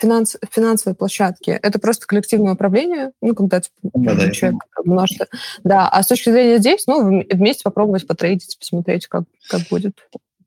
финанс, 0.00 0.36
финансовой 0.50 0.94
площадки 0.94 1.50
это 1.50 1.78
просто 1.78 2.06
коллективное 2.06 2.54
управление, 2.54 3.12
ну, 3.20 3.34
когда 3.34 3.60
типа, 3.60 3.74
да, 3.82 4.14
да, 4.14 4.30
человек 4.30 4.60
множество. 4.84 5.26
Да, 5.64 5.88
а 5.88 6.02
с 6.02 6.06
точки 6.06 6.30
зрения 6.30 6.58
здесь, 6.58 6.86
ну, 6.86 7.24
вместе 7.30 7.62
попробовать 7.64 8.06
потрейдить, 8.06 8.58
посмотреть, 8.58 9.06
как, 9.06 9.24
как 9.48 9.62
будет. 9.70 9.94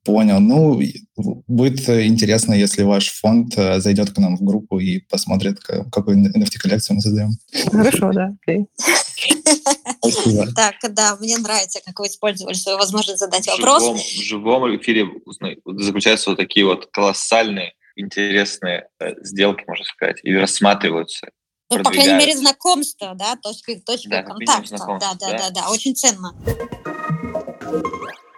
Понял. 0.04 0.42
Ну, 0.42 0.82
будет 1.48 1.88
интересно, 1.88 2.54
если 2.54 2.84
ваш 2.84 3.10
фонд 3.10 3.58
э, 3.58 3.80
зайдет 3.80 4.12
к 4.12 4.18
нам 4.18 4.36
в 4.36 4.44
группу 4.44 4.78
и 4.78 5.00
посмотрит, 5.00 5.60
какую 5.62 6.18
NFT-коллекцию 6.18 6.96
мы 6.96 7.02
создаем. 7.02 7.32
Хорошо, 7.72 8.12
да. 8.12 8.34
Спасибо. 10.00 10.48
Так, 10.54 10.76
да, 10.90 11.16
мне 11.22 11.38
нравится, 11.38 11.80
как 11.86 12.00
вы 12.00 12.08
использовали 12.08 12.54
свою 12.54 12.78
возможность 12.78 13.20
задать 13.20 13.48
вопрос. 13.48 13.84
В 13.84 14.22
живом 14.22 14.76
эфире 14.76 15.08
заключаются 15.66 16.32
вот 16.32 16.38
такие 16.38 16.66
вот 16.66 16.90
колоссальные, 16.92 17.74
интересные 17.96 18.88
э, 19.00 19.14
сделки, 19.22 19.64
можно 19.68 19.86
сказать, 19.86 20.20
и 20.24 20.36
рассматриваются. 20.36 21.30
Ну, 21.70 21.84
по 21.84 21.92
крайней 21.92 22.14
мере, 22.14 22.36
знакомство, 22.36 23.16
да, 23.16 23.36
точка, 23.36 23.80
точка 23.80 24.10
да, 24.10 24.24
контакта. 24.24 24.78
Да, 24.78 24.98
да, 25.00 25.14
да, 25.20 25.38
да, 25.38 25.50
да, 25.50 25.72
очень 25.72 25.96
ценно. 25.96 26.34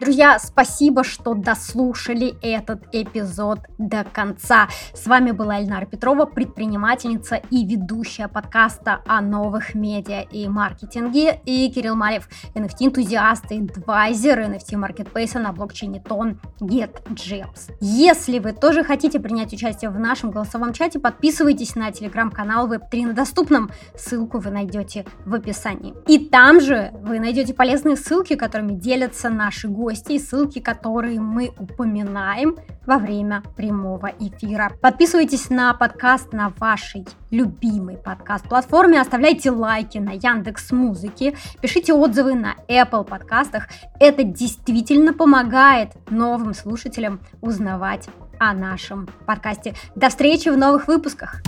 Друзья, 0.02 0.38
спасибо, 0.40 1.06
что 1.06 1.36
дослушали 1.36 2.36
этот 2.42 2.84
эпизод 2.92 3.60
до 3.78 4.04
конца. 4.04 4.68
С 4.94 5.08
вами 5.08 5.32
была 5.32 5.60
Эльнара 5.60 5.86
Петрова, 5.86 6.26
предпринимательница 6.26 7.36
и 7.50 7.66
ведущая 7.66 8.28
подкаста 8.28 9.02
о 9.08 9.22
новых 9.22 9.74
медиа 9.74 10.24
и 10.24 10.50
маркетинге, 10.50 11.40
и 11.46 11.72
Кирилл 11.72 11.96
Малев, 11.96 12.28
NFT-энтузиаст 12.56 13.46
и 13.52 13.62
адвайзер 13.62 14.42
NFT-маркетплейса 14.42 15.40
на 15.40 15.54
блокчейне 15.54 16.02
Тон 16.02 16.42
GetGems. 16.60 17.72
Если 17.80 18.40
вы 18.40 18.52
тоже 18.52 18.84
хотите 18.84 19.22
принять 19.22 19.54
участие 19.54 19.92
в 19.92 19.98
нашем 19.98 20.30
голосовом 20.32 20.74
чате, 20.74 21.00
подписывайтесь 21.00 21.76
на 21.76 21.94
телеграм-канал 21.94 22.70
Web3 22.70 23.08
на 23.08 23.14
доступном. 23.14 23.72
Ссылку 23.96 24.40
вы 24.40 24.52
найдете 24.52 25.06
в 25.26 25.34
описании. 25.34 25.94
И 26.06 26.28
там 26.28 26.60
же 26.60 26.92
вы 26.96 27.22
найдете 27.22 27.54
полезные 27.54 27.96
ссылки, 27.96 28.36
которыми 28.36 28.74
делятся 28.74 29.30
наши 29.30 29.70
гости 29.70 29.85
гости 29.86 30.18
ссылки, 30.18 30.58
которые 30.58 31.20
мы 31.20 31.54
упоминаем 31.60 32.58
во 32.88 32.98
время 32.98 33.44
прямого 33.56 34.12
эфира. 34.20 34.72
Подписывайтесь 34.82 35.52
на 35.52 35.76
подкаст 35.76 36.34
на 36.34 36.52
вашей 36.58 37.06
любимой 37.30 37.96
подкаст-платформе, 37.98 39.00
оставляйте 39.00 39.52
лайки 39.52 40.00
на 40.00 40.14
Яндекс 40.14 40.72
Музыке, 40.72 41.38
пишите 41.62 41.94
отзывы 41.94 42.34
на 42.34 42.56
Apple 42.68 43.04
подкастах. 43.04 43.68
Это 44.00 44.24
действительно 44.24 45.14
помогает 45.14 45.92
новым 46.10 46.56
слушателям 46.56 47.20
узнавать 47.42 48.10
о 48.40 48.56
нашем 48.56 49.08
подкасте. 49.28 49.76
До 49.96 50.10
встречи 50.10 50.50
в 50.50 50.58
новых 50.58 50.88
выпусках! 50.88 51.44